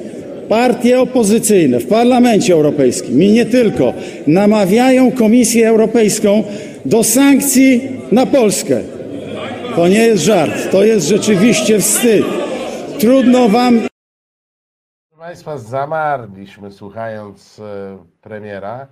[0.49, 3.93] partie opozycyjne w Parlamencie Europejskim i nie tylko
[4.27, 6.43] namawiają Komisję Europejską
[6.85, 7.81] do sankcji
[8.13, 8.81] na Polskę.
[9.77, 12.25] To nie jest żart, to jest rzeczywiście wstyd.
[12.99, 13.88] Trudno Wam
[15.29, 18.87] Państwa, zamarliśmy słuchając e, premiera.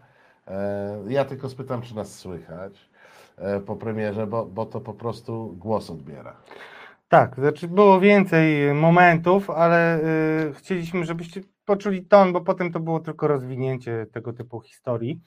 [0.48, 2.90] E, Ja tylko spytam, czy nas słychać
[3.38, 6.36] e, po premierze, bo, bo to po prostu głos odbiera.
[7.08, 10.00] Tak, znaczy było więcej momentów, ale
[10.54, 15.20] chcieliśmy, żebyście poczuli ton, bo potem to było tylko rozwinięcie tego typu historii.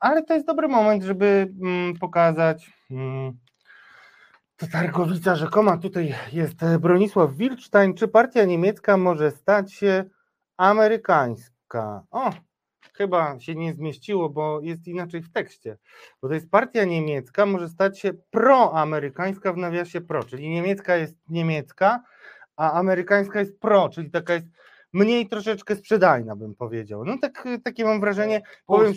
[0.00, 2.72] Ale to jest dobry moment, żeby mm, pokazać.
[2.90, 3.38] Mm,
[4.56, 7.94] to targowica rzekoma, tutaj jest e, Bronisław Wilczstein.
[7.94, 10.04] Czy partia niemiecka może stać się
[10.56, 12.02] amerykańska?
[12.10, 12.30] O,
[12.94, 15.78] chyba się nie zmieściło, bo jest inaczej w tekście.
[16.22, 21.16] Bo to jest partia niemiecka, może stać się proamerykańska w nawiasie pro, czyli niemiecka jest
[21.28, 22.02] niemiecka,
[22.56, 24.46] a amerykańska jest pro, czyli taka jest
[24.96, 27.04] mniej troszeczkę sprzedajna, bym powiedział.
[27.04, 28.94] No tak, takie mam wrażenie, powiem,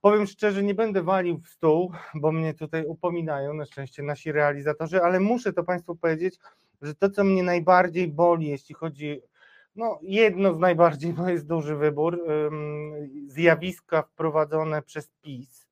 [0.00, 5.02] powiem szczerze, nie będę walił w stół, bo mnie tutaj upominają, na szczęście nasi realizatorzy,
[5.02, 6.38] ale muszę to Państwu powiedzieć,
[6.82, 9.20] że to, co mnie najbardziej boli, jeśli chodzi,
[9.76, 12.24] no jedno z najbardziej, bo jest duży wybór,
[13.26, 15.66] zjawiska wprowadzone przez PiS,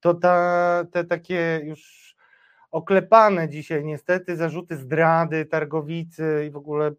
[0.00, 2.08] to ta, te takie już
[2.70, 6.92] oklepane dzisiaj niestety zarzuty zdrady, targowicy i w ogóle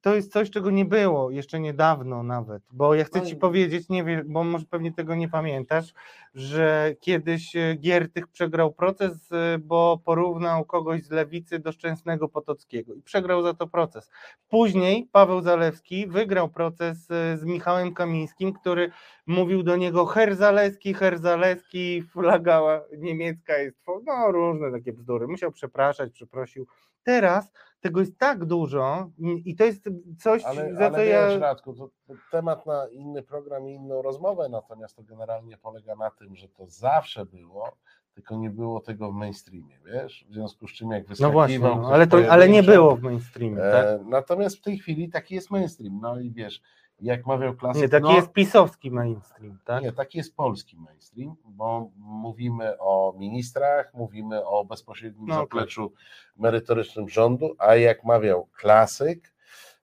[0.00, 4.04] to- jest coś, czego nie było jeszcze niedawno nawet, bo ja chcę Ci powiedzieć, nie
[4.04, 5.92] wiem, bo może pewnie tego nie pamiętasz,
[6.34, 12.94] że kiedyś e, Giertych przegrał proces, e, bo porównał kogoś z lewicy do Szczęsnego Potockiego
[12.94, 14.10] i przegrał za to proces.
[14.48, 18.90] Później Paweł Zalewski wygrał proces e, z Michałem Kamińskim, który
[19.26, 23.76] mówił do niego Herr Zaleski, Herr Zaleski, flaga niemiecka jest,
[24.06, 25.26] no różne takie bzdury.
[25.26, 26.66] Musiał przepraszać, przeprosił.
[27.02, 29.10] Teraz tego jest tak dużo
[29.44, 29.88] i to jest
[30.18, 31.38] coś, Ale, za ale co wiesz, ja...
[31.38, 36.10] Radku, to, to temat na inny program i inną rozmowę, natomiast to generalnie polega na
[36.10, 37.76] tym, że to zawsze było,
[38.14, 40.26] tylko nie było tego w mainstreamie, wiesz?
[40.28, 43.02] W związku z czym jak No wyskakiwał właśnie, no, ale, to, ale nie było w
[43.02, 43.86] mainstreamie, tak?
[43.86, 46.60] E, natomiast w tej chwili taki jest mainstream, no i wiesz,
[47.00, 49.82] jak mawiał klasyk, Nie, taki no, jest pisowski mainstream, tak?
[49.82, 55.44] Nie, taki jest polski mainstream, bo mówimy o ministrach, mówimy o bezpośrednim No okej.
[55.44, 55.92] zapleczu
[56.36, 59.34] merytorycznym rządu, a jak mawiał klasyk,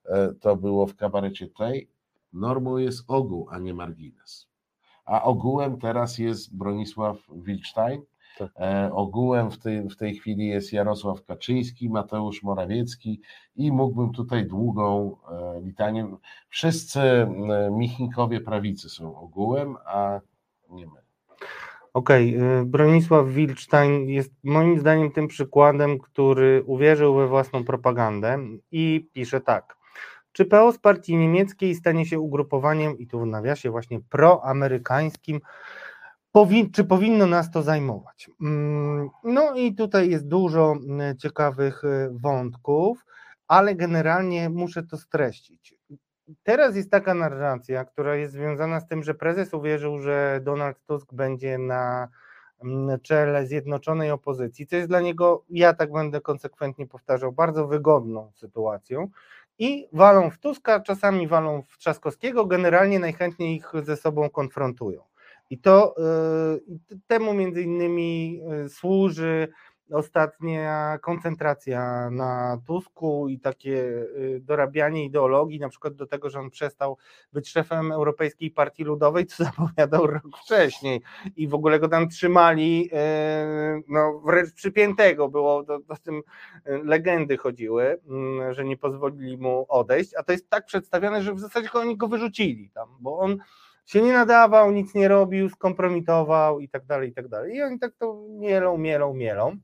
[0.06, 1.90] e, to było w kabarecie tej,
[2.34, 4.48] normą jest ogół, a nie margines.
[5.06, 8.02] A ogółem teraz jest Bronisław Wilczstein,
[8.38, 8.51] Tak.
[8.60, 13.22] e, ogółem w tej, w tej chwili jest Jarosław Kaczyński, Mateusz Morawiecki
[13.55, 16.15] i mógłbym tutaj długą e, litanię.
[16.49, 17.27] Wszyscy e,
[17.72, 20.19] Michinkowie prawicy są ogółem, a
[20.69, 21.03] nie my.
[21.93, 28.39] Okej, y, Bronisław Wilczstein jest moim zdaniem tym przykładem, który uwierzył we własną propagandę
[28.72, 29.76] i pisze tak.
[30.31, 35.39] Czy PO z partii niemieckiej stanie się ugrupowaniem, i tu w nawiasie właśnie proamerykańskim,
[36.73, 38.30] czy powinno nas to zajmować?
[38.41, 43.05] Mm, No i tutaj jest dużo mm, ciekawych y, wątków,
[43.47, 45.76] ale generalnie muszę to streścić.
[46.43, 51.14] Teraz jest taka narracja, która jest związana z tym, że prezes uwierzył, że Donald Tusk
[51.14, 52.07] będzie na
[52.64, 58.31] mm, czele zjednoczonej opozycji, co jest dla niego, ja tak będę konsekwentnie powtarzał, bardzo wygodną
[58.35, 59.07] sytuacją.
[59.60, 65.12] I walą w Tuska, czasami walą w Trzaskowskiego, generalnie najchętniej ich ze sobą konfrontują.
[65.49, 69.48] I to y, temu między innymi y, służy
[69.91, 76.49] ostatnia koncentracja na Tusku i takie y, dorabianie ideologii, na przykład do tego, że on
[76.49, 76.98] przestał
[77.34, 81.02] być szefem Europejskiej Partii Ludowej, co zapowiadał rok wcześniej.
[81.36, 82.90] I w ogóle go tam trzymali,
[83.88, 86.22] no wręcz przypiętego było, do, do tym
[86.65, 91.40] legendy chodziły, mm, że nie pozwolili mu odejść, a to jest tak przedstawiane, że w
[91.40, 93.38] zasadzie oni go wyrzucili tam, bo on
[93.85, 97.55] się nie nadawał, nic nie robił, skompromitował i tak dalej, i tak dalej.
[97.55, 99.55] I oni tak to mielą, mielą, mielą.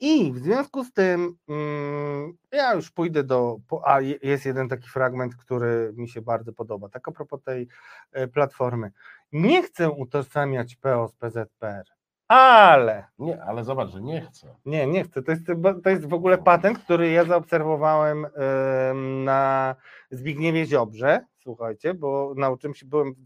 [0.00, 3.56] I w związku z tym mm, ja już pójdę do.
[3.84, 6.88] A je- jest jeden taki fragment, który mi się bardzo podoba.
[6.88, 7.68] Tak a propos tej
[8.12, 8.90] e, platformy.
[9.32, 11.84] Nie chcę utożsamiać PO z PZPR,
[12.28, 14.54] ale Nie, ale zobacz, że nie chcę.
[14.64, 15.22] nie, nie chcę.
[15.22, 15.42] To jest,
[15.84, 19.74] to jest w ogóle patent, który ja zaobserwowałem em, na
[20.10, 21.26] Zbigniewie Ziobrze.
[21.42, 23.18] Słuchajcie, bo nauczyłem się, byłem w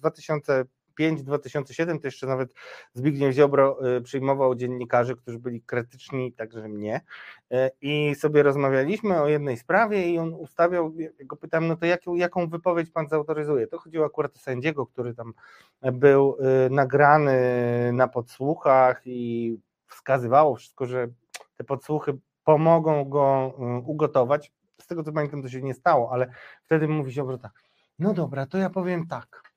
[0.98, 2.54] 2005-2007, to jeszcze nawet
[2.92, 7.00] Zbigniew Ziobro y, przyjmował dziennikarzy, którzy byli krytyczni, także mnie.
[7.52, 10.92] Y, I sobie rozmawialiśmy o jednej sprawie i on ustawiał,
[11.24, 13.66] go pytałem, no to jaką, jaką wypowiedź pan zautoryzuje?
[13.66, 15.32] To chodziło akurat o sędziego, który tam
[15.82, 16.36] był
[16.66, 17.36] y, nagrany
[17.92, 21.08] na podsłuchach i wskazywało wszystko, że
[21.56, 23.54] te podsłuchy pomogą go
[23.86, 24.52] ugotować.
[24.80, 26.30] Z tego co pamiętam, to się nie stało, ale
[26.64, 27.63] wtedy mówi że tak.
[27.98, 29.54] No dobra, to ja powiem tak.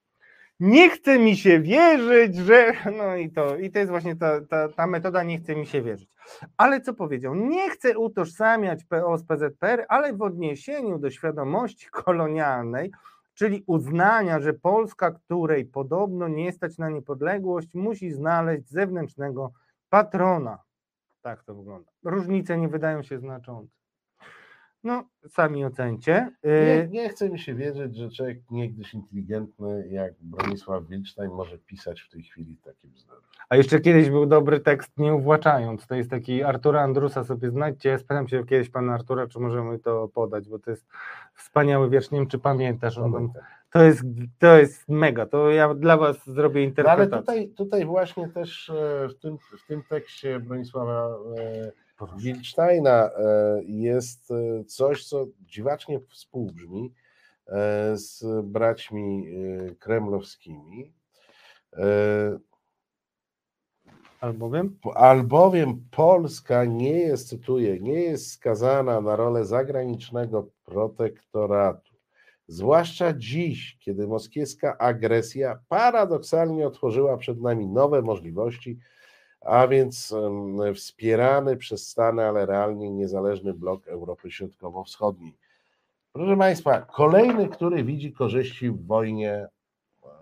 [0.59, 2.73] Nie chce mi się wierzyć, że.
[2.97, 5.81] No i to, i to jest właśnie ta, ta, ta metoda, nie chce mi się
[5.81, 6.09] wierzyć.
[6.57, 7.35] Ale co powiedział?
[7.35, 12.91] Nie chcę utożsamiać PO z PZPR, ale w odniesieniu do świadomości kolonialnej,
[13.33, 19.51] czyli uznania, że Polska, której podobno nie stać na niepodległość, musi znaleźć zewnętrznego
[19.89, 20.59] patrona.
[21.21, 21.91] Tak to wygląda.
[22.03, 23.76] Różnice nie wydają się znaczące.
[24.83, 26.31] No, sami ocencie.
[26.43, 31.57] Nie, Y, nie chce mi się wierzyć, że człowiek niegdyś inteligentny jak Bronisław Wilczstein może
[31.57, 33.21] pisać w tej chwili takie bzdury.
[33.49, 35.87] A jeszcze kiedyś był dobry tekst Nie uwłaczając.
[35.87, 37.97] To jest taki Artura Andrusa, sobie znajdźcie.
[37.99, 40.85] Spytam się kiedyś pana Artura, czy możemy to podać, bo to jest
[41.33, 42.11] wspaniały wiersz.
[42.11, 42.97] Nie wiem, czy pamiętasz.
[42.97, 43.31] On tam,
[43.71, 44.01] to, jest,
[44.39, 45.25] to jest mega.
[45.25, 47.19] To ja dla was zrobię No ale interpretację.
[47.19, 51.71] tutaj, tutaj właśnie też e, w tym, w tym tekście Bronisława e,
[52.17, 56.93] Wilczsteina e, jest e, coś, co dziwacznie współbrzmi
[57.47, 59.27] e, z braćmi
[59.79, 60.93] kremlowskimi.
[64.21, 64.79] Albowiem?
[64.95, 71.93] Albowiem Polska nie jest, cytuję, nie jest skazana na rolę zagranicznego protektoratu.
[72.47, 78.79] Zwłaszcza dziś, kiedy moskiewska agresja paradoksalnie otworzyła przed nami nowe możliwości,
[79.47, 80.15] a więc
[80.75, 85.33] wspierany przez Stany, ale realnie niezależny blok Europy Środkowo-Wschodniej.
[86.13, 89.47] Proszę Państwa, kolejny, który widzi korzyści w wojnie,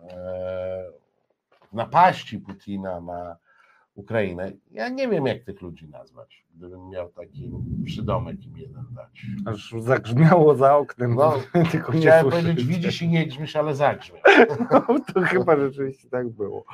[0.10, 0.86] e,
[1.74, 3.38] napaści Putina na
[3.96, 4.52] Ukrainę.
[4.72, 7.52] Ja nie wiem, jak tych ludzi nazwać, gdybym miał taki
[7.86, 9.26] przydomek im jeden dać.
[9.46, 11.16] Aż zagrzmiało za oknem.
[11.16, 11.34] No,
[11.72, 12.44] tylko nie Chciałem słyszycie.
[12.44, 14.22] powiedzieć, widzisz i nie grzmisz, ale zagrzmiał.
[14.72, 16.66] No, to chyba rzeczywiście tak było.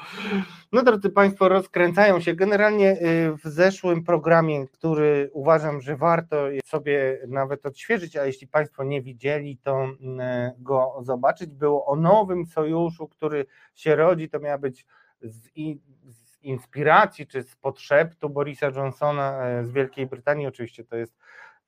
[0.71, 2.33] No drodzy Państwo, rozkręcają się.
[2.33, 8.83] Generalnie y, w zeszłym programie, który uważam, że warto sobie nawet odświeżyć, a jeśli Państwo
[8.83, 13.45] nie widzieli, to mm, go zobaczyć, było o nowym sojuszu, który
[13.75, 14.29] się rodzi.
[14.29, 14.85] To miała być
[15.21, 20.47] z, i, z inspiracji czy z podszeptu Borisa Johnsona e, z Wielkiej Brytanii.
[20.47, 21.13] Oczywiście to jest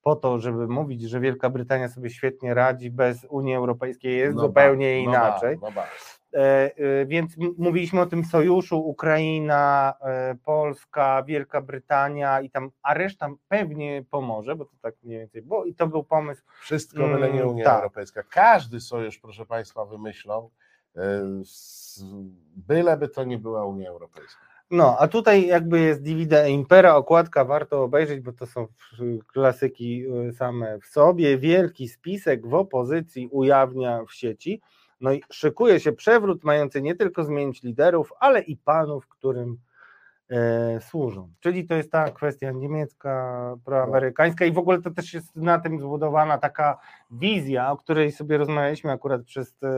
[0.04, 4.41] po to, żeby mówić, że Wielka Brytania sobie świetnie radzi bez Unii Europejskiej, jest No
[4.41, 5.58] zupełnie ba, no ba, inaczej.
[5.62, 5.88] No ba.
[6.34, 12.94] E, e, Więc mówiliśmy o tym sojuszu Ukraina, e, Polska, Wielka Brytania i tam, a
[12.94, 16.44] reszta pewnie pomoże, bo to tak mniej więcej było i to był pomysł.
[16.62, 17.76] Wszystko Mm, byle nie Unia tak.
[17.76, 18.24] Europejska.
[18.24, 20.50] Każdy sojusz, proszę Państwa, wymyślą,
[22.56, 24.53] byleby to nie była Unia Europejska.
[24.72, 28.68] No, a tutaj jakby jest Divida Impera, okładka warto obejrzeć, bo to są
[29.34, 31.38] klasyki y, same w sobie.
[31.38, 34.61] Wielki spisek w opozycji ujawnia w sieci.
[35.02, 39.57] No i szykuje się przewrót mający nie tylko zmienić liderów, ale i panów, którym
[40.30, 41.34] e, służą.
[41.40, 45.80] Czyli to jest ta kwestia niemiecka, proamerykańska i w ogóle to też jest na tym
[45.80, 46.77] zbudowana taka
[47.11, 49.22] wizja, o której sobie rozmawialiśmy akurat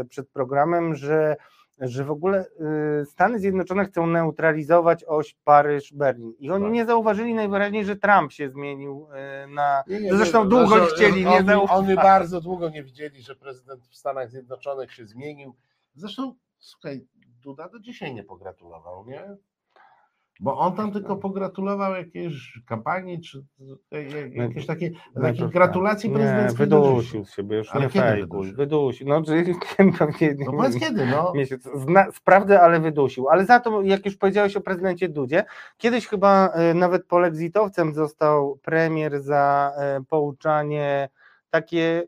[0.10, 1.36] przed programem, że
[1.80, 2.46] że w ogóle
[3.02, 6.34] y, Stany Zjednoczone chcą neutralizować oś Paryż-Berlin.
[6.40, 6.74] I oni Tak.
[6.74, 9.08] nie zauważyli najwyraźniej, że Trump się zmienił
[9.46, 9.84] y, na.
[9.88, 11.88] Nie, nie, Zresztą nie, długo nie chcieli, nie oni, zauważyli.
[11.88, 15.56] oni bardzo długo nie widzieli, że prezydent w Stanach Zjednoczonych się zmienił.
[15.96, 17.08] Zresztą, słuchaj,
[17.44, 19.38] Duda do dzisiaj nie pogratulował, nie?
[20.40, 23.45] Bo on tam tylko pogratulował jakiejś kampanii, czy
[24.32, 24.91] jakieś takie,
[25.22, 26.20] takie gratulacje tak.
[26.20, 26.80] Nie, prezydenckie życia.
[26.80, 28.53] wydusił z siebie, już Ale nie fejkuj.
[28.53, 29.07] wydusił?
[29.07, 29.44] No, czy
[29.99, 31.32] pewnie No powiedz kiedy, no.
[31.36, 31.70] miesiąc.
[31.76, 33.30] Zna, sprawdzę, ale wydusił.
[33.30, 35.44] Ale za to, jak już powiedziałeś o prezydencie Dudzie,
[35.78, 41.10] kiedyś chyba e, nawet polexitowcem został premier za e, pouczanie
[41.49, 42.03] takie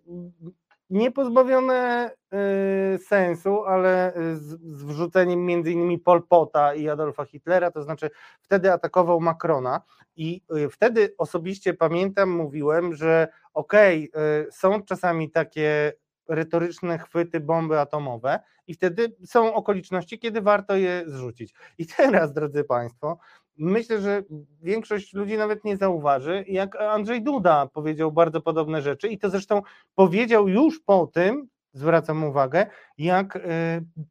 [0.92, 4.56] mm, niepozbawione e, sensu, ale e, z,
[4.86, 8.10] wrzuceniem między innymi Pol Pota i Adolfa Hitlera, to znaczy
[8.42, 9.82] wtedy atakował Macrona
[10.16, 15.94] i e, wtedy osobiście pamiętam, mówiłem, że okej, e, są czasami takie
[16.30, 21.54] retoryczne chwyty bomby atomowe i wtedy są okoliczności, kiedy warto je zrzucić.
[21.78, 23.18] I teraz, drodzy Państwo,
[23.58, 24.24] myślę, że
[24.62, 29.62] większość ludzi nawet nie zauważy, jak Andrzej Duda powiedział bardzo podobne rzeczy i to zresztą
[29.96, 32.66] powiedział już po tym, zwracam uwagę,
[32.98, 33.40] jak y,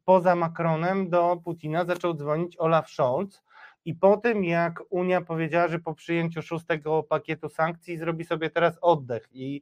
[0.05, 3.43] poza Macronem do Putina zaczął dzwonić Olaf Scholz
[3.85, 8.77] i po tym, jak Unia powiedziała, że po przyjęciu szóstego pakietu sankcji zrobi sobie teraz
[8.81, 9.61] oddech i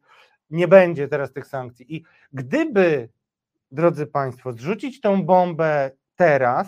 [0.49, 1.95] nie będzie teraz tych sankcji.
[1.95, 2.03] I
[2.33, 3.09] gdyby,
[3.71, 6.67] drodzy Państwo, zrzucić tą bombę teraz,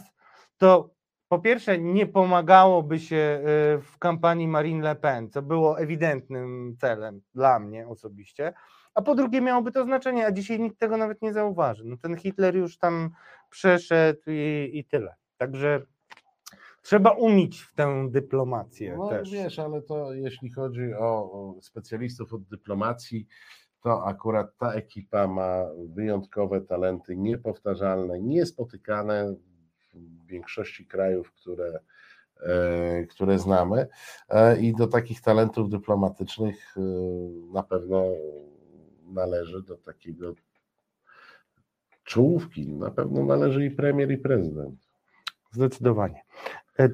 [0.58, 0.90] to
[1.30, 7.22] po pierwsze nie pomagałoby się y, w kampanii Marine Le Pen, co było ewidentnym celem
[7.36, 8.54] dla mnie osobiście,
[8.96, 11.84] a po drugie miałoby to znaczenie, a dzisiaj nikt tego nawet nie zauważy.
[11.86, 13.10] No ten Hitler już tam
[13.50, 15.16] przeszedł i, i tyle.
[15.38, 15.82] Także
[16.82, 19.32] trzeba umieć w tę dyplomację No też.
[19.32, 23.28] wiesz, ale to jeśli chodzi o specjalistów od dyplomacji,
[23.82, 29.36] to akurat ta ekipa ma wyjątkowe talenty, niepowtarzalne, niespotykane
[29.98, 31.80] w większości krajów, które,
[32.42, 33.88] e, które znamy.
[34.30, 36.82] E, I do takich talentów dyplomatycznych e,
[37.54, 38.04] na pewno
[39.04, 40.34] należy do takiego
[42.04, 42.68] czołówki.
[42.68, 44.88] Na pewno należy i premier, i prezydent.
[45.52, 46.22] Zdecydowanie.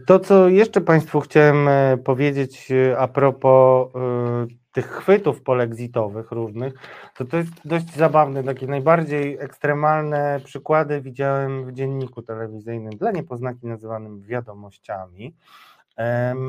[0.08, 6.74] To, co jeszcze Państwu chciałem e, powiedzieć e, a propos e, tych chwytów polexitowych różnych,
[7.16, 8.44] to to jest dość zabawne.
[8.44, 15.36] Takie najbardziej ekstremalne przykłady widziałem w dzienniku telewizyjnym dla niepoznaki nazywanym wiadomościami.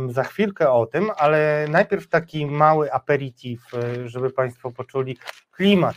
[0.09, 3.70] Za chwilkę o tym, ale najpierw taki mały aperitif,
[4.05, 5.19] żeby Państwo poczuli
[5.52, 5.94] klimat.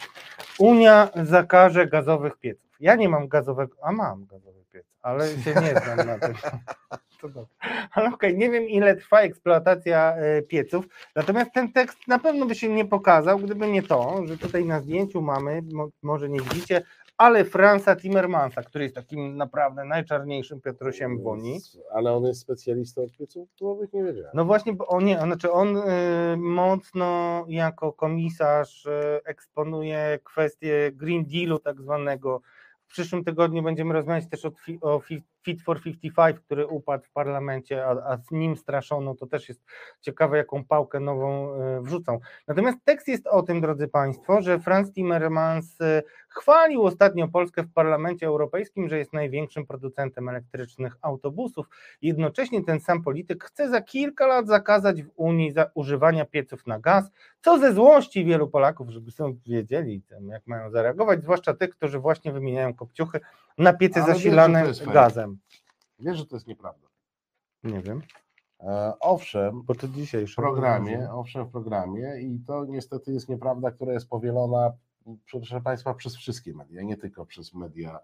[0.60, 2.72] Unia zakaże gazowych pieców.
[2.80, 4.64] Ja nie mam gazowego, a mam gazowy
[5.02, 6.34] ale się nie znam na tym.
[7.22, 7.56] To dobrze.
[7.92, 10.86] Ale okej, nie wiem ile trwa eksploatacja e, pieców,
[11.16, 14.80] natomiast ten tekst na pewno by się nie pokazał, gdyby nie to, że tutaj na
[14.80, 16.82] zdjęciu mamy, mo, może nie widzicie,
[17.18, 21.60] ale Franza Timmermansa, który jest takim naprawdę najczarniejszym Piotrusiem Unii.
[21.92, 24.32] Ale on jest specjalistą od pieców głowych, nie wiedziałem.
[24.34, 25.82] No właśnie, bo on, nie, znaczy on y,
[26.38, 32.42] mocno jako komisarz y, eksponuje kwestię Green Dealu tak zwanego.
[32.88, 34.52] W przyszłym tygodniu będziemy rozmawiać też o,
[34.82, 35.02] o
[35.48, 39.16] Fit for 55, który upadł w parlamencie, a, a z nim straszono.
[39.16, 39.62] To też jest
[40.02, 42.20] ciekawe, jaką pałkę nową y, wrzucą.
[42.48, 47.74] Natomiast tekst jest o tym, drodzy Państwo, że Franz Timmermans y, chwalił ostatnio Polskę w
[47.74, 51.68] Parlamencie Europejskim, że jest największym producentem elektrycznych autobusów.
[52.02, 57.12] Jednocześnie ten sam polityk chce za kilka lat zakazać w Unii używania pieców na gaz,
[57.42, 62.32] co ze złości wielu Polaków, żeby są wiedzieli, jak mają zareagować, zwłaszcza tych, którzy właśnie
[62.32, 63.20] wymieniają kopciuchy
[63.58, 64.92] na Ale wiesz, że zasilane fake.
[64.94, 65.38] gazem.
[66.00, 66.88] Wiesz, że to jest nieprawda.
[67.64, 68.02] Nie wiem,
[68.60, 70.34] E, owszem, bo to dzisiejszy.
[70.34, 74.72] w programie, owszem, w programie i to niestety jest nieprawda, która jest powielona,
[75.32, 78.00] proszę Państwa, przez wszystkie media, nie tylko przez media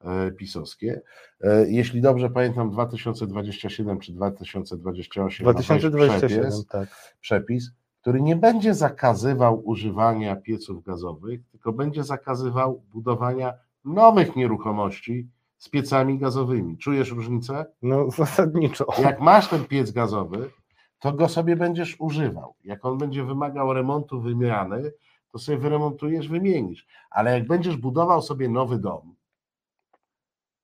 [0.00, 1.00] e, pisowskie.
[1.40, 6.88] E, Jeśli dobrze pamiętam, 2027 czy 2028 ma wejść 2027, przepis, tak.
[7.20, 13.54] przepis, który nie będzie zakazywał używania pieców gazowych, tylko będzie zakazywał budowania
[13.84, 15.28] nowych nieruchomości
[15.58, 16.78] z piecami gazowymi.
[16.78, 17.66] Czujesz różnicę?
[17.82, 18.86] No zasadniczo.
[18.98, 20.50] Jak masz ten piec gazowy,
[20.98, 22.54] to go sobie będziesz używał.
[22.64, 24.92] Jak on będzie wymagał remontu, wymiany,
[25.30, 26.86] to sobie wyremontujesz, wymienisz.
[27.10, 29.14] Ale jak będziesz budował sobie nowy dom,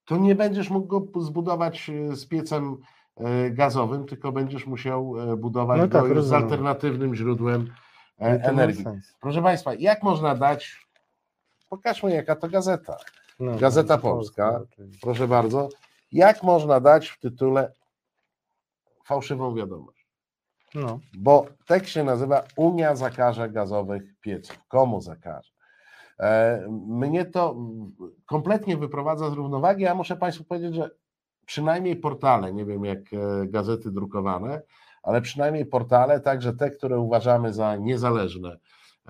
[0.04, 2.76] to nie będziesz mógł go zbudować e, z piecem
[3.16, 7.70] e, gazowym, tylko będziesz musiał e, budować No tak, go z alternatywnym źródłem
[8.20, 8.84] ma energii.
[9.20, 10.89] Proszę Państwa, jak można dać,
[11.70, 12.96] pokażmy jaka to gazeta.
[13.40, 14.60] No, Gazeta to Polska.
[14.62, 15.00] oczywiście.
[15.02, 15.68] Proszę bardzo,
[16.12, 17.72] jak można dać w tytule
[19.04, 20.06] fałszywą wiadomość?
[20.74, 21.00] No.
[21.18, 24.58] Bo tekst się nazywa Unia zakaże gazowych pieców.
[24.68, 25.50] Komu zakaże?
[26.20, 27.56] E, Mnie to
[28.26, 29.82] kompletnie wyprowadza z równowagi.
[29.82, 30.90] Ja muszę Państwu powiedzieć, że
[31.46, 34.62] przynajmniej portale, nie wiem jak e, gazety drukowane,
[35.02, 38.56] ale przynajmniej portale, także te, które uważamy za niezależne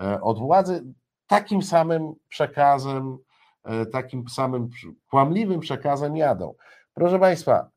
[0.01, 0.83] e, od władzy,
[1.31, 3.17] takim samym przekazem,
[3.63, 4.69] e, takim samym
[5.09, 6.53] kłamliwym przekazem jadą.
[6.93, 7.69] Proszę Państwa,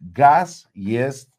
[0.00, 1.30] gaz jest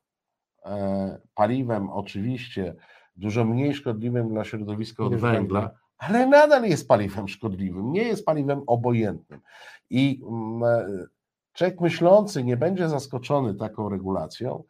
[0.65, 2.75] e, paliwem oczywiście
[3.15, 8.61] dużo mniej szkodliwym dla środowiska od węgla, ale nadal jest paliwem szkodliwym, nie jest paliwem
[8.67, 9.41] obojętnym.
[9.89, 11.05] I mm, e,
[11.53, 14.63] człowiek myślący nie będzie zaskoczony taką regulacją,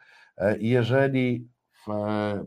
[0.60, 1.48] jeżeli
[1.88, 1.92] w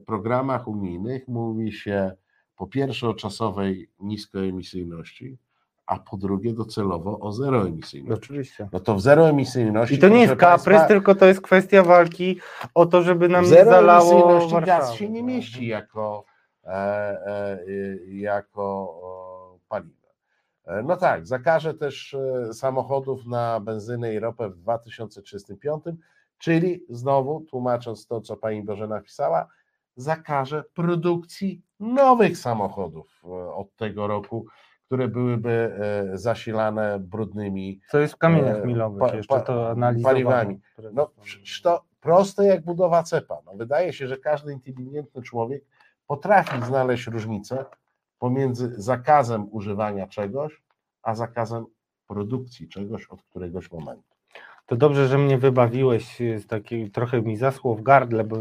[0.06, 2.12] programach unijnych mówi się
[2.59, 5.39] po pierwsze o czasowej niskoemisyjności,
[5.86, 8.24] a po drugie docelowo o zeroemisyjności.
[8.24, 8.68] Oczywiście.
[8.72, 9.94] No to w zeroemisyjności.
[9.94, 12.40] I to nie jest kaprys, państwa, tylko to jest kwestia walki
[12.74, 14.66] o to, żeby nam nie zalało Warszawy.
[14.66, 16.24] gaz się nie mieści jako,
[16.64, 18.94] e, e, y, jako
[19.68, 20.09] paliwo.
[20.66, 25.85] E, No tak, zakaże też e, samochodów na benzynę i ropę w 2035,
[26.39, 29.48] czyli znowu, tłumacząc to, co pani Bożena pisała,
[29.97, 34.46] zakaże produkcji nowych samochodów e, od tego roku,
[34.86, 35.50] które byłyby
[36.12, 40.14] e, zasilane brudnymi Co jest w kamieniach E, milowych, pa- jeszcze to analizowano.
[40.14, 40.60] paliwami.
[40.92, 41.10] No,
[41.62, 43.38] to proste jak budowa cepa.
[43.46, 45.64] No, wydaje się, że każdy inteligentny człowiek
[46.06, 47.64] potrafi znaleźć różnicę
[48.18, 50.62] pomiędzy zakazem używania czegoś,
[51.02, 51.66] a zakazem
[52.06, 54.07] produkcji czegoś od któregoś momentu.
[54.69, 58.36] To dobrze, że mnie wybawiłeś z takiej, trochę mi zaschło w gardle, bo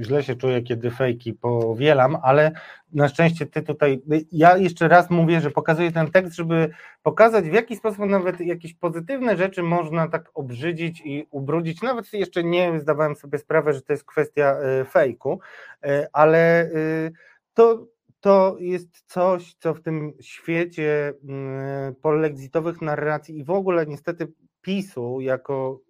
[0.00, 2.52] źle się czuję, kiedy fejki powielam, ale
[2.92, 4.02] na szczęście ty tutaj,
[4.32, 6.70] ja jeszcze raz mówię, że pokazuję ten tekst, żeby
[7.02, 12.44] pokazać w jaki sposób nawet jakieś pozytywne rzeczy można tak obrzydzić i ubrudzić, nawet jeszcze
[12.44, 15.40] nie zdawałem sobie sprawę, że to jest kwestia e, fejku,
[15.82, 16.70] e, ale
[17.54, 17.86] to
[18.20, 21.12] to jest coś, co w tym świecie
[22.02, 24.32] polexitowych narracji i w ogóle niestety
[24.68, 25.80] PiSu jako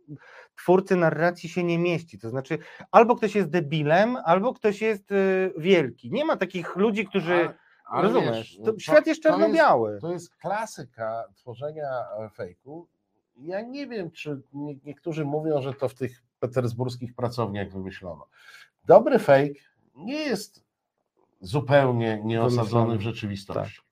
[0.56, 2.18] twórcy narracji się nie mieści.
[2.18, 2.58] To znaczy,
[2.90, 6.10] albo ktoś jest debilem, albo ktoś jest y, wielki.
[6.10, 7.54] Nie ma takich ludzi, którzy.
[7.84, 8.56] Ale rozumiesz?
[8.58, 9.98] wiesz, to, świat jest to czarno-biały.
[10.00, 12.88] To jest klasyka tworzenia e, fejku.
[13.36, 18.26] Ja nie wiem, czy nie, niektórzy mówią, że to w tych petersburskich pracowniach wymyślono.
[18.84, 19.60] Dobry fake
[19.94, 20.64] nie jest
[21.40, 23.87] zupełnie nieosadzony w rzeczywistości.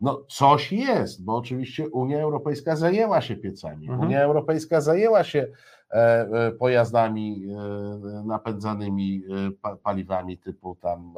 [0.00, 3.86] No coś jest, bo oczywiście Unia Europejska zajęła się piecami.
[3.88, 4.00] Mhm.
[4.08, 5.46] Unia Europejska zajęła się
[5.90, 9.22] e, e, pojazdami e, napędzanymi
[9.62, 11.14] pa, paliwami typu tam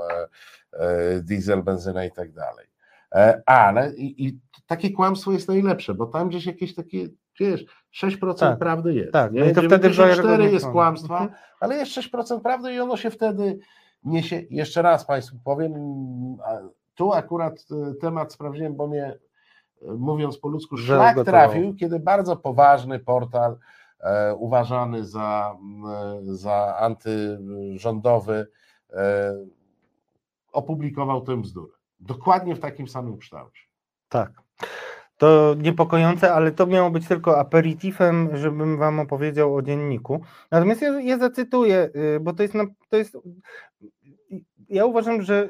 [1.23, 2.67] diesel, benzyna i tak dalej.
[3.47, 7.09] Ale i, i takie kłamstwo jest najlepsze, bo tam gdzieś jakieś takie,
[7.41, 7.65] wiesz,
[8.05, 9.13] 6% Tak, prawdy jest.
[9.13, 9.41] tak, nie?
[9.41, 10.73] no i to wtedy 94 wiarygodnie jest są.
[10.73, 11.41] kłamstwa, Mhm.
[11.61, 13.59] ale jest 6% prawdy i ono się wtedy
[14.05, 14.43] niesie.
[14.51, 15.73] Jeszcze raz Państwu powiem,
[16.95, 19.19] tu akurat e, temat sprawdziłem, bo mnie,
[19.83, 23.59] e, mówiąc po ludzku, szlak trafił, kiedy bardzo poważny portal
[24.01, 25.57] e, uważany za,
[26.23, 28.47] za antyrządowy
[30.53, 31.73] opublikował tę bzdurę.
[32.01, 33.63] Dokładnie w takim samym kształcie.
[34.09, 34.33] Tak.
[35.17, 40.21] To niepokojące, ale to miało być tylko aperitifem, żebym wam opowiedział o dzienniku.
[40.51, 42.55] Natomiast ja, ja zacytuję, y, bo to jest,
[42.89, 43.19] to jest.
[44.73, 45.49] Ja uważam, że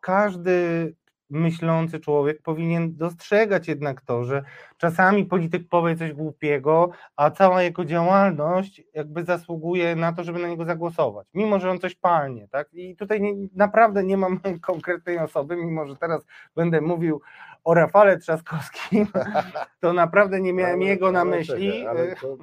[0.00, 0.94] każdy
[1.30, 4.42] myślący człowiek powinien dostrzegać jednak to, że
[4.76, 10.48] czasami polityk powie coś głupiego, a cała jego działalność jakby zasługuje na to, żeby na
[10.48, 12.68] niego zagłosować, mimo że on coś palnie, tak?
[12.72, 16.22] I tutaj nie, naprawdę nie mam konkretnej osoby, mimo że teraz
[16.56, 17.20] będę mówił
[17.64, 19.06] o Rafale Trzaskowskim,
[19.80, 21.72] to naprawdę nie miałem Ale- jego na myśli.
[21.72, 22.36] czekaj, ale to,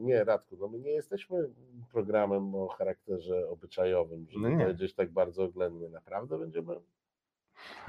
[0.00, 1.48] nie, Radku, no my nie jesteśmy
[1.92, 4.64] programem o charakterze obyczajowym, żeby No nie.
[4.64, 5.88] powiedzieć tak bardzo oględnie.
[5.88, 6.74] Naprawdę będziemy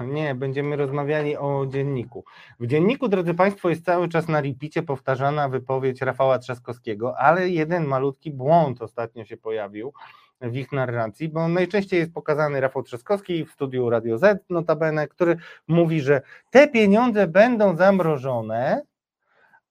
[0.00, 2.24] Nie, będziemy rozmawiali o dzienniku.
[2.60, 7.84] W dzienniku, drodzy Państwo, jest cały czas na repicie powtarzana wypowiedź Rafała Trzaskowskiego, ale jeden
[7.86, 9.92] malutki błąd ostatnio się pojawił
[10.40, 15.36] w ich narracji, bo najczęściej jest pokazany Rafał Trzaskowski w studiu Radio Z, notabene, który
[15.68, 16.20] mówi, że
[16.50, 18.82] te pieniądze będą zamrożone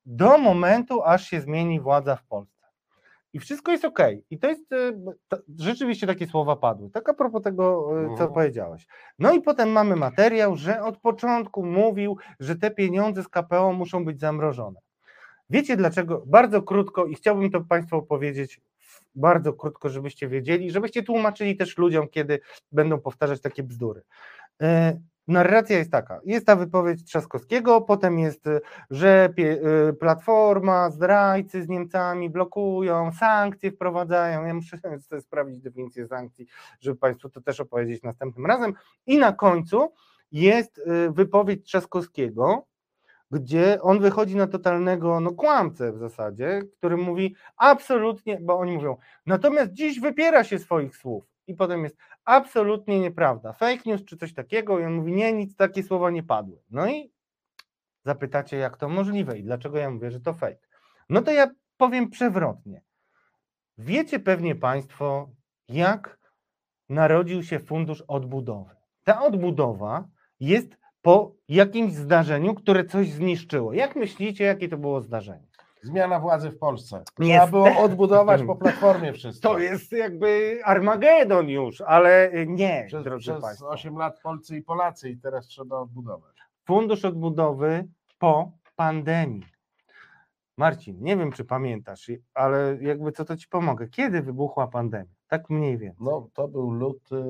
[0.05, 2.61] do momentu, aż się zmieni władza w Polsce.
[3.33, 3.99] I wszystko jest ok.
[4.29, 4.93] I to jest, e,
[5.27, 6.89] to, rzeczywiście takie słowa padły.
[6.89, 8.33] Tak a propos tego, e, co Mhm.
[8.33, 8.87] powiedziałeś.
[9.19, 14.05] No i potem mamy materiał, że od początku mówił, że te pieniądze z KPO muszą
[14.05, 14.79] być zamrożone.
[15.49, 16.23] Wiecie dlaczego?
[16.25, 18.61] Bardzo krótko i chciałbym to Państwu opowiedzieć
[19.15, 22.39] bardzo krótko, żebyście wiedzieli, żebyście tłumaczyli też ludziom, kiedy
[22.71, 24.01] będą powtarzać takie bzdury.
[25.31, 31.69] Narracja jest taka, jest ta wypowiedź Trzaskowskiego, potem jest, e, że e, Platforma, zdrajcy z
[31.69, 34.77] Niemcami blokują, sankcje wprowadzają, ja muszę
[35.09, 36.47] sobie sprawdzić definicję sankcji,
[36.79, 38.73] żeby Państwu to też opowiedzieć następnym razem.
[39.05, 39.93] I na końcu
[40.31, 42.65] jest e, wypowiedź Trzaskowskiego,
[43.31, 48.97] gdzie on wychodzi na totalnego no, kłamcę w zasadzie, który mówi absolutnie, bo oni mówią,
[49.25, 54.33] natomiast dziś wypiera się swoich słów i potem jest absolutnie nieprawda, fake news czy coś
[54.33, 56.61] takiego i on mówi, nie, nic, takie słowa nie padły.
[56.69, 57.11] No i
[58.05, 60.67] zapytacie, jak to możliwe i dlaczego ja mówię, że to fake.
[61.09, 61.47] No to ja
[61.77, 62.81] powiem przewrotnie.
[63.77, 65.29] Wiecie pewnie Państwo,
[65.69, 66.19] jak
[66.89, 68.75] narodził się Fundusz Odbudowy.
[69.03, 70.07] Ta odbudowa
[70.39, 73.73] jest po jakimś zdarzeniu, które coś zniszczyło.
[73.73, 75.47] Jak myślicie, jakie to było zdarzenie?
[75.81, 77.03] Zmiana władzy w Polsce.
[77.19, 79.49] Trzeba było odbudować po platformie wszystko.
[79.49, 83.69] To jest jakby Armagedon już, ale nie, przez, drodzy przez Państwo.
[83.69, 86.37] 8 lat Polcy i Polacy i teraz trzeba odbudować.
[86.65, 87.87] Fundusz Odbudowy
[88.19, 89.45] po pandemii.
[90.57, 93.87] Marcin, nie wiem, czy pamiętasz, ale jakby co to ci pomogę.
[93.87, 95.20] Kiedy wybuchła pandemia?
[95.31, 96.05] Tak mniej więcej.
[96.05, 97.23] No to był luty,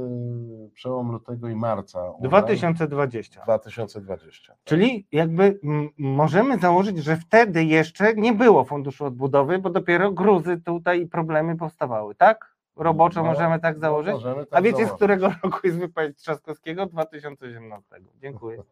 [0.74, 2.10] przełom lutego i marca.
[2.10, 2.30] u nas.
[2.30, 3.44] 2020.
[3.44, 4.54] 2020.
[4.64, 5.60] Czyli jakby
[5.98, 11.58] możemy założyć, że wtedy jeszcze nie było funduszu odbudowy, bo dopiero gruzy tutaj i problemy
[11.58, 12.52] powstawały, tak?
[12.76, 14.14] Roboczo No, możemy tak no, założyć?
[14.14, 14.96] możemy tak A wiecie, z założyć.
[14.96, 16.86] którego roku jest wypowiedź Trzaskowskiego?
[16.86, 17.96] 2018.
[18.22, 18.64] Dziękuję.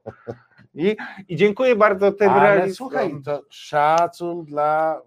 [0.73, 0.95] I,
[1.27, 2.87] i dziękuję bardzo tym Ale realistom.
[2.89, 5.01] słuchaj, to szacun dla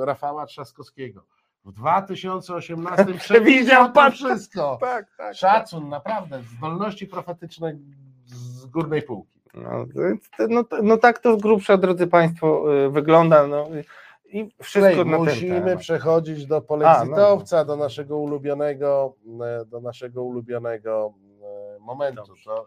[0.00, 1.22] e, Rafała Trzaskowskiego.
[1.66, 4.12] W 2018 Przewidział pan.
[4.12, 4.78] wszystko.
[4.80, 5.34] Tak, tak.
[5.34, 7.76] Szacun, naprawdę, zdolności profetyczne
[8.26, 9.40] z górnej półki.
[9.54, 9.86] No,
[10.48, 13.46] no, no tak to z grubsza, drodzy Państwo, y, wygląda.
[13.46, 13.68] No,
[14.32, 15.78] i wszystko ten musimy temat.
[15.78, 21.14] przechodzić do A, polexitowca, do naszego ulubionego, e, do naszego ulubionego
[21.76, 22.22] e, momentu.
[22.44, 22.66] To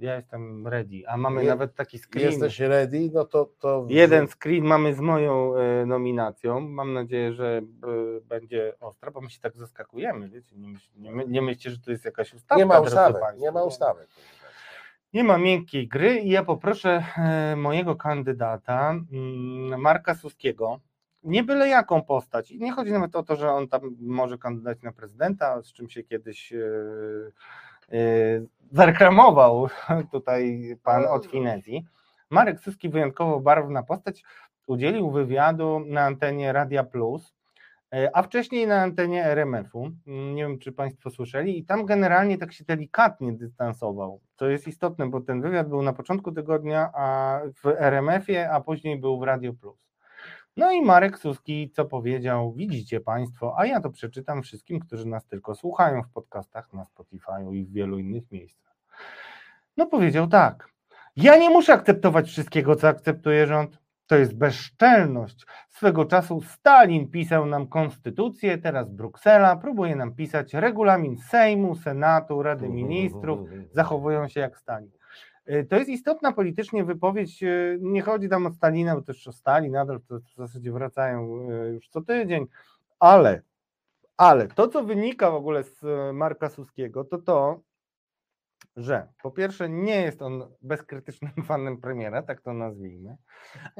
[0.00, 2.26] Ja jestem ready, a mamy Je- nawet taki screen.
[2.26, 6.60] jesteś ready, no to, to Jeden screen mamy z moją e, nominacją.
[6.60, 10.28] Mam nadzieję, że e, będzie ostra, bo my się tak zaskakujemy.
[10.28, 10.56] Wiecie?
[10.56, 12.58] Nie, myśl, nie, nie myślcie, że to jest jakaś ustawa.
[12.58, 14.08] nie ma ustawek, nie ma ustawek.
[15.12, 20.80] Nie ma miękkiej gry i ja poproszę e, mojego kandydata, mm, Marka Suskiego,
[21.22, 22.50] nie byle jaką postać.
[22.50, 25.88] I nie chodzi nawet o to, że on tam może kandydować na prezydenta, z czym
[25.88, 26.52] się kiedyś
[28.72, 29.68] zareklamował
[30.12, 31.84] tutaj pan od Finezji.
[32.30, 34.22] Marek Suski, wyjątkowo barwna postać,
[34.66, 37.34] udzielił wywiadu na antenie Radia Plus,
[37.94, 39.90] e, a wcześniej na antenie RMF-u.
[40.06, 44.20] Nie wiem, czy Państwo słyszeli, i tam generalnie tak się delikatnie dystansował.
[44.34, 49.00] Co jest istotne, bo ten wywiad był na początku tygodnia a w RMF-ie, a później
[49.00, 49.89] był w Radio Plus.
[50.56, 55.26] No i Marek Suski, co powiedział, widzicie Państwo, a ja to przeczytam wszystkim, którzy nas
[55.26, 58.76] tylko słuchają w podcastach na Spotify i w wielu innych miejscach.
[59.76, 60.68] No powiedział tak.
[61.16, 63.78] Ja nie muszę akceptować wszystkiego, co akceptuje rząd.
[64.06, 65.46] To jest bezczelność.
[65.68, 72.68] Swego czasu Stalin pisał nam konstytucję, teraz Bruksela próbuje nam pisać regulamin Sejmu, Senatu, Rady
[72.68, 73.48] Ministrów.
[73.72, 74.90] Zachowują się jak Stalin.
[75.50, 77.42] Y, To jest istotna politycznie wypowiedź.
[77.42, 81.48] y, Nie chodzi tam o Stalina, bo też o Stalin nadal to w zasadzie wracają
[81.50, 82.46] y, już co tydzień,
[82.98, 83.42] ale,
[84.16, 85.80] ale to, co wynika w ogóle z
[86.14, 87.60] Marka Suskiego, to to,
[88.76, 93.16] że po pierwsze nie jest on bezkrytycznym fanem premiera, tak to nazwijmy,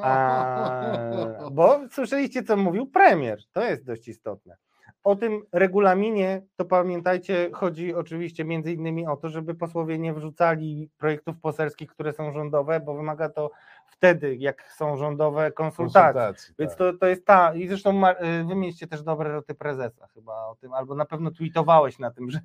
[0.03, 4.57] a, bo słyszeliście, co mówił premier, to jest dość istotne.
[5.05, 10.91] O tym regulaminie, to pamiętajcie, chodzi oczywiście między innymi o to, żeby posłowie nie wrzucali
[10.99, 13.51] projektów poselskich, które są rządowe, bo wymaga to
[13.91, 16.13] wtedy, jak są rządowe konsultacje.
[16.13, 16.79] Konsultacji, Więc tak.
[16.79, 18.15] to, to jest ta, i zresztą y,
[18.45, 22.41] wymieniście też dobre roty prezesa chyba o tym, albo na pewno tweetowałeś na tym, że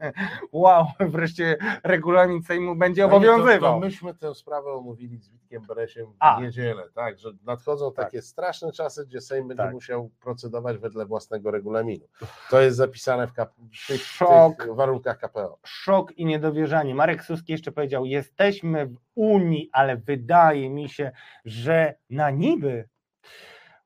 [0.51, 3.73] wow, wreszcie regulamin Sejmu będzie to- obowiązywał.
[3.73, 6.41] To myśmy tę sprawę omówili z Witkiem Beresiem w A.
[6.41, 8.05] niedzielę, tak, że nadchodzą Tak.
[8.05, 9.73] takie straszne czasy, gdzie Sejm będzie Tak.
[9.73, 12.05] musiał procedować wedle własnego regulaminu.
[12.49, 13.49] To jest zapisane w, kap-
[13.83, 14.63] w, tych, Szok.
[14.63, 15.57] tych warunkach KPO.
[15.65, 16.95] szok i niedowierzanie.
[16.95, 21.11] Marek Suski jeszcze powiedział: Jesteśmy w Unii, ale wydaje mi się,
[21.45, 22.89] że na niby,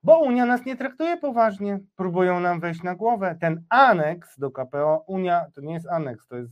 [0.03, 3.37] bo Unia nas nie traktuje poważnie, próbują nam wejść na głowę.
[3.41, 6.51] Ten aneks do KPO, Unia to nie jest aneks, to jest.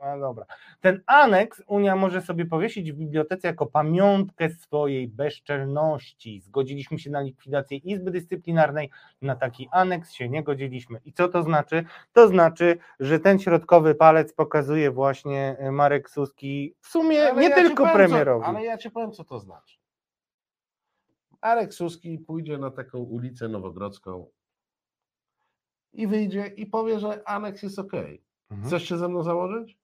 [0.00, 0.44] A dobra.
[0.80, 6.40] Ten aneks Unia może sobie powiesić w bibliotece jako pamiątkę swojej bezczelności.
[6.40, 8.90] Zgodziliśmy się na likwidację Izby Dyscyplinarnej,
[9.22, 11.00] na taki aneks się nie godziliśmy.
[11.04, 11.84] I co to znaczy?
[12.12, 17.48] To znaczy, że ten środkowy palec pokazuje właśnie e, Marek Suski w sumie Ale nie
[17.48, 18.44] ja tylko powiem, premierowi.
[18.44, 19.81] Co, ale ja ci powiem, co to znaczy.
[21.42, 24.26] Marek Suski pójdzie na taką ulicę Nowogrodzką
[25.92, 27.92] i wyjdzie i powie, że aneks jest ok.
[28.50, 28.68] Mhm.
[28.68, 29.78] Chcesz się ze mną założyć?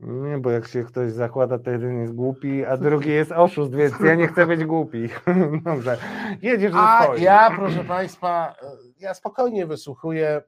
[0.00, 4.00] Nie, bo jak się ktoś zakłada, to jeden jest głupi, a drugi jest oszust, więc
[4.00, 5.08] ja nie chcę być głupi.
[5.64, 5.98] Dobrze,
[6.42, 7.22] jedziesz A swoim.
[7.22, 8.66] ja, proszę Państwa, e,
[9.00, 10.42] ja spokojnie wysłuchuję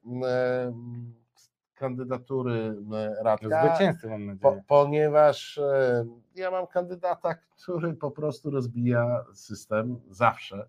[1.76, 4.64] kandydatury e, Radka, Zwycięzcy mam po, nadzieję.
[4.66, 6.04] ponieważ e,
[6.34, 10.68] ja mam kandydata, który po prostu rozbija system zawsze,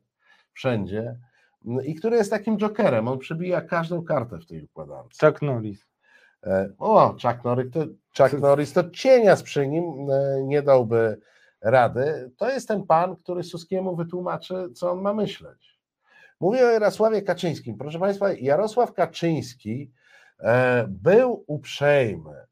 [0.54, 1.18] wszędzie
[1.68, 3.08] m, i który jest takim jokerem.
[3.08, 5.18] On przebija każdą kartę w tej układance.
[5.26, 5.88] Chuck Norris.
[6.44, 7.80] E, O, Chuck Norris, to,
[8.18, 9.84] Chuck Norris to cienia przy nim
[10.44, 11.20] nie dałby
[11.62, 12.32] rady.
[12.38, 15.78] To jest ten pan, który Suskiemu wytłumaczy, co on ma myśleć.
[16.40, 17.78] Mówię o Jarosławie Kaczyńskim.
[17.78, 19.92] Proszę Państwa, Jarosław Kaczyński
[20.88, 22.48] był uprzejmy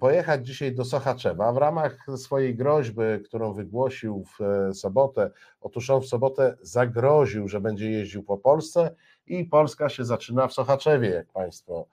[0.00, 5.30] pojechać dzisiaj do Sochaczewa w ramach swojej groźby, którą wygłosił w e, sobotę.
[5.60, 8.94] Otóż on w sobotę zagroził, że będzie jeździł po Polsce
[9.26, 11.86] i Polska się zaczyna w Sochaczewie, jak Państwo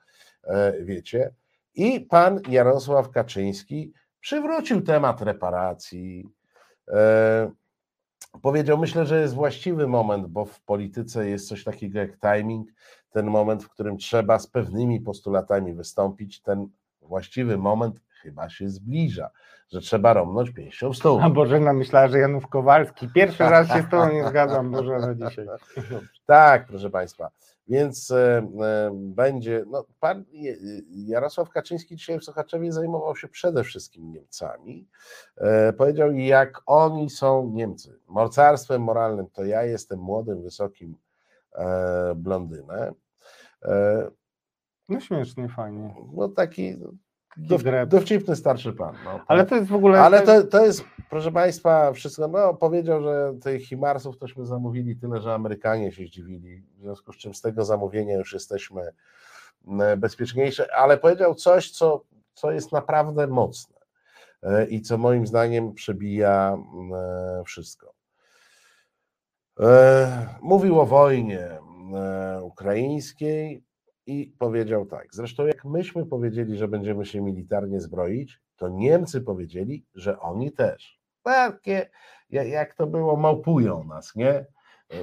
[0.44, 1.34] e, wiecie.
[1.74, 6.28] I pan Jarosław Kaczyński przywrócił temat reparacji.
[6.88, 7.50] E,
[8.42, 12.68] Powiedział, myślę, że jest właściwy moment, bo w polityce jest coś takiego jak timing,
[13.12, 16.68] ten moment, w którym trzeba z pewnymi postulatami wystąpić, ten
[17.02, 19.30] właściwy moment chyba się zbliża,
[19.72, 21.20] że trzeba romnąć pięścią w stół.
[21.22, 23.08] A Bożena myślała, że Janów Kowalski.
[23.14, 25.46] Pierwszy raz się z tobą nie zgadzam, Bożena, dzisiaj.
[26.26, 27.30] Tak, proszę Państwa.
[27.68, 29.64] Więc e, e, będzie.
[29.66, 30.24] No, pan
[30.90, 34.88] Jarosław Kaczyński dzisiaj w Sochaczewie zajmował się przede wszystkim Niemcami.
[35.36, 37.98] E, powiedział, jak oni są Niemcy.
[38.06, 40.96] Mocarstwem moralnym to ja jestem młodym, wysokim
[41.54, 42.94] e, blondynem.
[43.62, 44.10] E,
[44.88, 45.94] No śmiesznie, fajnie.
[46.12, 46.76] no taki
[47.36, 48.94] dow, dowcipny starszy pan.
[49.04, 50.00] No, Ale to jest w ogóle...
[50.00, 52.28] ale to, to jest, proszę Państwa, wszystko.
[52.28, 56.62] No, powiedział, że tych Himarsów tośmy zamówili tyle, że Amerykanie się zdziwili.
[56.76, 58.92] W związku z czym z tego zamówienia już jesteśmy
[59.96, 62.04] bezpieczniejsze, ale powiedział coś, co,
[62.34, 63.76] co jest naprawdę mocne
[64.42, 66.58] e, i co moim zdaniem przebija
[67.44, 67.94] wszystko.
[69.62, 73.64] E, Mówił o wojnie e, ukraińskiej
[74.06, 75.06] i powiedział tak.
[75.14, 81.00] Zresztą, jak myśmy powiedzieli, że będziemy się militarnie zbroić, to Niemcy powiedzieli, że oni też.
[81.22, 81.90] takie,
[82.30, 84.46] ja- jak to było, małpują nas, nie?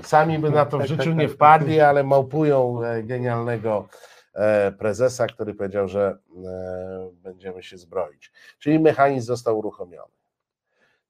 [0.02, 3.88] Sami by na to w życiu nie wpadli, ale małpują e, genialnego
[4.34, 8.32] e, prezesa, który powiedział, że e, będziemy się zbroić.
[8.60, 10.12] Czyli mechanizm został uruchomiony.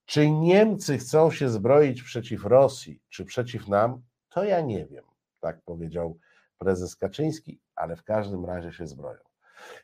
[0.10, 5.03] Czy Niemcy chcą się zbroić przeciw Rosji, czy przeciw nam, to ja nie wiem,
[5.40, 6.18] tak powiedział
[6.57, 9.19] prezes Kaczyński, ale w każdym razie się zbroją.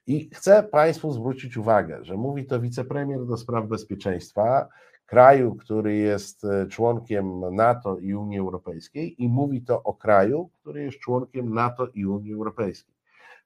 [0.07, 4.69] I chcę Państwu zwrócić uwagę, że mówi to wicepremier do spraw bezpieczeństwa
[5.05, 10.83] kraju, który jest e, członkiem NATO i Unii Europejskiej, i mówi to o kraju, który
[10.83, 12.95] jest członkiem NATO i Unii Europejskiej.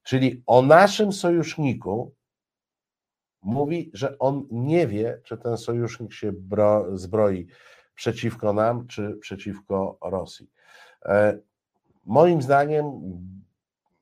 [0.04, 2.12] Czyli o naszym sojuszniku
[3.42, 7.48] mówi, że on nie wie, czy ten sojusznik się bro, zbroi
[7.96, 10.50] przeciwko nam, czy przeciwko Rosji.
[11.06, 11.40] E,
[12.06, 12.86] Moim zdaniem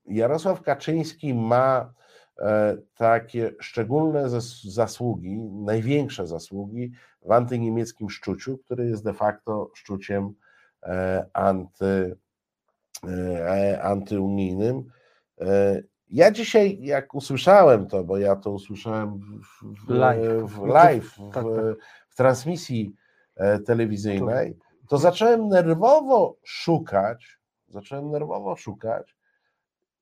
[0.06, 1.94] Jarosław Kaczyński ma
[2.40, 6.92] e, takie szczególne zas- zasługi, największe zasługi
[7.22, 10.34] w antyniemieckim szczuciu, który jest de facto szczuciem
[10.84, 12.18] e, anty,
[13.82, 14.84] antyunijnym.
[16.10, 20.52] Ja dzisiaj, jak usłyszałem to, bo ja to usłyszałem w, w, Live.
[20.52, 21.46] w, live, w, Tak, tak.
[22.10, 22.96] w transmisji
[23.36, 24.58] e, telewizyjnej,
[24.90, 29.18] to zacząłem nerwowo szukać, zacząłem nerwowo szukać,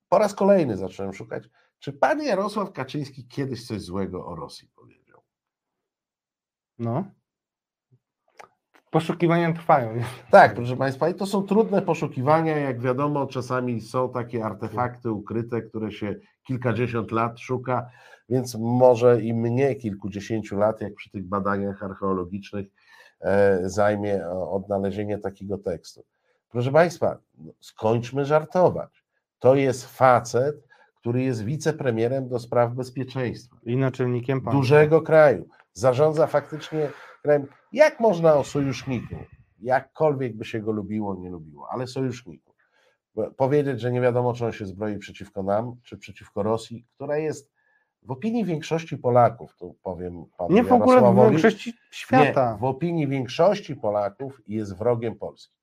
[0.09, 1.49] po raz kolejny zacząłem szukać,
[1.79, 5.21] czy pan Jarosław Kaczyński kiedyś coś złego o Rosji powiedział.
[6.79, 7.05] No.
[8.95, 9.93] Poszukiwania trwają.
[10.31, 12.57] Tak, proszę Państwa, i to są trudne poszukiwania.
[12.57, 16.15] Jak wiadomo, czasami są takie artefakty ukryte, które się
[16.47, 17.89] kilkadziesiąt lat szuka,
[18.29, 22.67] więc może i mnie kilkudziesięciu lat, jak przy tych badaniach archeologicznych,
[23.21, 26.03] e, zajmie odnalezienie takiego tekstu.
[26.49, 29.03] Proszę Państwa, no, skończmy żartować.
[29.39, 34.59] To jest facet, który jest wicepremierem do spraw bezpieczeństwa I naczelnikiem państwa.
[34.59, 36.89] dużego kraju, zarządza faktycznie
[37.23, 37.47] krajem.
[37.75, 39.15] Jak można o sojuszniku,
[39.59, 42.53] jakkolwiek by się go lubiło, nie lubiło, ale sojuszniku,
[43.37, 47.51] powiedzieć, że nie wiadomo, czy on się zbroi przeciwko nam, czy przeciwko Rosji, która jest
[48.01, 52.51] w opinii większości Polaków, tu powiem panu Nie w ogóle w większości świata.
[52.53, 55.55] nie, w opinii większości Polaków jest wrogiem Polski.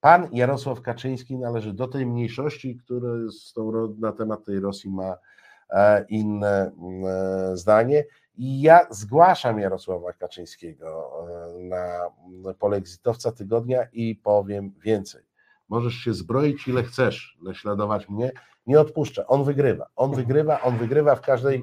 [0.00, 4.90] Pan Jarosław Kaczyński należy do tej mniejszości, która z tą, ro- na temat tej Rosji
[4.90, 5.16] ma
[5.70, 6.72] e, inne
[7.06, 8.04] e, zdanie.
[8.38, 15.22] I ja zgłaszam Jarosława Kaczyńskiego e, na pole egzitowca tygodnia i powiem więcej.
[15.68, 18.32] Możesz się zbroić ile chcesz, naśladować mnie,
[18.66, 19.26] nie odpuszczę.
[19.26, 19.86] On wygrywa.
[19.96, 21.62] On wygrywa, on wygrywa w każdej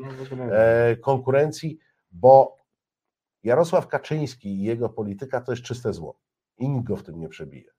[0.52, 1.80] e, konkurencji,
[2.11, 2.57] bo
[3.43, 6.19] Jarosław Kaczyński i jego polityka to jest czyste zło.
[6.57, 7.72] I nikt go w tym nie przebije.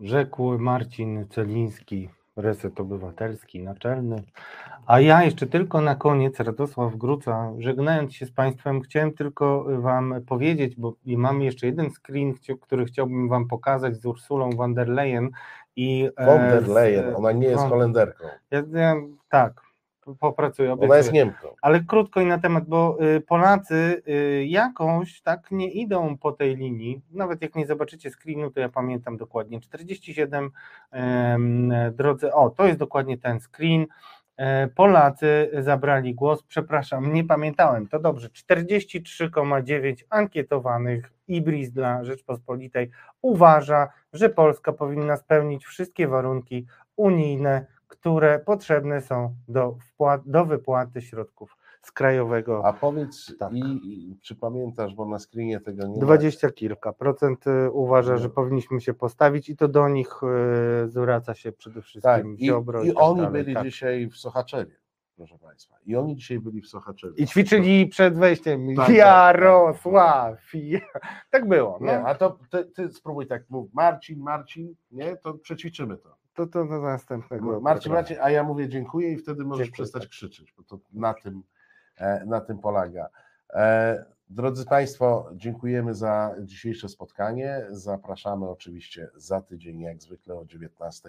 [0.00, 4.22] Rzekł Marcin Celiński, Reset Obywatelski, naczelny.
[4.86, 10.14] A ja jeszcze tylko na koniec, Radosław Gruca, żegnając się z Państwem, chciałem tylko Wam
[10.26, 14.88] powiedzieć, bo i mam jeszcze jeden screen, który chciałbym Wam pokazać z Ursulą von der
[14.88, 15.30] Leyen.
[15.76, 18.94] I, e, Von der Leyen, ona nie jest Holenderką, Ja, ja,
[19.28, 19.67] tak,
[20.20, 20.72] popracuję.
[20.72, 21.12] ona jest.
[21.12, 21.48] Niemką.
[21.62, 26.56] Ale krótko i na temat, bo y, Polacy y, jakoś tak nie idą po tej
[26.56, 27.00] linii.
[27.10, 29.60] Nawet jak nie zobaczycie screenu, to ja pamiętam dokładnie.
[29.60, 30.50] 47
[30.90, 32.32] em, drodzy.
[32.32, 33.86] O, to jest dokładnie ten screen.
[34.38, 36.42] E, Polacy zabrali głos.
[36.42, 37.88] Przepraszam, nie pamiętałem.
[37.88, 38.28] To dobrze.
[38.28, 42.90] 43,9 ankietowanych IBRIS dla Rzeczpospolitej
[43.22, 46.66] uważa, że Polska powinna spełnić wszystkie warunki
[46.96, 52.66] unijne, które potrzebne są do, wpłat, do wypłaty środków z krajowego.
[52.66, 53.52] A powiedz, Tak.
[53.52, 53.60] i,
[54.12, 56.00] i czy pamiętasz, bo na screenie tego nie ma.
[56.06, 58.34] Dwadzieścia kilka procent y, uważa, że No.
[58.34, 60.20] powinniśmy się postawić i to do nich
[60.84, 63.64] y, zwraca się przede Tak, wszystkim i, Ziobro i tak oni dalej, byli tak.
[63.64, 64.76] dzisiaj w Sochaczewie,
[65.16, 65.76] proszę Państwa.
[65.86, 67.14] I oni dzisiaj byli w Sochaczewie.
[67.16, 68.66] I ćwiczyli przed wejściem.
[68.76, 70.38] Tak, tak, Jarosław.
[70.54, 70.80] ja-
[71.30, 71.78] Tak było.
[71.80, 72.08] Nie, No.
[72.08, 73.74] a to ty, ty spróbuj tak mów.
[73.74, 76.17] Marcin, Marcin, nie, to przećwiczymy to.
[76.38, 77.60] To, to do następnego.
[77.60, 77.92] Marcin.
[77.92, 80.10] Marcin, a ja mówię dziękuję i wtedy możesz Dziękuję, przestać tak.
[80.10, 81.42] krzyczeć, bo to na tym,
[81.96, 83.08] e, na tym polega.
[83.50, 87.66] E, Drodzy Państwo, dziękujemy za dzisiejsze spotkanie.
[87.70, 91.08] Zapraszamy oczywiście za tydzień, jak zwykle o 19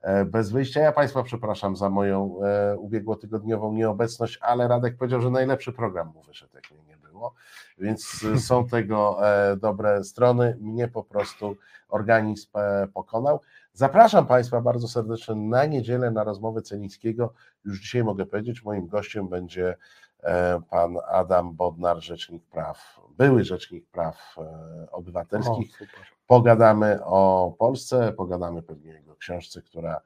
[0.00, 0.80] e, bez wyjścia.
[0.80, 2.40] Ja Państwa przepraszam za moją
[2.78, 7.34] ubiegłotygodniową nieobecność, ale Radek powiedział, że najlepszy program mu wyszedł, jak mnie nie było,
[7.78, 9.20] więc są tego
[9.56, 10.56] dobre strony.
[10.60, 11.56] Mnie po prostu
[11.88, 12.50] organizm
[12.94, 13.40] pokonał.
[13.76, 17.32] Zapraszam Państwa bardzo serdecznie na niedzielę na rozmowę Cenickiego.
[17.64, 19.76] Już dzisiaj mogę powiedzieć, moim gościem będzie
[20.22, 25.82] e, pan Adam Bodnar, rzecznik praw, były rzecznik praw e, obywatelskich.
[25.82, 25.84] O.
[26.26, 30.00] Pogadamy o Polsce, pogadamy pewnie o jego książce, która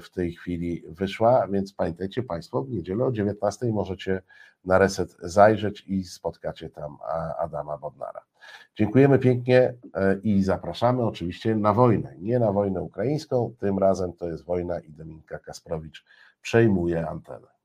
[0.00, 4.22] w tej chwili wyszła, więc pamiętajcie Państwo, w niedzielę o 19 możecie
[4.64, 6.98] na reset zajrzeć i spotkacie tam
[7.38, 8.20] Adama Bodnara.
[8.76, 14.28] Dziękujemy pięknie e, i zapraszamy oczywiście na wojnę, nie na wojnę ukraińską, tym razem to
[14.28, 16.04] jest wojna i Dominika Kasprowicz
[16.42, 17.59] przejmuje antenę.